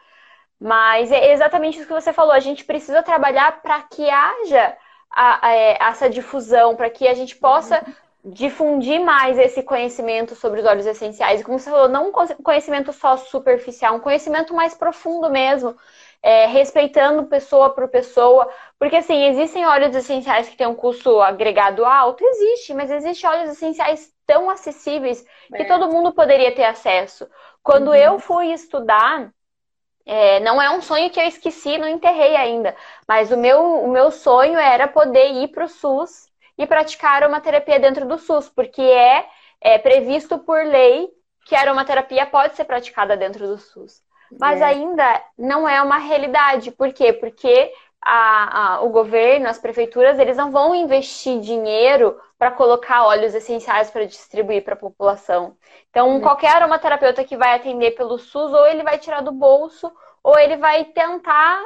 Mas 0.62 1.10
é 1.10 1.32
exatamente 1.32 1.78
isso 1.78 1.88
que 1.88 1.92
você 1.92 2.12
falou. 2.12 2.32
A 2.32 2.38
gente 2.38 2.64
precisa 2.64 3.02
trabalhar 3.02 3.60
para 3.60 3.82
que 3.82 4.08
haja 4.08 4.76
a, 5.10 5.48
a, 5.48 5.52
é, 5.52 5.76
essa 5.80 6.08
difusão, 6.08 6.76
para 6.76 6.88
que 6.88 7.08
a 7.08 7.14
gente 7.14 7.34
possa 7.34 7.84
difundir 8.24 9.00
mais 9.00 9.36
esse 9.36 9.64
conhecimento 9.64 10.36
sobre 10.36 10.60
os 10.60 10.66
óleos 10.66 10.86
essenciais. 10.86 11.40
E 11.40 11.44
como 11.44 11.58
você 11.58 11.68
falou, 11.68 11.88
não 11.88 12.10
um 12.10 12.12
conhecimento 12.12 12.92
só 12.92 13.16
superficial, 13.16 13.96
um 13.96 14.00
conhecimento 14.00 14.54
mais 14.54 14.72
profundo 14.72 15.28
mesmo 15.28 15.76
é, 16.22 16.46
respeitando 16.46 17.24
pessoa 17.24 17.70
por 17.70 17.88
pessoa. 17.88 18.48
Porque, 18.78 18.94
assim, 18.94 19.24
existem 19.24 19.66
óleos 19.66 19.96
essenciais 19.96 20.48
que 20.48 20.56
têm 20.56 20.68
um 20.68 20.76
custo 20.76 21.20
agregado 21.20 21.84
alto? 21.84 22.24
Existe, 22.24 22.72
mas 22.72 22.88
existem 22.88 23.28
óleos 23.28 23.50
essenciais 23.50 24.12
tão 24.24 24.48
acessíveis 24.48 25.26
que 25.48 25.62
é. 25.62 25.66
todo 25.66 25.90
mundo 25.90 26.12
poderia 26.12 26.54
ter 26.54 26.64
acesso. 26.64 27.28
Quando 27.64 27.88
uhum. 27.88 27.94
eu 27.96 28.20
fui 28.20 28.52
estudar, 28.52 29.32
é, 30.04 30.40
não 30.40 30.60
é 30.60 30.70
um 30.70 30.82
sonho 30.82 31.10
que 31.10 31.20
eu 31.20 31.24
esqueci, 31.24 31.78
não 31.78 31.88
enterrei 31.88 32.36
ainda, 32.36 32.74
mas 33.06 33.30
o 33.30 33.36
meu, 33.36 33.84
o 33.84 33.88
meu 33.88 34.10
sonho 34.10 34.58
era 34.58 34.88
poder 34.88 35.32
ir 35.32 35.48
para 35.48 35.64
o 35.64 35.68
SUS 35.68 36.28
e 36.58 36.66
praticar 36.66 37.22
aromaterapia 37.22 37.78
dentro 37.78 38.06
do 38.06 38.18
SUS, 38.18 38.48
porque 38.48 38.82
é, 38.82 39.26
é 39.60 39.78
previsto 39.78 40.38
por 40.38 40.64
lei 40.64 41.08
que 41.46 41.54
a 41.54 41.60
aromaterapia 41.60 42.26
pode 42.26 42.56
ser 42.56 42.64
praticada 42.64 43.16
dentro 43.16 43.46
do 43.46 43.58
SUS. 43.58 44.02
Mas 44.38 44.60
é. 44.60 44.64
ainda 44.64 45.22
não 45.38 45.68
é 45.68 45.82
uma 45.82 45.98
realidade. 45.98 46.70
Por 46.70 46.92
quê? 46.92 47.12
Porque 47.12 47.72
a, 48.04 48.74
a, 48.74 48.82
o 48.82 48.88
governo, 48.88 49.48
as 49.48 49.58
prefeituras, 49.58 50.18
eles 50.18 50.36
não 50.36 50.50
vão 50.50 50.74
investir 50.74 51.40
dinheiro 51.40 52.20
para 52.36 52.50
colocar 52.50 53.04
óleos 53.04 53.34
essenciais 53.34 53.90
para 53.90 54.04
distribuir 54.04 54.64
para 54.64 54.74
a 54.74 54.76
população. 54.76 55.56
Então, 55.90 56.20
qualquer 56.20 56.56
aromaterapeuta 56.56 57.22
que 57.22 57.36
vai 57.36 57.54
atender 57.54 57.92
pelo 57.92 58.18
SUS, 58.18 58.52
ou 58.52 58.66
ele 58.66 58.82
vai 58.82 58.98
tirar 58.98 59.20
do 59.20 59.30
bolso, 59.30 59.92
ou 60.22 60.36
ele 60.36 60.56
vai 60.56 60.84
tentar 60.86 61.62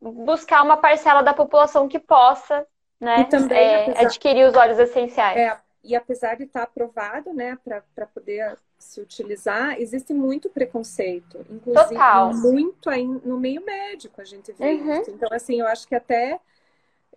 buscar 0.00 0.62
uma 0.62 0.76
parcela 0.76 1.22
da 1.22 1.34
população 1.34 1.88
que 1.88 1.98
possa 1.98 2.66
né, 3.00 3.24
também, 3.24 3.58
é, 3.58 3.82
apesar... 3.82 4.00
adquirir 4.02 4.48
os 4.48 4.54
óleos 4.54 4.78
essenciais. 4.78 5.36
É, 5.36 5.58
e 5.82 5.96
apesar 5.96 6.36
de 6.36 6.44
estar 6.44 6.62
aprovado 6.62 7.32
né, 7.32 7.58
para 7.64 8.06
poder 8.06 8.56
se 8.82 9.00
utilizar, 9.00 9.80
existe 9.80 10.12
muito 10.12 10.48
preconceito, 10.50 11.44
inclusive 11.50 11.94
Total. 11.94 12.34
muito 12.34 12.90
aí 12.90 13.06
no 13.06 13.38
meio 13.38 13.64
médico 13.64 14.20
a 14.20 14.24
gente 14.24 14.52
vê 14.52 14.74
uhum. 14.74 15.00
isso. 15.00 15.10
Então, 15.10 15.28
assim, 15.32 15.60
eu 15.60 15.66
acho 15.66 15.86
que 15.86 15.94
até 15.94 16.40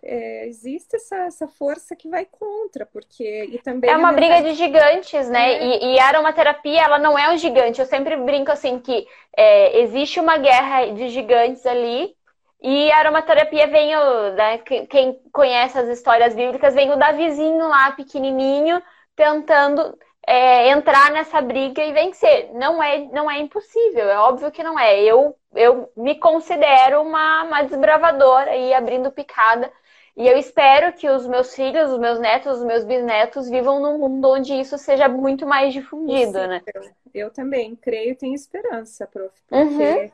é, 0.02 0.46
existe 0.46 0.96
essa, 0.96 1.16
essa 1.24 1.48
força 1.48 1.96
que 1.96 2.08
vai 2.08 2.24
contra, 2.24 2.86
porque 2.86 3.48
e 3.50 3.58
também 3.58 3.90
é 3.90 3.96
uma 3.96 4.12
briga 4.12 4.42
de 4.42 4.54
gigantes, 4.54 5.28
né? 5.28 5.52
É. 5.52 5.64
E, 5.64 5.94
e, 5.94 6.00
a 6.00 6.06
aromaterapia 6.06 6.82
ela 6.82 6.98
não 6.98 7.18
é 7.18 7.32
um 7.32 7.36
gigante. 7.36 7.80
Eu 7.80 7.86
sempre 7.86 8.16
brinco 8.16 8.52
assim 8.52 8.78
que 8.78 9.06
é, 9.36 9.80
existe 9.80 10.20
uma 10.20 10.38
guerra 10.38 10.86
de 10.92 11.08
gigantes 11.08 11.66
ali. 11.66 12.14
E 12.62 12.90
a 12.90 12.98
aromaterapia 12.98 13.66
vem, 13.66 13.94
o, 13.96 14.32
né, 14.32 14.58
quem 14.58 15.20
conhece 15.30 15.78
as 15.78 15.88
histórias 15.88 16.34
bíblicas, 16.34 16.74
vem 16.74 16.90
o 16.90 16.96
Davizinho 16.96 17.68
lá, 17.68 17.92
pequenininho, 17.92 18.82
tentando 19.14 19.96
é, 20.26 20.70
entrar 20.70 21.12
nessa 21.12 21.40
briga 21.40 21.84
e 21.84 21.92
vencer. 21.92 22.50
Não 22.52 22.82
é, 22.82 22.98
não 23.12 23.30
é 23.30 23.38
impossível, 23.38 24.08
é 24.08 24.18
óbvio 24.18 24.50
que 24.50 24.62
não 24.62 24.78
é. 24.78 25.00
Eu, 25.00 25.36
eu 25.54 25.90
me 25.96 26.16
considero 26.16 27.00
uma, 27.00 27.44
uma 27.44 27.62
desbravadora 27.62 28.50
aí, 28.50 28.74
abrindo 28.74 29.12
picada. 29.12 29.70
E 30.16 30.26
eu 30.26 30.36
espero 30.36 30.94
que 30.94 31.08
os 31.08 31.26
meus 31.26 31.54
filhos, 31.54 31.92
os 31.92 31.98
meus 31.98 32.18
netos, 32.18 32.58
os 32.58 32.64
meus 32.64 32.84
bisnetos 32.84 33.48
vivam 33.50 33.80
num 33.80 33.98
mundo 33.98 34.30
onde 34.30 34.54
isso 34.54 34.78
seja 34.78 35.08
muito 35.08 35.46
mais 35.46 35.74
difundido, 35.74 36.40
Sim, 36.40 36.46
né? 36.46 36.62
Eu, 36.74 36.82
eu, 37.14 37.30
também 37.30 37.76
creio 37.76 38.12
e 38.12 38.16
tenho 38.16 38.34
esperança, 38.34 39.06
prof. 39.06 39.30
Porque 39.46 39.62
uhum. 39.62 40.10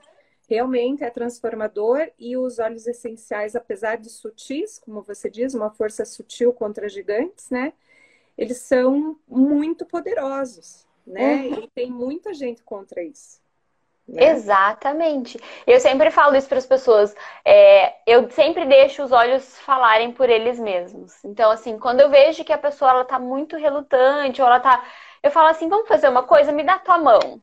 realmente 0.50 1.04
é 1.04 1.10
transformador 1.10 2.10
e 2.18 2.36
os 2.36 2.58
óleos 2.58 2.88
essenciais, 2.88 3.54
apesar 3.54 3.96
de 3.96 4.10
sutis, 4.10 4.76
como 4.76 5.02
você 5.02 5.30
diz, 5.30 5.54
uma 5.54 5.70
força 5.70 6.04
sutil 6.04 6.52
contra 6.52 6.88
gigantes, 6.88 7.48
né? 7.48 7.72
Eles 8.42 8.58
são 8.58 9.16
muito 9.28 9.86
poderosos, 9.86 10.86
né? 11.06 11.34
Uhum. 11.34 11.62
E 11.62 11.68
tem 11.68 11.90
muita 11.90 12.34
gente 12.34 12.62
contra 12.62 13.02
isso. 13.02 13.40
Né? 14.06 14.30
Exatamente. 14.30 15.38
Eu 15.64 15.78
sempre 15.78 16.10
falo 16.10 16.34
isso 16.34 16.48
para 16.48 16.58
as 16.58 16.66
pessoas. 16.66 17.14
É, 17.44 17.94
eu 18.04 18.28
sempre 18.30 18.64
deixo 18.64 19.04
os 19.04 19.12
olhos 19.12 19.58
falarem 19.60 20.12
por 20.12 20.28
eles 20.28 20.58
mesmos. 20.58 21.24
Então, 21.24 21.52
assim, 21.52 21.78
quando 21.78 22.00
eu 22.00 22.10
vejo 22.10 22.44
que 22.44 22.52
a 22.52 22.58
pessoa 22.58 22.90
ela 22.90 23.04
tá 23.04 23.18
muito 23.18 23.56
relutante, 23.56 24.42
ou 24.42 24.48
ela 24.48 24.58
tá. 24.58 24.84
Eu 25.22 25.30
falo 25.30 25.48
assim, 25.48 25.68
vamos 25.68 25.86
fazer 25.86 26.08
uma 26.08 26.24
coisa, 26.24 26.50
me 26.50 26.64
dá 26.64 26.80
tua 26.80 26.98
mão. 26.98 27.40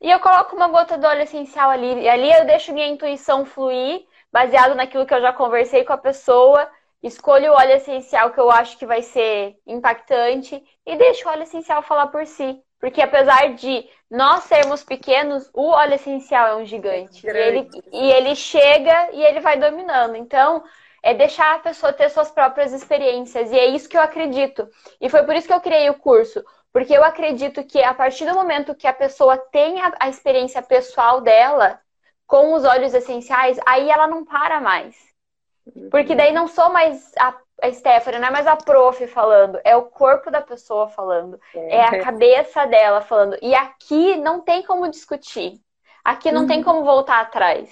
E 0.00 0.10
eu 0.10 0.18
coloco 0.20 0.56
uma 0.56 0.68
gota 0.68 0.96
do 0.96 1.06
óleo 1.06 1.22
essencial 1.22 1.68
ali. 1.68 2.00
E 2.00 2.08
ali 2.08 2.32
eu 2.32 2.46
deixo 2.46 2.72
minha 2.72 2.88
intuição 2.88 3.44
fluir, 3.44 4.06
baseado 4.32 4.74
naquilo 4.74 5.04
que 5.04 5.14
eu 5.14 5.20
já 5.20 5.34
conversei 5.34 5.84
com 5.84 5.92
a 5.92 5.98
pessoa 5.98 6.68
escolho 7.02 7.52
o 7.52 7.56
óleo 7.56 7.72
essencial 7.72 8.30
que 8.30 8.40
eu 8.40 8.50
acho 8.50 8.78
que 8.78 8.86
vai 8.86 9.02
ser 9.02 9.56
impactante 9.66 10.62
e 10.86 10.96
deixo 10.96 11.28
o 11.28 11.32
óleo 11.32 11.42
essencial 11.42 11.82
falar 11.82 12.08
por 12.08 12.26
si. 12.26 12.62
Porque 12.78 13.00
apesar 13.00 13.54
de 13.54 13.88
nós 14.10 14.44
sermos 14.44 14.82
pequenos, 14.82 15.48
o 15.54 15.68
óleo 15.70 15.94
essencial 15.94 16.48
é 16.48 16.56
um 16.56 16.66
gigante. 16.66 17.28
É 17.28 17.32
e, 17.32 17.38
ele, 17.38 17.70
e 17.92 18.12
ele 18.12 18.34
chega 18.34 19.10
e 19.12 19.22
ele 19.22 19.40
vai 19.40 19.56
dominando. 19.56 20.16
Então, 20.16 20.64
é 21.02 21.14
deixar 21.14 21.54
a 21.54 21.58
pessoa 21.60 21.92
ter 21.92 22.08
suas 22.10 22.30
próprias 22.30 22.72
experiências. 22.72 23.50
E 23.52 23.58
é 23.58 23.66
isso 23.66 23.88
que 23.88 23.96
eu 23.96 24.02
acredito. 24.02 24.68
E 25.00 25.08
foi 25.08 25.22
por 25.24 25.34
isso 25.34 25.46
que 25.46 25.54
eu 25.54 25.60
criei 25.60 25.90
o 25.90 25.98
curso. 25.98 26.44
Porque 26.72 26.92
eu 26.92 27.04
acredito 27.04 27.62
que 27.64 27.82
a 27.82 27.94
partir 27.94 28.24
do 28.24 28.34
momento 28.34 28.74
que 28.74 28.86
a 28.86 28.92
pessoa 28.92 29.36
tem 29.36 29.80
a, 29.80 29.92
a 30.00 30.08
experiência 30.08 30.62
pessoal 30.62 31.20
dela 31.20 31.80
com 32.26 32.54
os 32.54 32.64
óleos 32.64 32.94
essenciais, 32.94 33.58
aí 33.66 33.90
ela 33.90 34.06
não 34.06 34.24
para 34.24 34.60
mais. 34.60 35.11
Porque 35.90 36.14
daí 36.14 36.32
não 36.32 36.48
sou 36.48 36.70
mais 36.72 37.12
a, 37.18 37.36
a 37.62 37.72
Stephanie, 37.72 38.20
não 38.20 38.28
é 38.28 38.30
mais 38.30 38.46
a 38.46 38.56
prof 38.56 39.06
falando, 39.06 39.60
é 39.64 39.76
o 39.76 39.84
corpo 39.84 40.30
da 40.30 40.40
pessoa 40.40 40.88
falando, 40.88 41.40
é, 41.54 41.76
é 41.76 41.84
a 41.84 42.02
cabeça 42.02 42.66
dela 42.66 43.00
falando. 43.00 43.36
E 43.40 43.54
aqui 43.54 44.16
não 44.16 44.40
tem 44.40 44.62
como 44.62 44.90
discutir. 44.90 45.60
Aqui 46.04 46.32
não 46.32 46.42
uhum. 46.42 46.46
tem 46.48 46.62
como 46.62 46.84
voltar 46.84 47.20
atrás. 47.20 47.70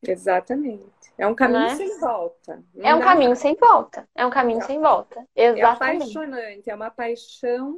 Exatamente. 0.00 0.84
É 1.18 1.26
um 1.26 1.34
caminho 1.34 1.62
né? 1.62 1.74
sem 1.74 1.98
volta. 1.98 2.62
Não 2.72 2.88
é 2.88 2.94
um 2.94 3.00
caminho 3.00 3.34
sem 3.34 3.56
volta. 3.56 4.08
É 4.14 4.24
um 4.24 4.30
caminho 4.30 4.60
é. 4.60 4.64
sem 4.64 4.80
volta. 4.80 5.26
Exatamente. 5.34 5.60
É 5.60 5.96
apaixonante, 5.96 6.70
é 6.70 6.74
uma 6.74 6.90
paixão 6.90 7.76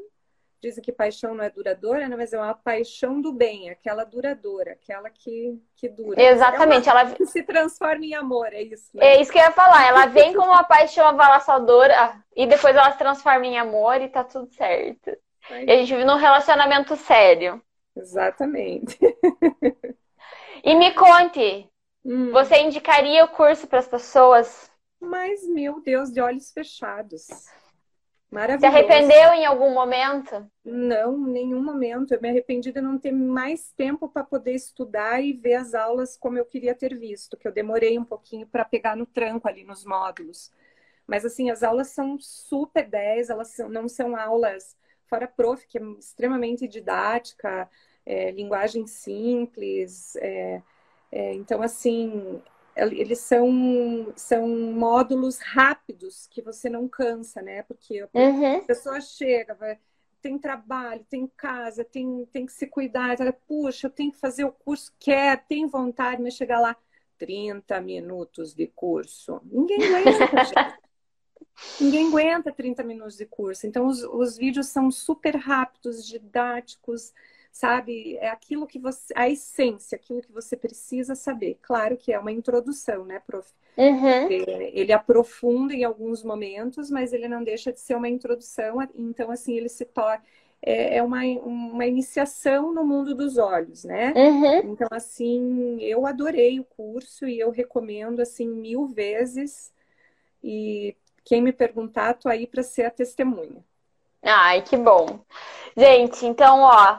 dizem 0.61 0.83
que 0.83 0.93
paixão 0.93 1.35
não 1.35 1.45
é 1.45 1.51
duradoura, 1.51 2.09
né? 2.09 2.17
mas 2.17 2.33
é 2.33 2.39
uma 2.39 2.55
paixão 2.55 3.21
do 3.21 3.33
bem, 3.33 3.71
aquela 3.71 4.05
duradoura, 4.05 4.73
aquela 4.73 5.09
que, 5.11 5.61
que 5.77 5.89
dura. 5.89 6.21
Exatamente. 6.23 6.89
É 6.89 6.93
ela 6.93 7.11
que 7.13 7.27
se 7.27 7.43
transforma 7.43 8.05
em 8.05 8.15
amor, 8.15 8.53
é 8.53 8.63
isso. 8.63 8.91
Né? 8.95 9.07
É 9.07 9.21
isso 9.21 9.33
que 9.33 9.39
eu 9.39 9.43
ia 9.43 9.53
falar. 9.53 9.87
Ela 9.87 10.07
vem 10.07 10.35
com 10.35 10.45
uma 10.45 10.65
paixão 10.65 11.07
avassaladora 11.07 12.23
e 12.37 12.47
depois 12.47 12.77
ela 12.77 12.93
se 12.93 12.99
transforma 12.99 13.47
em 13.47 13.59
amor 13.59 14.01
e 14.01 14.09
tá 14.09 14.23
tudo 14.23 14.53
certo. 14.53 15.17
E 15.51 15.71
a 15.71 15.77
gente 15.77 15.93
vive 15.93 16.05
num 16.05 16.17
relacionamento 16.17 16.95
sério. 16.97 17.63
Exatamente. 17.97 18.99
E 20.63 20.75
me 20.75 20.93
conte, 20.93 21.69
hum. 22.05 22.31
você 22.33 22.61
indicaria 22.61 23.25
o 23.25 23.29
curso 23.29 23.67
para 23.67 23.79
as 23.79 23.89
pessoas? 23.89 24.71
Mas, 25.01 25.47
meu 25.49 25.81
Deus, 25.81 26.11
de 26.11 26.21
olhos 26.21 26.53
fechados. 26.53 27.27
Maravilhoso. 28.31 28.73
Se 28.73 28.79
arrependeu 28.79 29.33
em 29.33 29.45
algum 29.45 29.75
momento? 29.75 30.49
Não, 30.65 31.19
nenhum 31.19 31.63
momento. 31.63 32.15
Eu 32.15 32.21
me 32.21 32.29
arrependi 32.29 32.71
de 32.71 32.81
não 32.81 32.97
ter 32.97 33.11
mais 33.11 33.73
tempo 33.73 34.09
para 34.09 34.23
poder 34.23 34.55
estudar 34.55 35.21
e 35.21 35.33
ver 35.33 35.55
as 35.55 35.75
aulas 35.75 36.17
como 36.17 36.39
eu 36.39 36.45
queria 36.45 36.75
ter 36.75 36.97
visto, 36.97 37.37
que 37.37 37.49
eu 37.49 37.53
demorei 37.53 37.99
um 37.99 38.05
pouquinho 38.05 38.47
para 38.47 38.65
pegar 38.65 38.97
no 38.97 39.05
tranco 39.05 39.49
ali 39.49 39.65
nos 39.65 39.85
módulos. 39.85 40.53
Mas 41.09 41.25
assim, 41.25 41.51
as 41.51 41.65
aulas 41.65 41.89
são 41.89 42.17
super 42.21 42.89
10, 42.89 43.31
elas 43.31 43.49
são, 43.49 43.69
não 43.69 43.89
são 43.89 44.15
aulas 44.15 44.77
fora 45.09 45.27
prof, 45.27 45.67
que 45.67 45.77
é 45.77 45.83
extremamente 45.99 46.69
didática, 46.69 47.69
é, 48.07 48.31
linguagem 48.31 48.87
simples. 48.87 50.15
É, 50.17 50.63
é, 51.11 51.35
então, 51.35 51.61
assim, 51.63 52.41
eles 52.77 53.19
são, 53.19 54.13
são 54.17 54.49
módulos 54.49 55.39
rápidos 55.39 56.27
que 56.29 56.41
você 56.41 56.69
não 56.69 56.89
cansa, 56.89 57.43
né? 57.43 57.63
Porque 57.65 58.07
uhum. 58.15 58.57
a 58.57 58.61
pessoa 58.61 59.01
chega, 59.01 59.55
vai, 59.55 59.79
tem 60.21 60.39
trabalho, 60.39 61.05
tem 61.09 61.27
casa, 61.37 61.85
tem, 61.85 62.27
tem 62.33 62.47
que 62.47 62.53
se 62.53 62.67
cuidar, 62.67 63.19
ela, 63.21 63.33
puxa, 63.33 63.87
eu 63.87 63.91
tenho 63.91 64.13
que 64.13 64.19
fazer 64.19 64.45
o 64.45 64.53
curso, 64.53 64.93
quer, 64.99 65.45
tem 65.47 65.67
vontade, 65.67 66.23
mas 66.23 66.35
chegar 66.35 66.61
lá, 66.61 66.77
30 67.19 67.81
minutos 67.83 68.55
de 68.55 68.67
curso. 68.67 69.41
Ninguém 69.45 69.85
aguenta, 69.85 70.45
gente. 70.45 70.81
Ninguém 71.79 72.09
aguenta 72.09 72.53
30 72.53 72.83
minutos 72.83 73.17
de 73.17 73.27
curso. 73.27 73.67
Então, 73.67 73.87
os, 73.87 74.03
os 74.03 74.39
vídeos 74.39 74.69
são 74.69 74.91
super 74.91 75.37
rápidos, 75.37 76.07
didáticos, 76.07 77.13
sabe? 77.53 78.17
É 78.17 78.29
aquilo 78.29 78.67
que 78.67 78.79
você, 78.79 79.13
a 79.17 79.29
essência, 79.29 79.97
aquilo 79.97 80.21
que 80.21 80.33
você 80.33 80.57
precisa 80.57 81.15
saber. 81.15 81.59
Claro 81.63 81.97
que 81.97 82.13
é 82.13 82.19
uma 82.19 82.33
introdução, 82.33 83.05
né, 83.05 83.21
prof? 83.27 83.49
Uhum. 83.77 84.29
Ele 84.31 84.93
aprofunda 84.93 85.73
em 85.73 85.85
alguns 85.85 86.23
momentos, 86.23 86.91
mas 86.91 87.13
ele 87.13 87.29
não 87.29 87.43
deixa 87.43 87.73
de 87.73 87.81
ser 87.81 87.95
uma 87.95 88.09
introdução. 88.09 88.77
Então, 88.95 89.31
assim, 89.31 89.57
ele 89.57 89.69
se 89.69 89.85
torna 89.85 90.23
é, 90.63 90.99
é 90.99 91.03
uma, 91.03 91.23
uma 91.23 91.87
iniciação 91.87 92.73
no 92.73 92.85
mundo 92.85 93.15
dos 93.15 93.39
olhos, 93.39 93.85
né? 93.85 94.13
Uhum. 94.15 94.73
Então, 94.73 94.89
assim, 94.91 95.79
eu 95.81 96.07
adorei 96.07 96.61
o 96.61 96.65
curso 96.65 97.27
e 97.27 97.39
eu 97.39 97.51
recomendo, 97.51 98.21
assim, 98.21 98.47
mil 98.47 98.87
vezes. 98.87 99.73
E 100.43 100.95
quem 101.25 101.41
me 101.41 101.53
perguntar, 101.53 102.15
tô 102.15 102.29
aí 102.29 102.47
para 102.47 102.63
ser 102.63 102.85
a 102.85 102.91
testemunha. 102.91 103.65
Ai, 104.23 104.63
que 104.63 104.77
bom. 104.77 105.21
Gente, 105.77 106.27
então, 106.27 106.61
ó, 106.61 106.99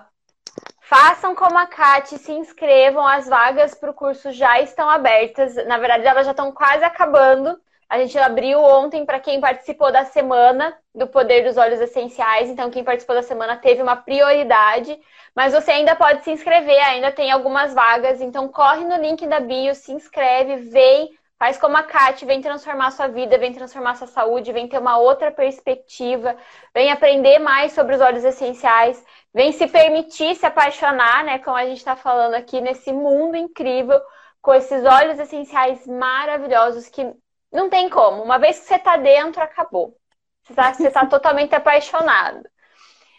façam 0.91 1.33
como 1.33 1.57
a 1.57 1.65
Kate, 1.65 2.17
se 2.17 2.33
inscrevam, 2.33 3.07
as 3.07 3.25
vagas 3.25 3.73
para 3.73 3.91
o 3.91 3.93
curso 3.93 4.29
já 4.33 4.59
estão 4.59 4.89
abertas. 4.89 5.55
Na 5.65 5.77
verdade, 5.77 6.05
elas 6.05 6.25
já 6.25 6.31
estão 6.31 6.51
quase 6.51 6.83
acabando. 6.83 7.57
A 7.87 7.97
gente 7.97 8.19
abriu 8.19 8.61
ontem 8.61 9.05
para 9.05 9.17
quem 9.17 9.39
participou 9.39 9.89
da 9.89 10.03
semana 10.03 10.77
do 10.93 11.07
Poder 11.07 11.45
dos 11.45 11.55
Olhos 11.55 11.79
Essenciais. 11.79 12.49
Então, 12.49 12.69
quem 12.69 12.83
participou 12.83 13.15
da 13.15 13.23
semana 13.23 13.55
teve 13.55 13.81
uma 13.81 13.95
prioridade. 13.95 14.99
Mas 15.33 15.53
você 15.53 15.71
ainda 15.71 15.95
pode 15.95 16.25
se 16.25 16.31
inscrever, 16.31 16.83
ainda 16.85 17.09
tem 17.09 17.31
algumas 17.31 17.73
vagas. 17.73 18.19
Então, 18.19 18.49
corre 18.49 18.83
no 18.83 18.97
link 18.97 19.25
da 19.27 19.39
bio, 19.39 19.73
se 19.73 19.93
inscreve, 19.93 20.57
vem, 20.57 21.09
faz 21.41 21.57
como 21.57 21.75
a 21.75 21.83
Kate, 21.83 22.25
vem 22.25 22.39
transformar 22.39 22.91
sua 22.91 23.07
vida, 23.07 23.37
vem 23.37 23.51
transformar 23.51 23.95
sua 23.95 24.07
saúde, 24.07 24.51
vem 24.51 24.67
ter 24.67 24.77
uma 24.77 24.97
outra 24.97 25.31
perspectiva, 25.31 26.35
vem 26.71 26.91
aprender 26.91 27.39
mais 27.39 27.71
sobre 27.71 27.95
os 27.95 28.01
olhos 28.01 28.23
essenciais, 28.23 29.03
vem 29.33 29.51
se 29.51 29.67
permitir 29.67 30.35
se 30.35 30.45
apaixonar, 30.45 31.23
né? 31.23 31.39
Como 31.39 31.55
a 31.55 31.65
gente 31.65 31.77
está 31.77 31.95
falando 31.95 32.35
aqui, 32.35 32.61
nesse 32.61 32.91
mundo 32.91 33.35
incrível 33.35 34.01
com 34.41 34.53
esses 34.53 34.83
olhos 34.85 35.19
essenciais 35.19 35.85
maravilhosos 35.87 36.89
que 36.89 37.13
não 37.51 37.69
tem 37.69 37.89
como. 37.89 38.23
Uma 38.23 38.39
vez 38.39 38.59
que 38.59 38.65
você 38.65 38.79
tá 38.79 38.97
dentro, 38.97 39.41
acabou. 39.41 39.95
Você 40.43 40.53
tá, 40.53 40.73
você 40.73 40.91
tá 40.91 41.05
totalmente 41.07 41.53
apaixonado. 41.55 42.47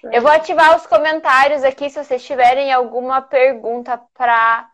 Eu 0.05 0.21
vou 0.21 0.31
ativar 0.31 0.77
os 0.77 0.87
comentários 0.87 1.63
aqui 1.63 1.89
se 1.89 2.03
vocês 2.03 2.25
tiverem 2.25 2.73
alguma 2.73 3.23
pergunta 3.23 3.99
para 4.15 4.69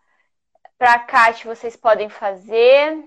para 0.78 0.98
Kátia, 1.00 1.52
vocês 1.54 1.76
podem 1.76 2.08
fazer. 2.08 3.04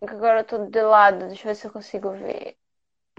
Agora 0.00 0.40
eu 0.40 0.44
tô 0.44 0.58
de 0.66 0.80
lado, 0.80 1.26
deixa 1.26 1.42
eu 1.42 1.48
ver 1.48 1.54
se 1.56 1.66
eu 1.66 1.72
consigo 1.72 2.10
ver. 2.12 2.56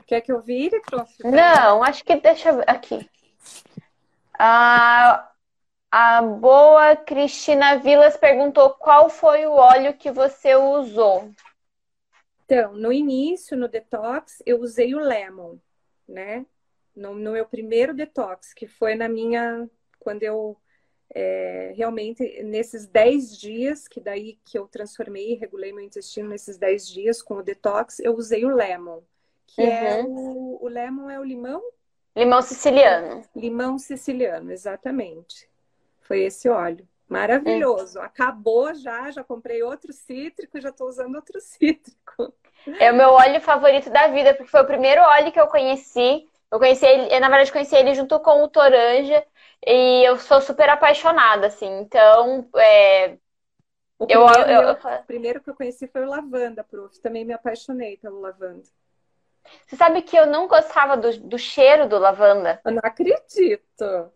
Quer 0.08 0.22
que 0.22 0.32
eu 0.32 0.40
vire, 0.40 0.80
prof? 0.80 1.14
Não, 1.24 1.84
acho 1.84 2.04
que 2.04 2.16
deixa. 2.16 2.62
Aqui. 2.62 3.08
Ah, 4.40 5.30
a 5.92 6.22
boa 6.22 6.96
Cristina 6.96 7.78
Vilas 7.78 8.16
perguntou 8.16 8.70
qual 8.76 9.10
foi 9.10 9.46
o 9.46 9.52
óleo 9.52 9.94
que 9.94 10.10
você 10.10 10.56
usou. 10.56 11.30
Então, 12.46 12.74
no 12.74 12.94
início, 12.94 13.58
no 13.58 13.68
detox, 13.68 14.42
eu 14.46 14.62
usei 14.62 14.96
o 14.96 15.00
lemon, 15.00 15.58
né? 16.08 16.46
No, 16.96 17.14
no 17.14 17.32
meu 17.34 17.46
primeiro 17.46 17.94
detox, 17.94 18.54
que 18.54 18.66
foi 18.66 18.96
na 18.96 19.10
minha. 19.10 19.70
Quando 20.00 20.24
eu 20.24 20.58
é, 21.14 21.74
realmente, 21.76 22.44
nesses 22.44 22.88
10 22.88 23.38
dias, 23.38 23.88
que 23.90 24.00
daí 24.00 24.40
que 24.46 24.58
eu 24.58 24.68
transformei 24.68 25.34
e 25.34 25.36
regulei 25.36 25.74
meu 25.74 25.84
intestino 25.84 26.30
nesses 26.30 26.58
10 26.58 26.88
dias 26.88 27.22
com 27.22 27.36
o 27.36 27.44
detox, 27.44 28.00
eu 28.00 28.16
usei 28.16 28.46
o 28.46 28.56
lemon, 28.56 29.02
que 29.48 29.62
é 29.62 29.66
uhum. 29.66 30.00
é 30.00 30.04
o, 30.04 30.60
o 30.62 30.68
lemon 30.68 31.10
é 31.10 31.20
o 31.20 31.24
limão? 31.24 31.64
Limão 32.16 32.42
siciliano. 32.42 33.24
Limão 33.36 33.78
siciliano, 33.78 34.52
exatamente. 34.52 35.48
Foi 36.02 36.22
esse 36.22 36.50
óleo. 36.50 36.88
Maravilhoso. 37.08 38.00
É. 38.00 38.04
Acabou 38.04 38.74
já, 38.74 39.10
já 39.12 39.24
comprei 39.24 39.64
outro 39.64 39.94
cítrico, 39.94 40.60
já 40.60 40.70
estou 40.70 40.88
usando 40.88 41.16
outro 41.16 41.40
cítrico. 41.42 42.34
É 42.80 42.92
o 42.92 42.96
meu 42.96 43.12
óleo 43.12 43.40
favorito 43.40 43.90
da 43.90 44.08
vida, 44.08 44.34
porque 44.34 44.52
foi 44.52 44.62
o 44.62 44.68
primeiro 44.68 45.02
óleo 45.02 45.32
que 45.32 45.40
eu 45.40 45.48
conheci. 45.48 46.28
Eu 46.52 46.60
conheci 46.60 46.86
ele, 46.86 47.20
na 47.20 47.30
verdade, 47.30 47.52
conheci 47.52 47.76
ele 47.76 47.94
junto 47.94 48.20
com 48.20 48.44
o 48.44 48.48
Toranja 48.48 49.26
e 49.66 50.08
eu 50.08 50.18
sou 50.18 50.42
super 50.42 50.70
apaixonada, 50.70 51.48
assim. 51.48 51.80
Então, 51.80 52.48
é... 52.56 53.18
o 54.00 54.06
primeiro, 54.06 54.52
eu, 54.52 54.62
eu... 54.62 54.72
o 54.72 55.04
primeiro 55.06 55.42
que 55.42 55.50
eu 55.50 55.56
conheci 55.56 55.88
foi 55.88 56.04
o 56.04 56.10
lavanda, 56.10 56.64
prof. 56.64 57.00
Também 57.00 57.24
me 57.24 57.34
apaixonei 57.34 57.98
pelo 57.98 58.20
lavanda. 58.20 58.64
Você 59.66 59.76
sabe 59.76 60.02
que 60.02 60.18
eu 60.18 60.26
não 60.26 60.48
gostava 60.48 60.96
do, 60.98 61.18
do 61.20 61.38
cheiro 61.38 61.88
do 61.88 61.98
lavanda? 61.98 62.60
Eu 62.64 62.72
não 62.72 62.82
acredito. 62.84 64.12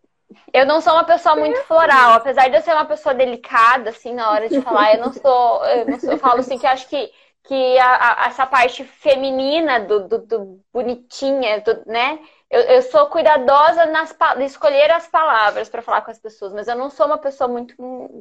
Eu 0.53 0.65
não 0.65 0.79
sou 0.82 0.93
uma 0.93 1.03
pessoa 1.03 1.36
muito 1.36 1.59
floral, 1.63 2.13
apesar 2.13 2.49
de 2.49 2.55
eu 2.55 2.61
ser 2.61 2.71
uma 2.73 2.86
pessoa 2.86 3.13
delicada, 3.13 3.89
assim, 3.89 4.13
na 4.13 4.32
hora 4.32 4.47
de 4.47 4.59
falar, 4.61 4.93
eu 4.95 5.01
não 5.01 5.13
sou, 5.13 5.65
eu, 5.65 5.86
não 5.86 5.99
sou, 5.99 6.13
eu 6.13 6.17
falo 6.17 6.39
assim 6.39 6.57
que 6.57 6.65
eu 6.65 6.69
acho 6.69 6.88
que, 6.88 7.11
que 7.43 7.77
a, 7.79 8.23
a, 8.23 8.27
essa 8.27 8.45
parte 8.45 8.84
feminina 8.84 9.79
do, 9.82 10.07
do, 10.07 10.17
do 10.19 10.61
bonitinha, 10.71 11.59
do, 11.61 11.84
né? 11.86 12.19
Eu, 12.52 12.62
eu, 12.64 12.82
sou 12.82 13.08
cuidadosa 13.08 13.86
nas 13.86 14.14
de 14.38 14.43
escolher 14.43 14.91
as 14.91 15.08
palavras 15.08 15.70
para 15.70 15.82
falar 15.82 16.02
com 16.02 16.12
as 16.12 16.20
pessoas, 16.20 16.52
mas 16.52 16.68
eu 16.68 16.76
não 16.76 16.89
sou 16.89 17.06
uma 17.06 17.18
pessoa 17.18 17.47
muito 17.47 17.74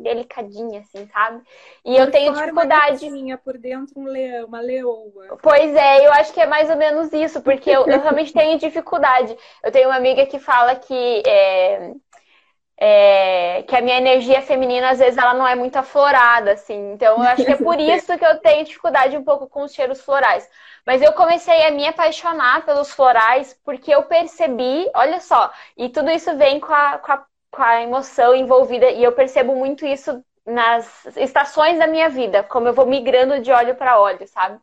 delicadinha, 0.04 0.80
assim, 0.80 1.04
sabe? 1.08 1.42
E 1.84 1.94
por 1.94 2.00
eu 2.00 2.10
tenho 2.12 2.32
dificuldade. 2.32 3.06
Uma 3.06 3.38
por 3.38 3.58
dentro 3.58 3.98
um 3.98 4.04
leão, 4.04 4.46
uma 4.46 4.60
leoa. 4.60 5.36
Pois 5.42 5.74
é, 5.74 6.06
eu 6.06 6.12
acho 6.12 6.32
que 6.32 6.40
é 6.40 6.46
mais 6.46 6.70
ou 6.70 6.76
menos 6.76 7.12
isso, 7.12 7.42
porque 7.42 7.70
eu, 7.70 7.84
eu 7.88 8.00
realmente 8.00 8.32
tenho 8.34 8.56
dificuldade. 8.56 9.36
Eu 9.64 9.72
tenho 9.72 9.88
uma 9.88 9.96
amiga 9.96 10.24
que 10.24 10.38
fala 10.38 10.76
que 10.76 11.22
é, 11.26 11.92
é, 12.82 13.62
que 13.68 13.76
a 13.76 13.82
minha 13.82 13.98
energia 13.98 14.40
feminina, 14.40 14.88
às 14.90 14.98
vezes, 14.98 15.18
ela 15.18 15.34
não 15.34 15.46
é 15.46 15.54
muito 15.54 15.76
aflorada, 15.76 16.52
assim. 16.52 16.92
Então, 16.92 17.18
eu 17.18 17.28
acho 17.28 17.44
que 17.44 17.52
é 17.52 17.56
por 17.56 17.78
isso 17.78 18.16
que 18.16 18.24
eu 18.24 18.38
tenho 18.38 18.64
dificuldade 18.64 19.16
um 19.18 19.22
pouco 19.22 19.46
com 19.46 19.64
os 19.64 19.74
cheiros 19.74 20.00
florais. 20.00 20.48
Mas 20.86 21.02
eu 21.02 21.12
comecei 21.12 21.66
a 21.66 21.70
me 21.70 21.86
apaixonar 21.86 22.64
pelos 22.64 22.90
florais 22.90 23.54
porque 23.62 23.94
eu 23.94 24.04
percebi, 24.04 24.90
olha 24.94 25.20
só, 25.20 25.52
e 25.76 25.90
tudo 25.90 26.10
isso 26.10 26.34
vem 26.38 26.58
com 26.58 26.72
a, 26.72 26.98
com 26.98 27.12
a, 27.12 27.26
com 27.50 27.62
a 27.62 27.82
emoção 27.82 28.34
envolvida, 28.34 28.90
e 28.90 29.04
eu 29.04 29.12
percebo 29.12 29.54
muito 29.54 29.84
isso 29.84 30.24
nas 30.46 31.04
estações 31.16 31.78
da 31.78 31.86
minha 31.86 32.08
vida, 32.08 32.42
como 32.44 32.66
eu 32.66 32.72
vou 32.72 32.86
migrando 32.86 33.40
de 33.40 33.52
óleo 33.52 33.74
para 33.74 34.00
óleo, 34.00 34.26
sabe? 34.26 34.58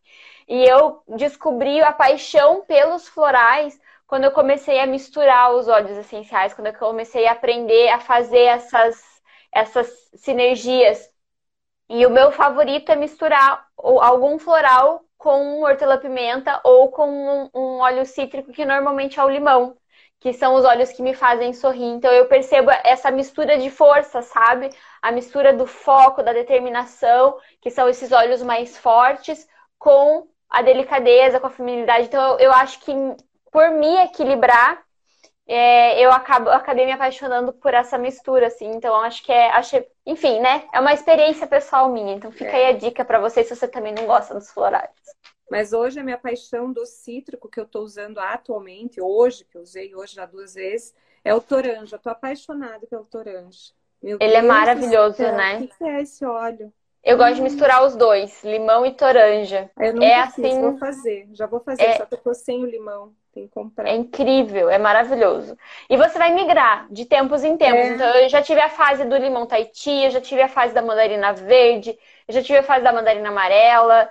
E 0.47 0.63
eu 0.63 1.03
descobri 1.07 1.81
a 1.81 1.91
paixão 1.91 2.61
pelos 2.65 3.07
florais 3.07 3.79
quando 4.07 4.23
eu 4.23 4.31
comecei 4.31 4.79
a 4.79 4.87
misturar 4.87 5.53
os 5.53 5.67
óleos 5.67 5.97
essenciais, 5.97 6.53
quando 6.53 6.67
eu 6.67 6.73
comecei 6.73 7.27
a 7.27 7.33
aprender 7.33 7.89
a 7.89 7.99
fazer 7.99 8.43
essas, 8.43 9.03
essas 9.51 9.87
sinergias. 10.15 11.11
E 11.89 12.05
o 12.05 12.09
meu 12.09 12.31
favorito 12.31 12.91
é 12.91 12.95
misturar 12.95 13.67
algum 13.77 14.39
floral 14.39 15.03
com 15.17 15.61
hortelã-pimenta 15.61 16.61
ou 16.63 16.89
com 16.89 17.09
um, 17.09 17.49
um, 17.53 17.79
óleo 17.79 18.05
cítrico, 18.05 18.51
que 18.51 18.65
normalmente 18.65 19.19
é 19.19 19.23
o 19.23 19.29
limão, 19.29 19.77
que 20.19 20.33
são 20.33 20.55
os 20.55 20.63
óleos 20.65 20.91
que 20.91 21.01
me 21.01 21.13
fazem 21.13 21.53
sorrir. 21.53 21.85
Então 21.85 22.11
eu 22.11 22.27
percebo 22.27 22.71
essa 22.83 23.11
mistura 23.11 23.57
de 23.57 23.69
força, 23.69 24.21
sabe? 24.21 24.69
A 25.01 25.11
mistura 25.11 25.53
do 25.53 25.65
foco, 25.65 26.23
da 26.23 26.33
determinação, 26.33 27.37
que 27.61 27.69
são 27.69 27.89
esses 27.89 28.11
óleos 28.11 28.41
mais 28.41 28.77
fortes, 28.77 29.47
com 29.77 30.27
a 30.49 30.61
delicadeza, 30.61 31.39
com 31.39 31.47
a 31.47 31.51
feminilidade. 31.51 32.07
Então 32.07 32.33
eu, 32.33 32.39
eu 32.39 32.51
acho 32.53 32.79
que 32.81 32.93
por 33.57 33.71
me 33.71 33.95
equilibrar, 34.03 34.85
é, 35.47 35.99
eu, 35.99 36.11
acabo, 36.11 36.47
eu 36.47 36.53
acabei 36.53 36.85
me 36.85 36.91
apaixonando 36.91 37.51
por 37.51 37.73
essa 37.73 37.97
mistura, 37.97 38.45
assim. 38.45 38.69
Então, 38.69 38.95
acho 39.01 39.23
que 39.23 39.31
é. 39.31 39.49
Acho, 39.49 39.83
enfim, 40.05 40.39
né? 40.39 40.67
É 40.71 40.79
uma 40.79 40.93
experiência 40.93 41.47
pessoal 41.47 41.91
minha. 41.91 42.13
Então, 42.13 42.31
fica 42.31 42.51
é. 42.51 42.67
aí 42.67 42.75
a 42.75 42.77
dica 42.77 43.03
para 43.03 43.19
vocês 43.19 43.47
se 43.47 43.55
você 43.55 43.67
também 43.67 43.95
não 43.95 44.05
gosta 44.05 44.35
dos 44.35 44.51
florais. 44.51 44.91
Mas 45.49 45.73
hoje 45.73 45.99
a 45.99 46.03
minha 46.03 46.19
paixão 46.19 46.71
do 46.71 46.85
cítrico 46.85 47.49
que 47.49 47.59
eu 47.59 47.63
estou 47.63 47.81
usando 47.81 48.19
atualmente, 48.19 49.01
hoje, 49.01 49.43
que 49.43 49.57
eu 49.57 49.63
usei 49.63 49.95
hoje 49.95 50.13
já 50.13 50.27
duas 50.27 50.53
vezes, 50.53 50.93
é 51.25 51.33
o 51.33 51.41
toranja. 51.41 51.95
Estou 51.95 52.11
apaixonada 52.11 52.85
pelo 52.85 53.05
toranja. 53.05 53.71
Meu 54.03 54.19
Ele 54.21 54.35
é 54.35 54.41
Deus 54.41 54.43
é 54.43 54.47
maravilhoso, 54.47 55.23
né? 55.23 55.61
O 55.61 55.67
que 55.67 55.83
é 55.83 56.01
esse 56.03 56.23
óleo? 56.23 56.71
Eu 57.03 57.17
gosto 57.17 57.35
de 57.35 57.41
misturar 57.41 57.85
os 57.85 57.95
dois, 57.95 58.43
limão 58.43 58.85
e 58.85 58.91
toranja. 58.91 59.71
Eu 59.79 59.93
não 59.93 60.03
é 60.03 60.19
assim, 60.19 60.59
vou 60.59 60.77
fazer. 60.77 61.27
Já 61.31 61.47
vou 61.47 61.61
fazer, 61.61 61.81
é... 61.81 61.97
só 61.97 62.05
que 62.05 62.13
eu 62.13 62.19
tô 62.19 62.33
sem 62.33 62.61
o 62.61 62.65
limão. 62.67 63.13
Tem 63.37 63.47
que 63.47 63.53
comprar. 63.53 63.87
É 63.87 63.95
incrível, 63.95 64.67
é 64.67 64.79
maravilhoso. 64.79 65.55
E 65.87 65.95
você 65.95 66.17
vai 66.17 66.33
migrar 66.33 66.87
de 66.89 67.05
tempos 67.05 67.43
em 67.43 67.55
tempos. 67.55 67.85
É. 67.85 67.93
Então, 67.93 68.07
eu 68.15 68.29
já 68.29 68.41
tive 68.41 68.59
a 68.59 68.69
fase 68.69 69.05
do 69.05 69.15
limão 69.15 69.45
Tahiti, 69.45 69.91
eu 69.91 70.09
já 70.09 70.19
tive 70.19 70.41
a 70.41 70.47
fase 70.47 70.73
da 70.73 70.81
mandarina 70.81 71.33
verde, 71.33 71.97
eu 72.27 72.33
já 72.33 72.41
tive 72.41 72.57
a 72.57 72.63
fase 72.63 72.83
da 72.83 72.91
mandarina 72.91 73.29
amarela. 73.29 74.09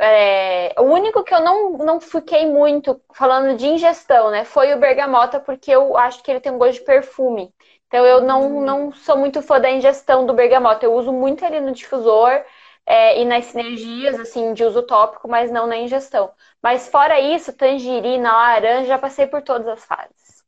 É, 0.00 0.74
o 0.78 0.82
único 0.82 1.22
que 1.22 1.34
eu 1.34 1.40
não, 1.40 1.78
não 1.78 2.00
fiquei 2.00 2.46
muito 2.46 3.00
falando 3.14 3.56
de 3.56 3.66
ingestão, 3.66 4.30
né? 4.30 4.44
Foi 4.44 4.74
o 4.74 4.80
bergamota, 4.80 5.38
porque 5.38 5.70
eu 5.70 5.96
acho 5.96 6.22
que 6.22 6.30
ele 6.30 6.40
tem 6.40 6.50
um 6.50 6.58
gosto 6.58 6.80
de 6.80 6.84
perfume. 6.84 7.54
Então 7.86 8.04
eu 8.04 8.20
não, 8.20 8.58
hum. 8.58 8.60
não 8.62 8.92
sou 8.92 9.16
muito 9.16 9.40
fã 9.42 9.60
da 9.60 9.70
ingestão 9.70 10.26
do 10.26 10.34
bergamota. 10.34 10.84
Eu 10.84 10.94
uso 10.94 11.12
muito 11.12 11.44
ele 11.44 11.60
no 11.60 11.70
difusor 11.72 12.42
é, 12.84 13.20
e 13.20 13.24
nas 13.24 13.46
sinergias, 13.46 14.18
assim, 14.18 14.54
de 14.54 14.64
uso 14.64 14.82
tópico, 14.82 15.28
mas 15.28 15.50
não 15.50 15.66
na 15.66 15.76
ingestão. 15.76 16.30
Mas 16.66 16.88
fora 16.88 17.20
isso, 17.20 17.52
tangerina, 17.52 18.32
laranja, 18.32 18.88
já 18.88 18.98
passei 18.98 19.24
por 19.24 19.40
todas 19.40 19.68
as 19.68 19.84
fases. 19.84 20.44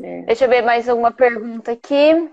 É. 0.00 0.22
Deixa 0.22 0.44
eu 0.44 0.48
ver 0.48 0.62
mais 0.62 0.86
uma 0.86 1.10
pergunta 1.10 1.72
aqui. 1.72 2.30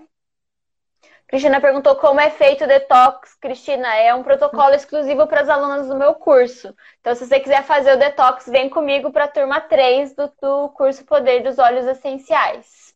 Cristina 1.26 1.60
perguntou 1.60 1.96
como 1.96 2.20
é 2.20 2.30
feito 2.30 2.62
o 2.62 2.68
detox. 2.68 3.34
Cristina, 3.40 3.92
é 3.96 4.14
um 4.14 4.22
protocolo 4.22 4.76
exclusivo 4.76 5.26
para 5.26 5.40
as 5.40 5.48
alunas 5.48 5.88
do 5.88 5.96
meu 5.96 6.14
curso. 6.14 6.72
Então, 7.00 7.16
se 7.16 7.26
você 7.26 7.40
quiser 7.40 7.64
fazer 7.64 7.94
o 7.94 7.98
detox, 7.98 8.46
vem 8.46 8.70
comigo 8.70 9.10
para 9.10 9.24
a 9.24 9.28
turma 9.28 9.60
3 9.60 10.14
do, 10.14 10.32
do 10.40 10.68
curso 10.68 11.04
Poder 11.04 11.42
dos 11.42 11.58
Óleos 11.58 11.86
Essenciais. 11.88 12.94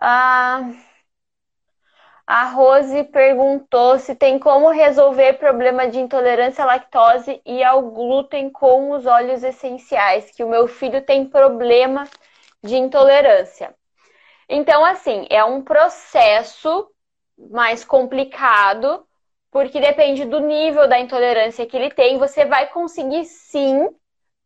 Ah, 0.00 0.70
a 2.26 2.46
Rose 2.46 3.04
perguntou 3.04 3.98
se 4.00 4.16
tem 4.16 4.36
como 4.38 4.68
resolver 4.70 5.34
problema 5.34 5.86
de 5.86 6.00
intolerância 6.00 6.64
à 6.64 6.66
lactose 6.66 7.40
e 7.46 7.62
ao 7.62 7.82
glúten 7.82 8.50
com 8.50 8.90
os 8.90 9.06
óleos 9.06 9.44
essenciais, 9.44 10.32
que 10.32 10.42
o 10.42 10.48
meu 10.48 10.66
filho 10.66 11.00
tem 11.02 11.24
problema 11.24 12.04
de 12.64 12.76
intolerância. 12.76 13.72
Então, 14.48 14.84
assim, 14.84 15.26
é 15.30 15.44
um 15.44 15.62
processo 15.62 16.90
mais 17.38 17.84
complicado, 17.84 19.06
porque 19.50 19.80
depende 19.80 20.24
do 20.24 20.40
nível 20.40 20.88
da 20.88 20.98
intolerância 20.98 21.64
que 21.64 21.76
ele 21.76 21.90
tem. 21.90 22.18
Você 22.18 22.44
vai 22.44 22.66
conseguir 22.68 23.24
sim, 23.24 23.88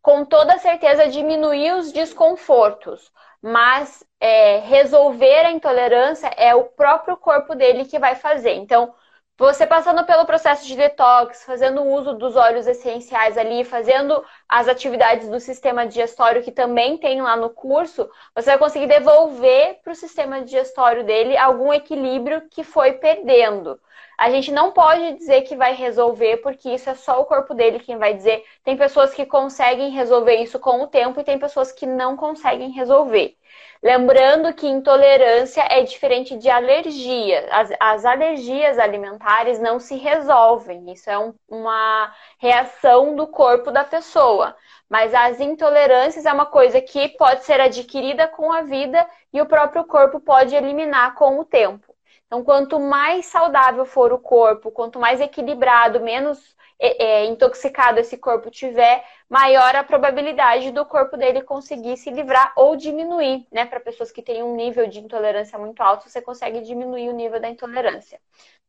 com 0.03 0.25
toda 0.27 0.59
certeza, 0.59 1.09
diminuir 1.09 1.73
os 1.77 1.93
desconfortos, 1.93 3.11
mas 3.41 4.05
é, 4.21 4.59
resolver 4.59 5.47
a 5.47 5.51
intolerância 5.53 6.29
é 6.37 6.55
o 6.55 6.65
próprio 6.65 7.17
corpo 7.17 7.55
dele 7.55 7.85
que 7.87 7.99
vai 7.99 8.15
fazer. 8.15 8.53
Então, 8.55 8.95
você 9.39 9.67
passando 9.67 10.05
pelo 10.05 10.27
processo 10.27 10.67
de 10.67 10.77
detox, 10.77 11.45
fazendo 11.45 11.83
uso 11.83 12.13
dos 12.13 12.37
óleos 12.37 12.67
essenciais 12.67 13.39
ali, 13.39 13.65
fazendo 13.65 14.23
as 14.47 14.69
atividades 14.69 15.31
do 15.31 15.41
sistema 15.41 15.87
digestório 15.87 16.43
que 16.43 16.53
também 16.53 16.99
tem 16.99 17.23
lá 17.23 17.37
no 17.37 17.49
curso, 17.49 18.07
você 18.35 18.51
vai 18.51 18.59
conseguir 18.59 18.87
devolver 18.87 19.81
para 19.83 19.93
o 19.93 19.97
sistema 19.97 20.43
digestório 20.43 21.05
dele 21.05 21.39
algum 21.39 21.73
equilíbrio 21.73 22.43
que 22.51 22.63
foi 22.63 22.93
perdendo. 22.93 23.81
A 24.21 24.29
gente 24.29 24.53
não 24.53 24.71
pode 24.71 25.15
dizer 25.15 25.43
que 25.45 25.57
vai 25.57 25.73
resolver, 25.75 26.37
porque 26.43 26.69
isso 26.69 26.91
é 26.91 26.95
só 26.95 27.23
o 27.23 27.25
corpo 27.25 27.55
dele 27.55 27.81
quem 27.81 27.97
vai 27.97 28.13
dizer. 28.13 28.45
Tem 28.63 28.77
pessoas 28.77 29.15
que 29.15 29.25
conseguem 29.25 29.89
resolver 29.93 30.35
isso 30.43 30.59
com 30.59 30.83
o 30.83 30.87
tempo 30.87 31.19
e 31.19 31.25
tem 31.25 31.39
pessoas 31.39 31.73
que 31.73 31.87
não 31.87 32.19
conseguem 32.19 32.71
resolver. 32.71 33.35
Lembrando 33.83 34.53
que 34.53 34.67
intolerância 34.67 35.63
é 35.71 35.83
diferente 35.85 36.37
de 36.37 36.51
alergia. 36.51 37.49
As, 37.51 37.71
as 37.81 38.05
alergias 38.05 38.79
alimentares 38.79 39.59
não 39.59 39.81
se 39.81 39.97
resolvem. 39.97 40.93
Isso 40.93 41.09
é 41.09 41.19
um, 41.19 41.33
uma 41.49 42.15
reação 42.39 43.17
do 43.17 43.27
corpo 43.27 43.71
da 43.71 43.85
pessoa. 43.85 44.55
Mas 44.87 45.15
as 45.15 45.41
intolerâncias 45.41 46.27
é 46.27 46.33
uma 46.33 46.45
coisa 46.45 46.79
que 46.83 47.09
pode 47.17 47.45
ser 47.45 47.59
adquirida 47.59 48.29
com 48.29 48.53
a 48.53 48.61
vida 48.61 49.09
e 49.33 49.41
o 49.41 49.47
próprio 49.47 49.85
corpo 49.85 50.21
pode 50.21 50.55
eliminar 50.55 51.15
com 51.15 51.41
o 51.41 51.45
tempo. 51.47 51.90
Então, 52.31 52.45
quanto 52.45 52.79
mais 52.79 53.27
saudável 53.27 53.85
for 53.85 54.13
o 54.13 54.19
corpo, 54.19 54.71
quanto 54.71 55.01
mais 55.01 55.21
equilibrado, 55.21 55.99
menos 56.01 56.55
é, 56.79 57.23
é, 57.23 57.25
intoxicado 57.27 57.99
esse 57.99 58.17
corpo 58.17 58.49
tiver, 58.53 59.05
maior 59.29 59.75
a 59.75 59.83
probabilidade 59.83 60.71
do 60.71 60.87
corpo 60.87 61.17
dele 61.17 61.43
conseguir 61.43 61.97
se 61.97 62.09
livrar 62.09 62.53
ou 62.57 62.77
diminuir, 62.77 63.49
né? 63.51 63.67
Para 63.67 63.81
pessoas 63.81 64.13
que 64.13 64.23
têm 64.23 64.45
um 64.45 64.55
nível 64.55 64.87
de 64.87 65.01
intolerância 65.01 65.59
muito 65.59 65.81
alto, 65.83 66.09
você 66.09 66.23
consegue 66.23 66.61
diminuir 66.61 67.09
o 67.09 67.13
nível 67.13 67.41
da 67.41 67.49
intolerância, 67.49 68.21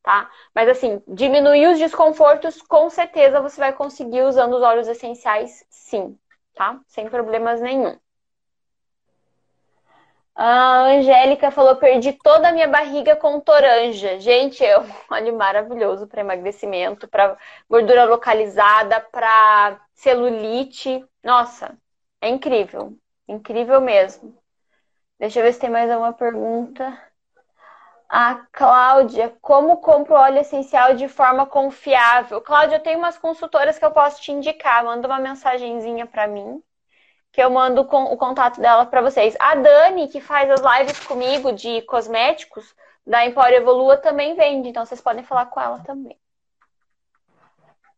tá? 0.01 0.27
Mas 0.55 0.67
assim, 0.67 1.01
diminuir 1.07 1.67
os 1.67 1.77
desconfortos, 1.79 2.61
com 2.63 2.89
certeza 2.89 3.41
você 3.41 3.59
vai 3.61 3.73
conseguir 3.73 4.23
usando 4.23 4.55
os 4.55 4.63
óleos 4.63 4.87
essenciais, 4.87 5.63
sim, 5.69 6.17
tá? 6.55 6.81
Sem 6.87 7.07
problemas 7.09 7.61
nenhum. 7.61 7.95
A 10.35 10.83
Angélica 10.87 11.51
falou: 11.51 11.75
perdi 11.75 12.13
toda 12.13 12.49
a 12.49 12.51
minha 12.51 12.67
barriga 12.67 13.15
com 13.15 13.39
toranja. 13.39 14.19
Gente, 14.19 14.63
é 14.65 14.79
um 14.79 14.85
óleo 15.11 15.37
maravilhoso 15.37 16.07
para 16.07 16.21
emagrecimento, 16.21 17.07
para 17.07 17.37
gordura 17.69 18.05
localizada, 18.05 18.99
para 18.99 19.79
celulite. 19.93 21.05
Nossa, 21.23 21.77
é 22.21 22.29
incrível. 22.29 22.97
Incrível 23.27 23.81
mesmo. 23.81 24.37
Deixa 25.19 25.39
eu 25.39 25.43
ver 25.43 25.53
se 25.53 25.59
tem 25.59 25.69
mais 25.69 25.89
alguma 25.89 26.13
pergunta. 26.13 26.97
A 28.09 28.35
Cláudia, 28.51 29.35
como 29.41 29.77
compro 29.77 30.15
óleo 30.15 30.39
essencial 30.39 30.95
de 30.95 31.07
forma 31.07 31.45
confiável? 31.45 32.41
Cláudia, 32.41 32.75
eu 32.75 32.83
tenho 32.83 32.99
umas 32.99 33.17
consultoras 33.17 33.79
que 33.79 33.85
eu 33.85 33.91
posso 33.91 34.21
te 34.21 34.31
indicar. 34.31 34.83
Manda 34.83 35.07
uma 35.07 35.19
mensagenzinha 35.19 36.05
para 36.05 36.27
mim 36.27 36.61
que 37.31 37.41
eu 37.41 37.49
mando 37.49 37.85
com, 37.85 38.03
o 38.05 38.17
contato 38.17 38.59
dela 38.59 38.85
para 38.85 39.01
vocês. 39.01 39.35
A 39.39 39.55
Dani, 39.55 40.07
que 40.07 40.19
faz 40.19 40.49
as 40.49 40.61
lives 40.61 40.99
comigo 41.05 41.53
de 41.53 41.81
cosméticos, 41.83 42.75
da 43.05 43.25
Empório 43.25 43.57
Evolua, 43.57 43.97
também 43.97 44.35
vende, 44.35 44.69
então 44.69 44.85
vocês 44.85 45.01
podem 45.01 45.23
falar 45.23 45.47
com 45.47 45.59
ela 45.59 45.79
também. 45.79 46.19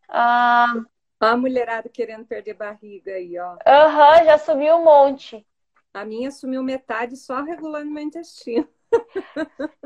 Ah, 0.07 0.73
a 1.19 1.35
mulherada 1.35 1.89
querendo 1.89 2.25
perder 2.25 2.53
barriga 2.53 3.13
aí, 3.13 3.37
ó. 3.39 3.57
Aham, 3.65 4.19
uhum, 4.19 4.25
já 4.25 4.37
subiu 4.37 4.75
um 4.75 4.83
monte. 4.83 5.45
A 5.93 6.05
minha 6.05 6.31
sumiu 6.31 6.63
metade 6.63 7.15
só 7.17 7.41
regulando 7.41 7.89
meu 7.89 8.03
intestino. 8.03 8.67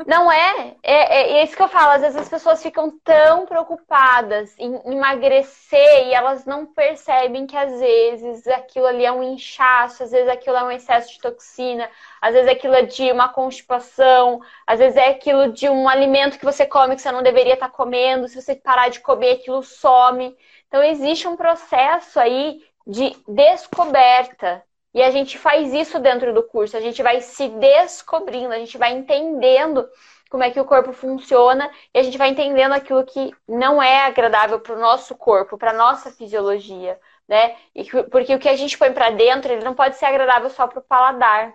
Não 0.06 0.32
é? 0.32 0.76
é? 0.84 0.92
É, 0.94 1.32
é 1.40 1.44
isso 1.44 1.56
que 1.56 1.62
eu 1.62 1.68
falo. 1.68 1.92
Às 1.94 2.02
vezes 2.02 2.18
as 2.18 2.30
pessoas 2.30 2.62
ficam 2.62 2.90
tão 3.04 3.46
preocupadas 3.46 4.56
em 4.58 4.80
emagrecer 4.94 6.08
e 6.08 6.14
elas 6.14 6.46
não 6.46 6.66
percebem 6.66 7.46
que 7.46 7.58
às 7.58 7.80
vezes 7.80 8.48
aquilo 8.48 8.86
ali 8.86 9.06
é 9.06 9.12
um 9.12 9.24
inchaço, 9.24 10.04
às 10.04 10.12
vezes 10.12 10.30
aquilo 10.30 10.56
é 10.56 10.64
um 10.64 10.72
excesso 10.72 11.12
de 11.14 11.20
toxina, 11.20 11.90
às 12.22 12.34
vezes 12.34 12.50
aquilo 12.50 12.76
é 12.76 12.84
de 12.84 13.12
uma 13.12 13.30
constipação, 13.30 14.42
às 14.66 14.80
vezes 14.80 14.98
é 14.98 15.10
aquilo 15.10 15.52
de 15.52 15.70
um 15.70 15.88
alimento 15.90 16.38
que 16.40 16.46
você 16.46 16.66
come 16.66 16.96
que 16.96 17.02
você 17.02 17.12
não 17.12 17.24
deveria 17.24 17.54
estar 17.54 17.70
comendo. 17.70 18.28
Se 18.28 18.42
você 18.42 18.56
parar 18.56 18.90
de 18.90 19.00
comer, 19.00 19.34
aquilo 19.34 19.64
some. 19.64 20.36
Então 20.68 20.84
existe 20.84 21.28
um 21.28 21.36
processo 21.36 22.20
aí 22.20 22.62
de 22.86 23.16
descoberta 23.28 24.64
e 24.98 25.04
a 25.04 25.12
gente 25.12 25.38
faz 25.38 25.76
isso 25.76 26.00
dentro 26.00 26.34
do 26.34 26.42
curso, 26.42 26.76
a 26.76 26.82
gente 26.82 27.04
vai 27.04 27.22
se 27.22 27.48
descobrindo, 27.50 28.52
a 28.52 28.58
gente 28.58 28.80
vai 28.80 28.94
entendendo 28.94 29.88
como 30.28 30.42
é 30.42 30.50
que 30.50 30.60
o 30.60 30.66
corpo 30.66 30.92
funciona 30.92 31.70
e 31.94 32.00
a 32.00 32.02
gente 32.02 32.18
vai 32.18 32.30
entendendo 32.30 32.72
aquilo 32.72 33.06
que 33.06 33.32
não 33.48 33.82
é 33.82 34.06
agradável 34.06 34.60
para 34.60 34.74
o 34.76 34.80
nosso 34.80 35.16
corpo, 35.16 35.56
para 35.56 35.72
nossa 35.72 36.12
fisiologia, 36.12 37.00
né? 37.28 37.56
E, 37.76 37.86
porque 38.10 38.34
o 38.34 38.40
que 38.40 38.50
a 38.50 38.56
gente 38.56 38.76
põe 38.76 38.92
para 38.92 39.12
dentro, 39.12 39.52
ele 39.52 39.64
não 39.64 39.76
pode 39.76 39.98
ser 39.98 40.06
agradável 40.06 40.50
só 40.50 40.66
para 40.66 40.80
o 40.80 40.82
paladar. 40.82 41.54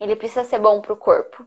Ele 0.00 0.16
precisa 0.16 0.42
ser 0.42 0.58
bom 0.58 0.80
para 0.80 0.94
o 0.94 0.96
corpo. 0.96 1.46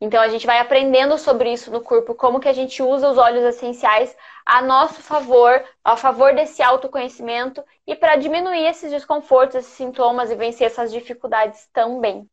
Então 0.00 0.20
a 0.20 0.28
gente 0.28 0.46
vai 0.46 0.58
aprendendo 0.58 1.16
sobre 1.18 1.52
isso 1.52 1.70
no 1.70 1.80
corpo, 1.80 2.14
como 2.14 2.38
que 2.38 2.48
a 2.48 2.52
gente 2.52 2.82
usa 2.82 3.08
os 3.10 3.16
óleos 3.16 3.44
essenciais 3.44 4.14
a 4.44 4.60
nosso 4.60 5.00
favor, 5.02 5.64
a 5.82 5.96
favor 5.96 6.34
desse 6.34 6.62
autoconhecimento 6.62 7.64
e 7.86 7.94
para 7.96 8.16
diminuir 8.16 8.66
esses 8.66 8.90
desconfortos, 8.90 9.56
esses 9.56 9.72
sintomas 9.72 10.30
e 10.30 10.34
vencer 10.36 10.66
essas 10.66 10.92
dificuldades 10.92 11.66
também. 11.72 12.28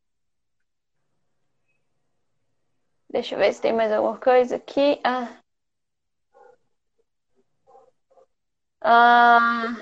Deixa 3.10 3.36
eu 3.36 3.40
ver 3.40 3.54
se 3.54 3.62
tem 3.62 3.72
mais 3.72 3.92
alguma 3.92 4.18
coisa 4.18 4.56
aqui. 4.58 5.00
Ah. 5.04 5.30
Ah. 8.82 9.76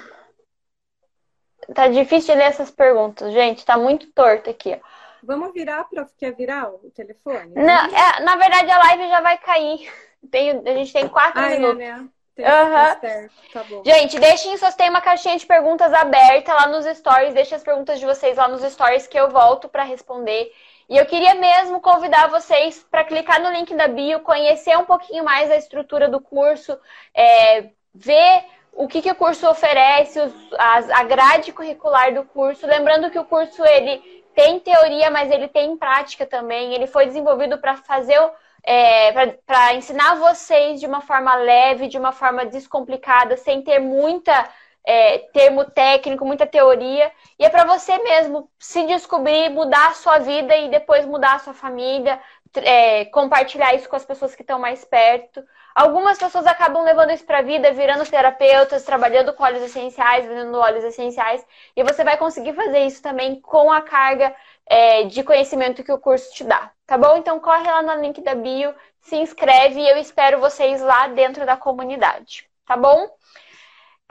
Tá 1.74 1.88
difícil 1.88 2.34
de 2.34 2.40
ler 2.40 2.48
essas 2.48 2.70
perguntas, 2.70 3.32
gente. 3.34 3.66
Tá 3.66 3.78
muito 3.78 4.12
torto 4.12 4.50
aqui. 4.50 4.74
Ó. 4.74 4.91
Vamos 5.24 5.54
virar 5.54 5.84
para 5.86 6.08
quer 6.18 6.34
virar 6.34 6.70
o 6.70 6.92
telefone? 6.92 7.54
Não, 7.56 7.86
é, 7.86 8.20
na 8.22 8.36
verdade 8.36 8.72
a 8.72 8.78
live 8.78 9.08
já 9.08 9.22
vai 9.22 9.38
cair. 9.38 9.92
Tem, 10.30 10.52
a 10.52 10.74
gente 10.76 10.94
tem 10.94 11.08
quatro 11.08 11.40
ah, 11.42 11.50
é, 11.52 11.58
minutos. 11.58 11.82
É, 11.82 11.94
né? 11.94 12.10
Uhum. 12.38 13.30
Tá 13.52 13.64
gente, 13.84 14.20
deixem 14.20 14.56
vocês 14.56 14.76
tem 14.76 14.90
uma 14.90 15.02
caixinha 15.02 15.38
de 15.38 15.46
perguntas 15.46 15.92
aberta 15.94 16.54
lá 16.54 16.68
nos 16.68 16.86
stories. 16.98 17.34
Deixem 17.34 17.56
as 17.56 17.64
perguntas 17.64 18.00
de 18.00 18.06
vocês 18.06 18.38
lá 18.38 18.48
nos 18.48 18.62
stories 18.62 19.08
que 19.08 19.20
eu 19.20 19.30
volto 19.30 19.68
para 19.68 19.84
responder. 19.84 20.52
E 20.88 20.98
eu 20.98 21.06
queria 21.06 21.36
mesmo 21.36 21.80
convidar 21.80 22.28
vocês 22.28 22.86
para 22.90 23.04
clicar 23.04 23.42
no 23.42 23.52
link 23.52 23.74
da 23.76 23.88
bio, 23.88 24.20
conhecer 24.20 24.78
um 24.78 24.86
pouquinho 24.86 25.24
mais 25.24 25.50
a 25.50 25.56
estrutura 25.56 26.10
do 26.10 26.20
curso, 26.20 26.78
é, 27.16 27.70
ver 27.94 28.46
o 28.74 28.88
que, 28.88 29.02
que 29.02 29.12
o 29.12 29.16
curso 29.16 29.50
oferece, 29.50 30.20
os, 30.20 30.34
as, 30.58 30.90
a 30.90 31.04
grade 31.04 31.54
curricular 31.54 32.14
do 32.14 32.24
curso. 32.26 32.68
Lembrando 32.68 33.10
que 33.10 33.20
o 33.20 33.26
curso 33.26 33.64
ele 33.66 34.21
tem 34.36 34.60
teoria, 34.60 35.10
mas 35.10 35.32
ele 35.32 35.48
tem 35.48 35.78
prática 35.78 36.26
também. 36.26 36.74
Ele 36.74 36.88
foi 36.88 37.06
desenvolvido 37.06 37.58
para 37.58 37.76
fazer 37.78 38.20
é, 38.64 39.12
para 39.46 39.74
ensinar 39.74 40.16
vocês 40.16 40.80
de 40.80 40.86
uma 40.86 41.02
forma 41.02 41.34
leve, 41.36 41.88
de 41.88 41.98
uma 41.98 42.12
forma 42.12 42.46
descomplicada, 42.46 43.36
sem 43.36 43.62
ter 43.62 43.80
muita 43.80 44.48
é, 44.86 45.20
termo 45.34 45.66
técnico, 45.66 46.26
muita 46.26 46.46
teoria. 46.46 47.12
E 47.40 47.46
é 47.46 47.50
para 47.50 47.66
você 47.66 47.98
mesmo 48.00 48.50
se 48.60 48.86
descobrir, 48.86 49.50
mudar 49.50 49.90
a 49.90 49.94
sua 49.94 50.20
vida 50.20 50.56
e 50.56 50.70
depois 50.70 51.06
mudar 51.06 51.36
a 51.36 51.40
sua 51.40 51.54
família, 51.54 52.20
é, 52.56 53.06
compartilhar 53.06 53.74
isso 53.74 53.88
com 53.88 53.96
as 53.96 54.06
pessoas 54.06 54.36
que 54.36 54.42
estão 54.42 54.60
mais 54.60 54.84
perto. 54.84 55.44
Algumas 55.74 56.18
pessoas 56.18 56.46
acabam 56.46 56.84
levando 56.84 57.12
isso 57.12 57.26
para 57.26 57.40
a 57.40 57.42
vida, 57.42 57.72
virando 57.72 58.10
terapeutas, 58.10 58.84
trabalhando 58.84 59.34
com 59.34 59.44
óleos 59.44 59.64
essenciais, 59.64 60.26
vendendo 60.26 60.58
óleos 60.58 60.84
essenciais, 60.84 61.46
e 61.76 61.84
você 61.84 62.04
vai 62.04 62.18
conseguir 62.18 62.54
fazer 62.54 62.80
isso 62.80 63.02
também 63.02 63.40
com 63.40 63.72
a 63.72 63.82
carga 63.82 64.36
é, 64.66 65.04
de 65.04 65.24
conhecimento 65.24 65.84
que 65.84 65.92
o 65.92 66.00
curso 66.00 66.34
te 66.34 66.44
dá, 66.44 66.72
tá 66.86 66.98
bom? 66.98 67.18
Então 67.18 67.40
corre 67.40 67.64
lá 67.64 67.82
no 67.82 68.02
link 68.02 68.22
da 68.22 68.36
bio, 68.36 68.76
se 69.02 69.16
inscreve 69.16 69.80
e 69.80 69.90
eu 69.90 69.98
espero 69.98 70.40
vocês 70.40 70.82
lá 70.82 71.08
dentro 71.08 71.46
da 71.46 71.56
comunidade, 71.56 72.50
tá 72.66 72.76
bom? 72.76 73.10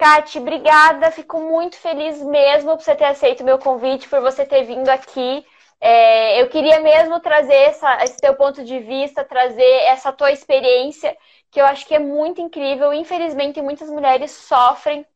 Kati, 0.01 0.39
obrigada. 0.39 1.11
Fico 1.11 1.39
muito 1.39 1.77
feliz 1.77 2.23
mesmo 2.23 2.75
por 2.75 2.83
você 2.83 2.95
ter 2.95 3.05
aceito 3.05 3.43
o 3.43 3.45
meu 3.45 3.59
convite, 3.59 4.09
por 4.09 4.23
você 4.23 4.47
ter 4.47 4.65
vindo 4.65 4.89
aqui. 4.89 5.45
É, 5.81 6.43
eu 6.43 6.49
queria 6.49 6.81
mesmo 6.81 7.21
trazer 7.21 7.55
essa, 7.55 8.05
esse 8.05 8.19
teu 8.19 8.35
ponto 8.35 8.63
de 8.63 8.79
vista, 8.81 9.25
trazer 9.25 9.65
essa 9.87 10.13
tua 10.13 10.31
experiência, 10.31 11.17
que 11.51 11.61
eu 11.61 11.65
acho 11.65 11.87
que 11.87 11.95
é 11.95 11.99
muito 11.99 12.41
incrível. 12.41 12.93
Infelizmente, 12.93 13.63
muitas 13.63 13.89
mulheres 13.89 14.31
sofrem 14.31 15.07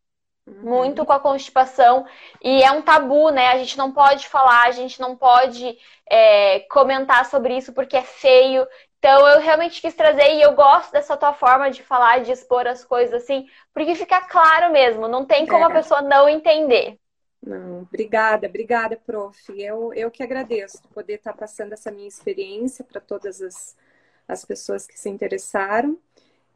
uhum. 0.46 0.62
muito 0.62 1.04
com 1.04 1.12
a 1.12 1.20
constipação 1.20 2.06
e 2.42 2.62
é 2.62 2.70
um 2.72 2.82
tabu, 2.82 3.30
né? 3.30 3.48
A 3.48 3.58
gente 3.58 3.76
não 3.76 3.92
pode 3.92 4.26
falar, 4.28 4.66
a 4.66 4.70
gente 4.70 5.00
não 5.00 5.16
pode 5.16 5.76
é, 6.10 6.60
comentar 6.70 7.26
sobre 7.26 7.56
isso 7.56 7.72
porque 7.72 7.96
é 7.96 8.02
feio. 8.02 8.66
Então 8.98 9.28
eu 9.28 9.40
realmente 9.40 9.82
quis 9.82 9.94
trazer 9.94 10.32
e 10.34 10.40
eu 10.40 10.54
gosto 10.54 10.92
dessa 10.92 11.16
tua 11.16 11.34
forma 11.34 11.70
de 11.70 11.82
falar, 11.82 12.20
de 12.20 12.32
expor 12.32 12.66
as 12.66 12.82
coisas 12.84 13.22
assim, 13.22 13.46
porque 13.72 13.94
fica 13.94 14.20
claro 14.22 14.72
mesmo, 14.72 15.06
não 15.08 15.26
tem 15.26 15.46
como 15.46 15.64
é. 15.64 15.66
a 15.66 15.70
pessoa 15.70 16.00
não 16.00 16.26
entender. 16.26 16.98
Não, 17.47 17.82
obrigada, 17.82 18.47
obrigada, 18.47 18.97
prof. 18.97 19.53
Eu, 19.61 19.92
eu 19.92 20.11
que 20.11 20.22
agradeço 20.22 20.82
poder 20.95 21.14
estar 21.14 21.34
passando 21.34 21.74
essa 21.74 21.90
minha 21.90 22.09
experiência 22.09 22.82
para 22.82 23.01
todas 23.01 23.42
as, 23.42 23.76
as 24.26 24.45
pessoas 24.45 24.86
que 24.86 24.99
se 24.99 25.11
interessaram. 25.11 25.99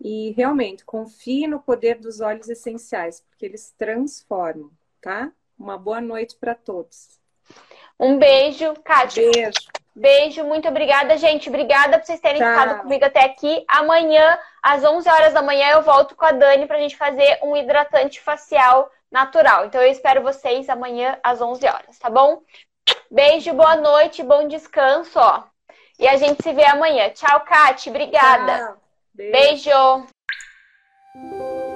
E 0.01 0.31
realmente, 0.31 0.85
confie 0.85 1.47
no 1.47 1.61
poder 1.61 1.99
dos 1.99 2.21
óleos 2.21 2.49
essenciais, 2.49 3.21
porque 3.21 3.45
eles 3.45 3.75
transformam, 3.77 4.71
tá? 5.01 5.31
Uma 5.59 5.77
boa 5.77 6.01
noite 6.01 6.37
para 6.37 6.55
todos. 6.55 7.19
Um 7.99 8.17
beijo, 8.17 8.75
Kátia. 8.85 9.31
Beijo. 9.31 9.59
Beijo, 9.95 10.45
muito 10.45 10.69
obrigada, 10.69 11.19
gente. 11.19 11.49
Obrigada 11.49 11.99
por 11.99 12.07
vocês 12.07 12.21
terem 12.21 12.41
Tchau. 12.41 12.49
ficado 12.49 12.83
comigo 12.83 13.05
até 13.05 13.25
aqui. 13.25 13.65
Amanhã, 13.67 14.39
às 14.63 14.85
11 14.85 15.09
horas 15.11 15.35
da 15.35 15.43
manhã, 15.43 15.71
eu 15.73 15.83
volto 15.83 16.15
com 16.15 16.25
a 16.25 16.31
Dani 16.31 16.67
para 16.67 16.77
a 16.77 16.81
gente 16.81 16.97
fazer 16.97 17.41
um 17.43 17.57
hidratante 17.57 18.21
facial 18.21 18.89
natural. 19.11 19.67
Então, 19.67 19.81
eu 19.81 19.91
espero 19.91 20.23
vocês 20.23 20.69
amanhã 20.69 21.19
às 21.23 21.41
11 21.41 21.67
horas, 21.67 21.99
tá 21.99 22.11
bom? 22.11 22.43
Beijo, 23.11 23.53
boa 23.55 23.77
noite, 23.77 24.23
bom 24.23 24.47
descanso, 24.47 25.19
ó. 25.19 25.45
E 25.99 26.07
a 26.07 26.17
gente 26.17 26.43
se 26.43 26.53
vê 26.53 26.65
amanhã. 26.65 27.11
Tchau, 27.11 27.41
Kate. 27.41 27.91
Obrigada. 27.91 28.59
Tchau. 28.59 28.77
Beijo. 29.15 29.71
Beijo. 31.15 31.68